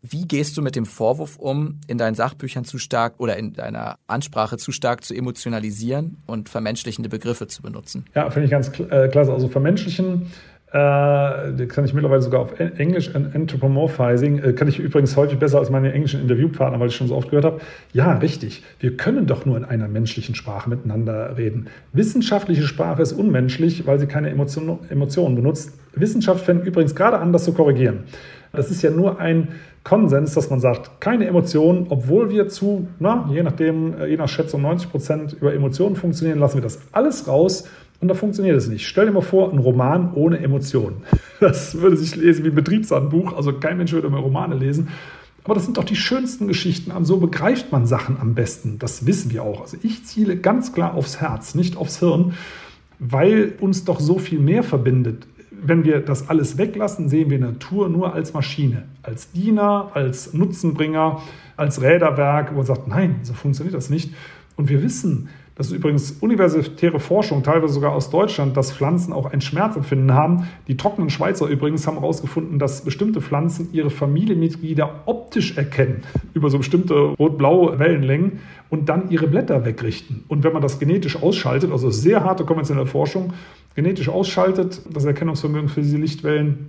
Wie 0.02 0.28
gehst 0.28 0.56
du 0.56 0.62
mit 0.62 0.76
dem 0.76 0.86
Vorwurf 0.86 1.36
um, 1.38 1.80
in 1.88 1.98
deinen 1.98 2.14
Sachbüchern 2.14 2.64
zu 2.64 2.78
stark 2.78 3.14
oder 3.18 3.36
in 3.38 3.54
deiner 3.54 3.98
Ansprache 4.06 4.56
zu 4.56 4.70
stark 4.70 5.02
zu 5.02 5.14
emotionalisieren 5.14 6.18
und 6.26 6.48
vermenschlichende 6.48 7.08
Begriffe 7.08 7.48
zu 7.48 7.62
benutzen? 7.62 8.04
Ja, 8.14 8.30
finde 8.30 8.44
ich 8.44 8.50
ganz 8.52 8.68
äh, 8.78 9.08
klasse. 9.08 9.32
Also 9.32 9.48
vermenschlichen 9.48 10.30
äh, 10.72 11.66
kann 11.66 11.84
ich 11.84 11.94
mittlerweile 11.94 12.20
sogar 12.22 12.40
auf 12.40 12.58
Englisch 12.58 13.14
Anthropomorphizing, 13.14 14.38
äh, 14.40 14.52
kann 14.52 14.66
ich 14.66 14.80
übrigens 14.80 15.16
häufig 15.16 15.38
besser 15.38 15.58
als 15.58 15.70
meine 15.70 15.92
englischen 15.92 16.20
Interviewpartner, 16.20 16.80
weil 16.80 16.88
ich 16.88 16.96
schon 16.96 17.06
so 17.06 17.14
oft 17.14 17.30
gehört 17.30 17.44
habe. 17.44 17.60
Ja, 17.92 18.12
richtig. 18.14 18.64
Wir 18.80 18.96
können 18.96 19.26
doch 19.26 19.46
nur 19.46 19.56
in 19.56 19.64
einer 19.64 19.86
menschlichen 19.86 20.34
Sprache 20.34 20.68
miteinander 20.68 21.36
reden. 21.36 21.68
Wissenschaftliche 21.92 22.62
Sprache 22.62 23.00
ist 23.00 23.12
unmenschlich, 23.12 23.86
weil 23.86 24.00
sie 24.00 24.06
keine 24.06 24.30
Emotion, 24.30 24.80
Emotionen 24.90 25.36
benutzt. 25.36 25.78
Wissenschaft 25.94 26.44
fängt 26.44 26.66
übrigens 26.66 26.94
gerade 26.94 27.18
an, 27.18 27.32
das 27.32 27.44
zu 27.44 27.52
korrigieren. 27.52 28.00
Das 28.52 28.70
ist 28.70 28.82
ja 28.82 28.90
nur 28.90 29.20
ein 29.20 29.48
Konsens, 29.84 30.34
dass 30.34 30.50
man 30.50 30.58
sagt, 30.58 31.00
keine 31.00 31.26
Emotionen, 31.26 31.86
obwohl 31.90 32.30
wir 32.30 32.48
zu, 32.48 32.88
na, 32.98 33.30
je 33.32 33.44
nachdem, 33.44 33.94
äh, 34.00 34.06
je 34.06 34.16
nach 34.16 34.28
Schätzung 34.28 34.62
90 34.62 34.90
Prozent 34.90 35.32
über 35.40 35.54
Emotionen 35.54 35.94
funktionieren, 35.94 36.40
lassen 36.40 36.56
wir 36.56 36.62
das 36.62 36.80
alles 36.90 37.28
raus 37.28 37.68
und 38.00 38.08
da 38.08 38.14
funktioniert 38.14 38.56
es 38.56 38.68
nicht. 38.68 38.86
Stell 38.86 39.06
dir 39.06 39.12
mal 39.12 39.22
vor, 39.22 39.52
ein 39.52 39.58
Roman 39.58 40.12
ohne 40.14 40.38
Emotionen. 40.38 41.02
Das 41.38 41.82
würde 41.82 41.98
sich 41.98 42.16
lesen 42.16 42.46
wie 42.46 42.48
ein 42.48 42.54
Betriebshandbuch. 42.54 43.36
Also 43.36 43.52
kein 43.52 43.76
Mensch 43.76 43.92
würde 43.92 44.08
mehr 44.08 44.20
Romane 44.20 44.54
lesen. 44.54 44.88
Aber 45.44 45.54
das 45.54 45.66
sind 45.66 45.76
doch 45.76 45.84
die 45.84 45.94
schönsten 45.94 46.48
Geschichten 46.48 46.90
an. 46.90 47.04
So 47.04 47.18
begreift 47.18 47.72
man 47.72 47.86
Sachen 47.86 48.16
am 48.18 48.34
besten. 48.34 48.78
Das 48.78 49.04
wissen 49.04 49.30
wir 49.30 49.42
auch. 49.42 49.60
Also 49.60 49.76
ich 49.82 50.06
ziele 50.06 50.38
ganz 50.38 50.72
klar 50.72 50.94
aufs 50.94 51.20
Herz, 51.20 51.54
nicht 51.54 51.76
aufs 51.76 51.98
Hirn, 51.98 52.32
weil 52.98 53.52
uns 53.60 53.84
doch 53.84 54.00
so 54.00 54.18
viel 54.18 54.38
mehr 54.38 54.62
verbindet. 54.62 55.26
Wenn 55.50 55.84
wir 55.84 56.00
das 56.00 56.30
alles 56.30 56.56
weglassen, 56.56 57.10
sehen 57.10 57.28
wir 57.28 57.38
Natur 57.38 57.90
nur 57.90 58.14
als 58.14 58.32
Maschine, 58.32 58.84
als 59.02 59.30
Diener, 59.32 59.90
als 59.92 60.32
Nutzenbringer, 60.32 61.20
als 61.58 61.82
Räderwerk, 61.82 62.52
wo 62.52 62.56
man 62.56 62.66
sagt, 62.66 62.88
nein, 62.88 63.16
so 63.22 63.34
funktioniert 63.34 63.74
das 63.74 63.90
nicht. 63.90 64.14
Und 64.56 64.70
wir 64.70 64.82
wissen, 64.82 65.28
das 65.56 65.68
ist 65.68 65.72
übrigens 65.72 66.10
universitäre 66.20 67.00
Forschung, 67.00 67.42
teilweise 67.42 67.72
sogar 67.72 67.92
aus 67.92 68.10
Deutschland, 68.10 68.58
dass 68.58 68.72
Pflanzen 68.72 69.14
auch 69.14 69.32
ein 69.32 69.40
Schmerzempfinden 69.40 70.12
haben. 70.12 70.46
Die 70.68 70.76
trockenen 70.76 71.08
Schweizer 71.08 71.46
übrigens 71.46 71.86
haben 71.86 71.98
herausgefunden, 71.98 72.58
dass 72.58 72.84
bestimmte 72.84 73.22
Pflanzen 73.22 73.70
ihre 73.72 73.88
Familienmitglieder 73.88 75.04
optisch 75.06 75.56
erkennen, 75.56 76.02
über 76.34 76.50
so 76.50 76.58
bestimmte 76.58 76.94
rot-blaue 76.94 77.78
Wellenlängen 77.78 78.40
und 78.68 78.90
dann 78.90 79.10
ihre 79.10 79.28
Blätter 79.28 79.64
wegrichten. 79.64 80.24
Und 80.28 80.44
wenn 80.44 80.52
man 80.52 80.60
das 80.60 80.78
genetisch 80.78 81.22
ausschaltet, 81.22 81.72
also 81.72 81.88
sehr 81.88 82.22
harte 82.22 82.44
konventionelle 82.44 82.86
Forschung, 82.86 83.32
genetisch 83.74 84.10
ausschaltet, 84.10 84.82
das 84.92 85.06
Erkennungsvermögen 85.06 85.70
für 85.70 85.80
diese 85.80 85.96
Lichtwellen, 85.96 86.68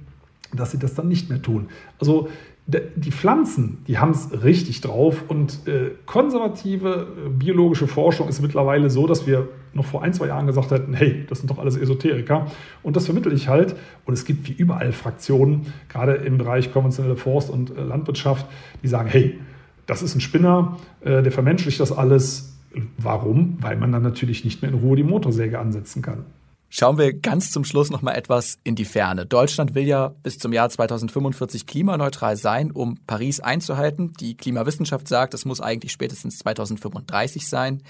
dass 0.53 0.71
sie 0.71 0.79
das 0.79 0.95
dann 0.95 1.09
nicht 1.09 1.29
mehr 1.29 1.41
tun. 1.41 1.67
Also 1.99 2.29
die 2.67 3.11
Pflanzen, 3.11 3.77
die 3.87 3.97
haben 3.97 4.11
es 4.11 4.43
richtig 4.43 4.81
drauf 4.81 5.23
und 5.29 5.67
äh, 5.67 5.91
konservative 6.05 7.07
äh, 7.25 7.29
biologische 7.29 7.87
Forschung 7.87 8.27
ist 8.27 8.41
mittlerweile 8.41 8.89
so, 8.89 9.07
dass 9.07 9.25
wir 9.25 9.47
noch 9.73 9.85
vor 9.85 10.03
ein, 10.03 10.13
zwei 10.13 10.27
Jahren 10.27 10.47
gesagt 10.47 10.71
hätten, 10.71 10.93
hey, 10.93 11.25
das 11.29 11.39
sind 11.39 11.49
doch 11.49 11.59
alles 11.59 11.77
Esoteriker. 11.77 12.47
Und 12.83 12.95
das 12.95 13.05
vermittle 13.05 13.33
ich 13.33 13.47
halt. 13.47 13.75
Und 14.05 14.13
es 14.13 14.25
gibt 14.25 14.49
wie 14.49 14.53
überall 14.53 14.91
Fraktionen, 14.91 15.73
gerade 15.87 16.13
im 16.13 16.37
Bereich 16.37 16.73
konventionelle 16.73 17.15
Forst- 17.15 17.49
und 17.49 17.75
äh, 17.77 17.83
Landwirtschaft, 17.83 18.45
die 18.83 18.87
sagen, 18.87 19.07
hey, 19.07 19.39
das 19.85 20.01
ist 20.01 20.15
ein 20.15 20.21
Spinner, 20.21 20.77
äh, 21.01 21.23
der 21.23 21.31
vermenschlicht 21.31 21.79
das 21.79 21.93
alles, 21.93 22.57
Warum? 22.97 23.57
Weil 23.61 23.77
man 23.77 23.91
dann 23.91 24.03
natürlich 24.03 24.43
nicht 24.43 24.61
mehr 24.61 24.71
in 24.71 24.77
Ruhe 24.77 24.95
die 24.95 25.03
Motorsäge 25.03 25.59
ansetzen 25.59 26.01
kann. 26.01 26.25
Schauen 26.69 26.97
wir 26.97 27.13
ganz 27.13 27.51
zum 27.51 27.63
Schluss 27.63 27.89
noch 27.89 28.01
mal 28.01 28.13
etwas 28.13 28.57
in 28.63 28.75
die 28.75 28.85
Ferne. 28.85 29.25
Deutschland 29.25 29.73
will 29.73 29.85
ja 29.85 30.09
bis 30.21 30.37
zum 30.37 30.51
Jahr 30.51 30.69
2045 30.69 31.65
klimaneutral 31.65 32.35
sein, 32.35 32.71
um 32.71 32.97
Paris 33.07 33.39
einzuhalten. 33.39 34.13
Die 34.19 34.35
Klimawissenschaft 34.35 35.07
sagt, 35.07 35.33
es 35.33 35.45
muss 35.45 35.61
eigentlich 35.61 35.93
spätestens 35.93 36.39
2035 36.39 37.47
sein. 37.47 37.83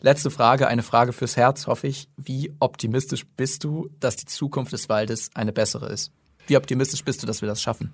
Letzte 0.00 0.30
Frage, 0.30 0.68
eine 0.68 0.82
Frage 0.82 1.12
fürs 1.12 1.36
Herz, 1.36 1.66
hoffe 1.66 1.88
ich. 1.88 2.08
Wie 2.16 2.52
optimistisch 2.60 3.26
bist 3.36 3.64
du, 3.64 3.88
dass 3.98 4.16
die 4.16 4.26
Zukunft 4.26 4.72
des 4.72 4.88
Waldes 4.88 5.30
eine 5.34 5.52
bessere 5.52 5.88
ist? 5.88 6.12
Wie 6.46 6.56
optimistisch 6.56 7.04
bist 7.04 7.22
du, 7.22 7.26
dass 7.26 7.40
wir 7.40 7.48
das 7.48 7.62
schaffen? 7.62 7.92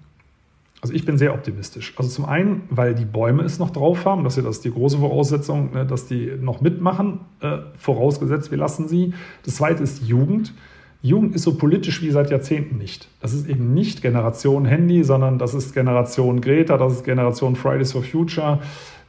Also 0.81 0.95
ich 0.95 1.05
bin 1.05 1.18
sehr 1.18 1.35
optimistisch. 1.35 1.93
Also 1.97 2.09
zum 2.09 2.24
einen, 2.24 2.62
weil 2.70 2.95
die 2.95 3.05
Bäume 3.05 3.43
es 3.43 3.59
noch 3.59 3.70
drauf 3.70 4.05
haben, 4.05 4.22
das 4.22 4.35
ist 4.37 4.45
ja 4.45 4.49
das 4.49 4.61
die 4.61 4.70
große 4.70 4.99
Voraussetzung, 4.99 5.72
ne, 5.72 5.85
dass 5.85 6.07
die 6.07 6.33
noch 6.41 6.61
mitmachen, 6.61 7.20
äh, 7.41 7.59
vorausgesetzt 7.76 8.51
wir 8.51 8.59
lassen 8.59 8.87
sie. 8.87 9.12
Das 9.45 9.57
zweite 9.57 9.83
ist 9.83 10.07
Jugend. 10.07 10.55
Jugend 11.03 11.35
ist 11.35 11.43
so 11.43 11.57
politisch 11.57 12.03
wie 12.03 12.11
seit 12.11 12.31
Jahrzehnten 12.31 12.76
nicht. 12.79 13.09
Das 13.20 13.33
ist 13.33 13.49
eben 13.49 13.74
nicht 13.74 14.03
Generation 14.03 14.64
Handy, 14.64 15.03
sondern 15.03 15.39
das 15.39 15.55
ist 15.55 15.74
Generation 15.74 16.41
Greta, 16.41 16.76
das 16.76 16.95
ist 16.95 17.05
Generation 17.05 17.57
Fridays 17.57 17.93
for 17.93 18.03
Future. 18.03 18.61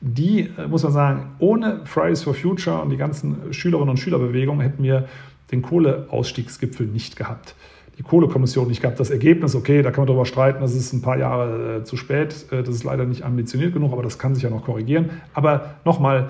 Die, 0.01 0.49
äh, 0.57 0.67
muss 0.67 0.81
man 0.81 0.91
sagen, 0.91 1.31
ohne 1.37 1.81
Fridays 1.85 2.23
for 2.23 2.33
Future 2.33 2.81
und 2.81 2.89
die 2.89 2.97
ganzen 2.97 3.53
Schülerinnen 3.53 3.89
und 3.89 3.97
Schülerbewegungen 3.97 4.61
hätten 4.61 4.81
wir 4.81 5.07
den 5.51 5.61
Kohleausstiegsgipfel 5.61 6.87
nicht 6.87 7.15
gehabt 7.15 7.55
die 7.99 8.03
Kohlekommission 8.03 8.69
nicht 8.69 8.81
gehabt. 8.81 8.97
Das 8.99 9.09
Ergebnis, 9.09 9.55
okay, 9.55 9.81
da 9.81 9.91
kann 9.91 10.01
man 10.01 10.07
darüber 10.07 10.25
streiten, 10.25 10.61
das 10.61 10.73
ist 10.73 10.93
ein 10.93 11.01
paar 11.01 11.17
Jahre 11.17 11.79
äh, 11.81 11.83
zu 11.83 11.97
spät, 11.97 12.45
äh, 12.49 12.63
das 12.63 12.73
ist 12.73 12.85
leider 12.85 13.05
nicht 13.05 13.23
ambitioniert 13.23 13.73
genug, 13.73 13.91
aber 13.91 14.03
das 14.03 14.17
kann 14.17 14.33
sich 14.33 14.43
ja 14.43 14.49
noch 14.49 14.63
korrigieren. 14.63 15.09
Aber 15.33 15.75
nochmal, 15.83 16.29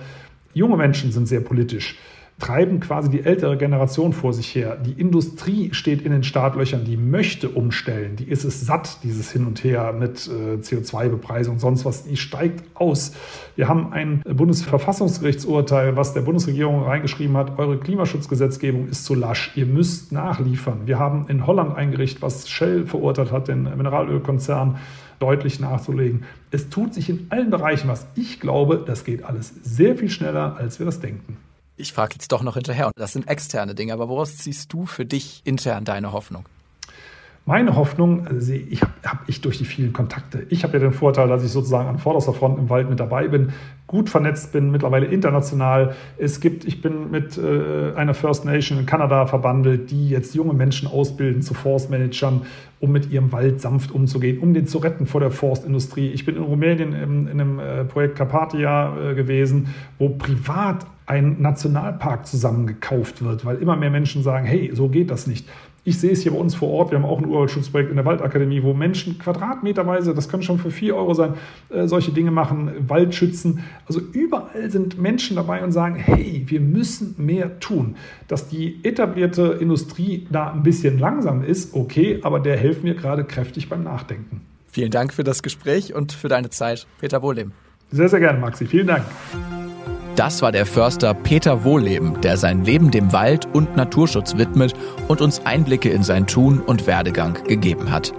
junge 0.53 0.77
Menschen 0.77 1.11
sind 1.11 1.27
sehr 1.27 1.41
politisch 1.41 1.97
treiben 2.39 2.79
quasi 2.79 3.09
die 3.09 3.23
ältere 3.23 3.57
Generation 3.57 4.13
vor 4.13 4.33
sich 4.33 4.55
her. 4.55 4.77
Die 4.77 4.93
Industrie 4.93 5.73
steht 5.73 6.01
in 6.01 6.11
den 6.11 6.23
Startlöchern, 6.23 6.85
die 6.85 6.97
möchte 6.97 7.49
umstellen, 7.49 8.15
die 8.15 8.23
ist 8.23 8.45
es 8.45 8.65
satt, 8.65 8.99
dieses 9.03 9.31
Hin 9.31 9.45
und 9.45 9.63
Her 9.63 9.93
mit 9.93 10.27
äh, 10.27 10.55
CO2-Bepreisung 10.55 11.55
und 11.55 11.59
sonst 11.59 11.85
was, 11.85 12.05
die 12.05 12.15
steigt 12.15 12.63
aus. 12.75 13.13
Wir 13.55 13.67
haben 13.67 13.91
ein 13.91 14.21
Bundesverfassungsgerichtsurteil, 14.21 15.97
was 15.97 16.13
der 16.13 16.21
Bundesregierung 16.21 16.83
reingeschrieben 16.83 17.35
hat, 17.35 17.59
eure 17.59 17.77
Klimaschutzgesetzgebung 17.77 18.87
ist 18.87 19.03
zu 19.03 19.15
lasch, 19.15 19.51
ihr 19.55 19.65
müsst 19.65 20.13
nachliefern. 20.13 20.81
Wir 20.85 20.97
haben 20.97 21.25
in 21.27 21.45
Holland 21.45 21.75
ein 21.75 21.91
Gericht, 21.91 22.21
was 22.21 22.49
Shell 22.49 22.87
verurteilt 22.87 23.31
hat, 23.33 23.49
den 23.49 23.63
Mineralölkonzern, 23.63 24.77
deutlich 25.19 25.59
nachzulegen. 25.59 26.23
Es 26.49 26.69
tut 26.69 26.93
sich 26.93 27.09
in 27.09 27.27
allen 27.29 27.49
Bereichen 27.49 27.89
was. 27.89 28.07
Ich 28.15 28.39
glaube, 28.39 28.81
das 28.85 29.03
geht 29.03 29.25
alles 29.25 29.53
sehr 29.63 29.97
viel 29.97 30.09
schneller, 30.09 30.55
als 30.57 30.79
wir 30.79 30.85
das 30.85 31.01
denken 31.01 31.37
ich 31.79 31.93
frage 31.93 32.15
jetzt 32.15 32.31
doch 32.31 32.43
noch 32.43 32.55
hinterher. 32.55 32.91
Das 32.95 33.13
sind 33.13 33.27
externe 33.27 33.75
Dinge, 33.75 33.93
aber 33.93 34.09
woraus 34.09 34.37
ziehst 34.37 34.71
du 34.73 34.85
für 34.85 35.05
dich 35.05 35.41
intern 35.45 35.85
deine 35.85 36.11
Hoffnung? 36.11 36.45
Meine 37.45 37.75
Hoffnung, 37.75 38.27
also 38.27 38.53
ich 38.53 38.81
habe 38.81 38.91
hab 39.03 39.27
ich 39.27 39.41
durch 39.41 39.57
die 39.57 39.65
vielen 39.65 39.91
Kontakte. 39.91 40.45
Ich 40.49 40.63
habe 40.63 40.73
ja 40.73 40.79
den 40.79 40.91
Vorteil, 40.91 41.27
dass 41.27 41.43
ich 41.43 41.49
sozusagen 41.49 41.89
an 41.89 41.97
vorderster 41.97 42.33
Front 42.33 42.59
im 42.59 42.69
Wald 42.69 42.89
mit 42.89 42.99
dabei 42.99 43.27
bin, 43.27 43.53
gut 43.87 44.07
vernetzt 44.07 44.51
bin, 44.51 44.69
mittlerweile 44.69 45.07
international. 45.07 45.95
Es 46.19 46.41
gibt, 46.41 46.63
ich 46.65 46.81
bin 46.81 47.09
mit 47.09 47.39
äh, 47.39 47.93
einer 47.95 48.13
First 48.13 48.45
Nation 48.45 48.77
in 48.77 48.85
Kanada 48.85 49.25
verbandelt, 49.25 49.89
die 49.89 50.09
jetzt 50.09 50.35
junge 50.35 50.53
Menschen 50.53 50.87
ausbilden 50.87 51.41
zu 51.41 51.55
Force 51.55 51.89
Managern, 51.89 52.43
um 52.79 52.91
mit 52.91 53.11
ihrem 53.11 53.31
Wald 53.31 53.61
sanft 53.61 53.91
umzugehen, 53.91 54.37
um 54.39 54.53
den 54.53 54.67
zu 54.67 54.77
retten 54.77 55.07
vor 55.07 55.19
der 55.19 55.31
Forstindustrie. 55.31 56.09
Ich 56.09 56.25
bin 56.25 56.35
in 56.35 56.43
Rumänien 56.43 56.93
in, 56.93 57.27
in 57.27 57.41
einem 57.41 57.59
äh, 57.59 57.83
Projekt 57.83 58.15
Carpathia 58.15 58.95
äh, 58.95 59.15
gewesen, 59.15 59.73
wo 59.97 60.09
privat 60.09 60.85
ein 61.07 61.41
Nationalpark 61.41 62.27
zusammengekauft 62.27 63.23
wird, 63.23 63.43
weil 63.43 63.57
immer 63.57 63.75
mehr 63.75 63.89
Menschen 63.89 64.21
sagen, 64.21 64.45
hey, 64.45 64.69
so 64.75 64.89
geht 64.89 65.09
das 65.09 65.25
nicht. 65.25 65.49
Ich 65.89 65.97
sehe 65.99 66.11
es 66.11 66.21
hier 66.21 66.33
bei 66.33 66.37
uns 66.37 66.53
vor 66.53 66.69
Ort. 66.69 66.91
Wir 66.91 66.99
haben 66.99 67.05
auch 67.05 67.17
ein 67.17 67.25
Urwaldschutzprojekt 67.25 67.89
in 67.89 67.95
der 67.95 68.05
Waldakademie, 68.05 68.61
wo 68.61 68.75
Menschen 68.75 69.17
quadratmeterweise, 69.17 70.13
das 70.13 70.29
können 70.29 70.43
schon 70.43 70.59
für 70.59 70.69
vier 70.69 70.95
Euro 70.95 71.15
sein, 71.15 71.33
äh, 71.69 71.87
solche 71.87 72.11
Dinge 72.11 72.29
machen, 72.29 72.87
Wald 72.87 73.15
schützen. 73.15 73.63
Also 73.87 73.99
überall 73.99 74.69
sind 74.69 75.01
Menschen 75.01 75.35
dabei 75.35 75.63
und 75.63 75.71
sagen, 75.71 75.95
hey, 75.95 76.43
wir 76.45 76.59
müssen 76.59 77.15
mehr 77.17 77.59
tun. 77.59 77.95
Dass 78.27 78.47
die 78.47 78.79
etablierte 78.83 79.57
Industrie 79.59 80.27
da 80.29 80.51
ein 80.51 80.61
bisschen 80.61 80.99
langsam 80.99 81.43
ist, 81.43 81.73
okay, 81.73 82.19
aber 82.21 82.39
der 82.39 82.55
helfen 82.55 82.83
wir 82.83 82.93
gerade 82.93 83.23
kräftig 83.23 83.67
beim 83.67 83.83
Nachdenken. 83.83 84.41
Vielen 84.67 84.91
Dank 84.91 85.11
für 85.11 85.23
das 85.23 85.41
Gespräch 85.41 85.95
und 85.95 86.11
für 86.11 86.27
deine 86.27 86.51
Zeit. 86.51 86.85
Peter 86.99 87.23
Wohlem. 87.23 87.51
Sehr, 87.89 88.09
sehr 88.09 88.19
gerne, 88.19 88.37
Maxi. 88.37 88.67
Vielen 88.67 88.85
Dank. 88.85 89.05
Das 90.19 90.41
war 90.41 90.51
der 90.51 90.65
Förster 90.65 91.13
Peter 91.13 91.63
Wohleben, 91.63 92.19
der 92.19 92.35
sein 92.35 92.65
Leben 92.65 92.91
dem 92.91 93.13
Wald 93.13 93.47
und 93.53 93.77
Naturschutz 93.77 94.35
widmet 94.35 94.73
und 95.07 95.21
uns 95.21 95.45
Einblicke 95.45 95.87
in 95.87 96.03
sein 96.03 96.27
Tun 96.27 96.59
und 96.59 96.87
Werdegang 96.87 97.37
gegeben 97.47 97.89
hat. 97.89 98.11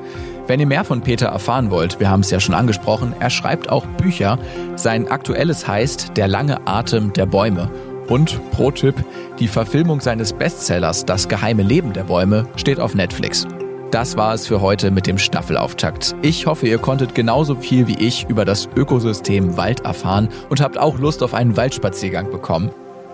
Wenn 0.46 0.60
ihr 0.60 0.66
mehr 0.66 0.84
von 0.84 1.02
Peter 1.02 1.26
erfahren 1.26 1.70
wollt, 1.70 2.00
wir 2.00 2.08
haben 2.08 2.20
es 2.20 2.30
ja 2.30 2.40
schon 2.40 2.54
angesprochen, 2.54 3.14
er 3.20 3.28
schreibt 3.28 3.68
auch 3.68 3.84
Bücher. 3.84 4.38
Sein 4.76 5.08
aktuelles 5.08 5.68
heißt 5.68 6.16
Der 6.16 6.26
lange 6.26 6.66
Atem 6.66 7.12
der 7.12 7.26
Bäume. 7.26 7.70
Und 8.08 8.40
pro 8.50 8.70
Tipp, 8.70 8.94
die 9.38 9.48
Verfilmung 9.48 10.00
seines 10.00 10.32
Bestsellers 10.32 11.04
Das 11.04 11.28
geheime 11.28 11.62
Leben 11.62 11.92
der 11.92 12.04
Bäume 12.04 12.46
steht 12.56 12.80
auf 12.80 12.94
Netflix. 12.94 13.46
Das 13.90 14.16
war 14.16 14.34
es 14.34 14.46
für 14.46 14.60
heute 14.60 14.92
mit 14.92 15.08
dem 15.08 15.18
Staffelauftakt. 15.18 16.14
Ich 16.22 16.46
hoffe, 16.46 16.68
ihr 16.68 16.78
konntet 16.78 17.16
genauso 17.16 17.56
viel 17.56 17.88
wie 17.88 17.98
ich 17.98 18.24
über 18.28 18.44
das 18.44 18.68
Ökosystem 18.76 19.56
Wald 19.56 19.80
erfahren 19.80 20.28
und 20.48 20.60
habt 20.60 20.78
auch 20.78 20.98
Lust 20.98 21.24
auf 21.24 21.34
einen 21.34 21.56
Waldspaziergang 21.56 22.30
bekommen. 22.30 22.70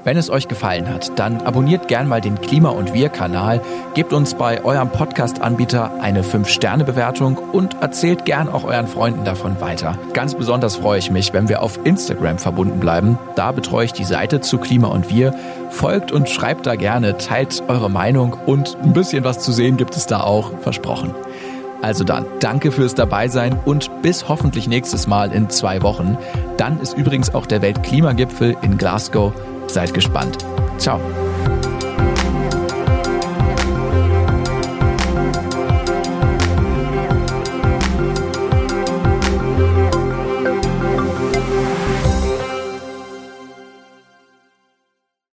Wenn 0.07 0.17
es 0.17 0.31
euch 0.31 0.47
gefallen 0.47 0.89
hat, 0.89 1.19
dann 1.19 1.41
abonniert 1.41 1.89
gern 1.89 2.07
mal 2.07 2.21
den 2.21 2.41
Klima 2.41 2.69
und 2.69 2.95
Wir 2.95 3.09
Kanal, 3.09 3.61
gebt 3.95 4.13
uns 4.13 4.35
bei 4.35 4.65
eurem 4.65 4.89
Podcast-Anbieter 4.89 6.01
eine 6.01 6.23
5-Sterne-Bewertung 6.23 7.37
und 7.37 7.83
erzählt 7.83 8.25
gern 8.25 8.49
auch 8.49 8.63
euren 8.63 8.87
Freunden 8.87 9.25
davon 9.25 9.61
weiter. 9.61 9.99
Ganz 10.13 10.37
besonders 10.37 10.77
freue 10.77 11.01
ich 11.01 11.11
mich, 11.11 11.33
wenn 11.33 11.49
wir 11.49 11.61
auf 11.61 11.85
Instagram 11.85 12.39
verbunden 12.39 12.79
bleiben. 12.79 13.19
Da 13.35 13.51
betreue 13.51 13.87
ich 13.87 13.95
die 13.95 14.05
Seite 14.05 14.41
zu 14.41 14.59
Klima 14.59 14.87
und 14.87 15.11
Wir. 15.11 15.35
Folgt 15.71 16.13
und 16.13 16.29
schreibt 16.29 16.67
da 16.67 16.77
gerne, 16.77 17.19
teilt 17.19 17.65
eure 17.67 17.91
Meinung 17.91 18.37
und 18.47 18.77
ein 18.85 18.93
bisschen 18.93 19.25
was 19.25 19.41
zu 19.41 19.51
sehen 19.51 19.77
gibt 19.77 19.97
es 19.97 20.07
da 20.07 20.21
auch, 20.21 20.53
versprochen. 20.61 21.17
Also 21.83 22.05
dann, 22.05 22.27
danke 22.39 22.71
fürs 22.71 22.95
Dabeisein 22.95 23.59
und 23.65 23.91
bis 24.03 24.29
hoffentlich 24.29 24.69
nächstes 24.69 25.09
Mal 25.09 25.33
in 25.33 25.51
zwei 25.51 25.83
Wochen. 25.83 26.17
Dann 26.59 26.81
ist 26.81 26.97
übrigens 26.97 27.35
auch 27.35 27.47
der 27.47 27.61
Weltklimagipfel 27.61 28.57
in 28.63 28.79
Glasgow. 28.79 29.33
Seid 29.67 29.93
gespannt. 29.93 30.39
Ciao. 30.79 31.01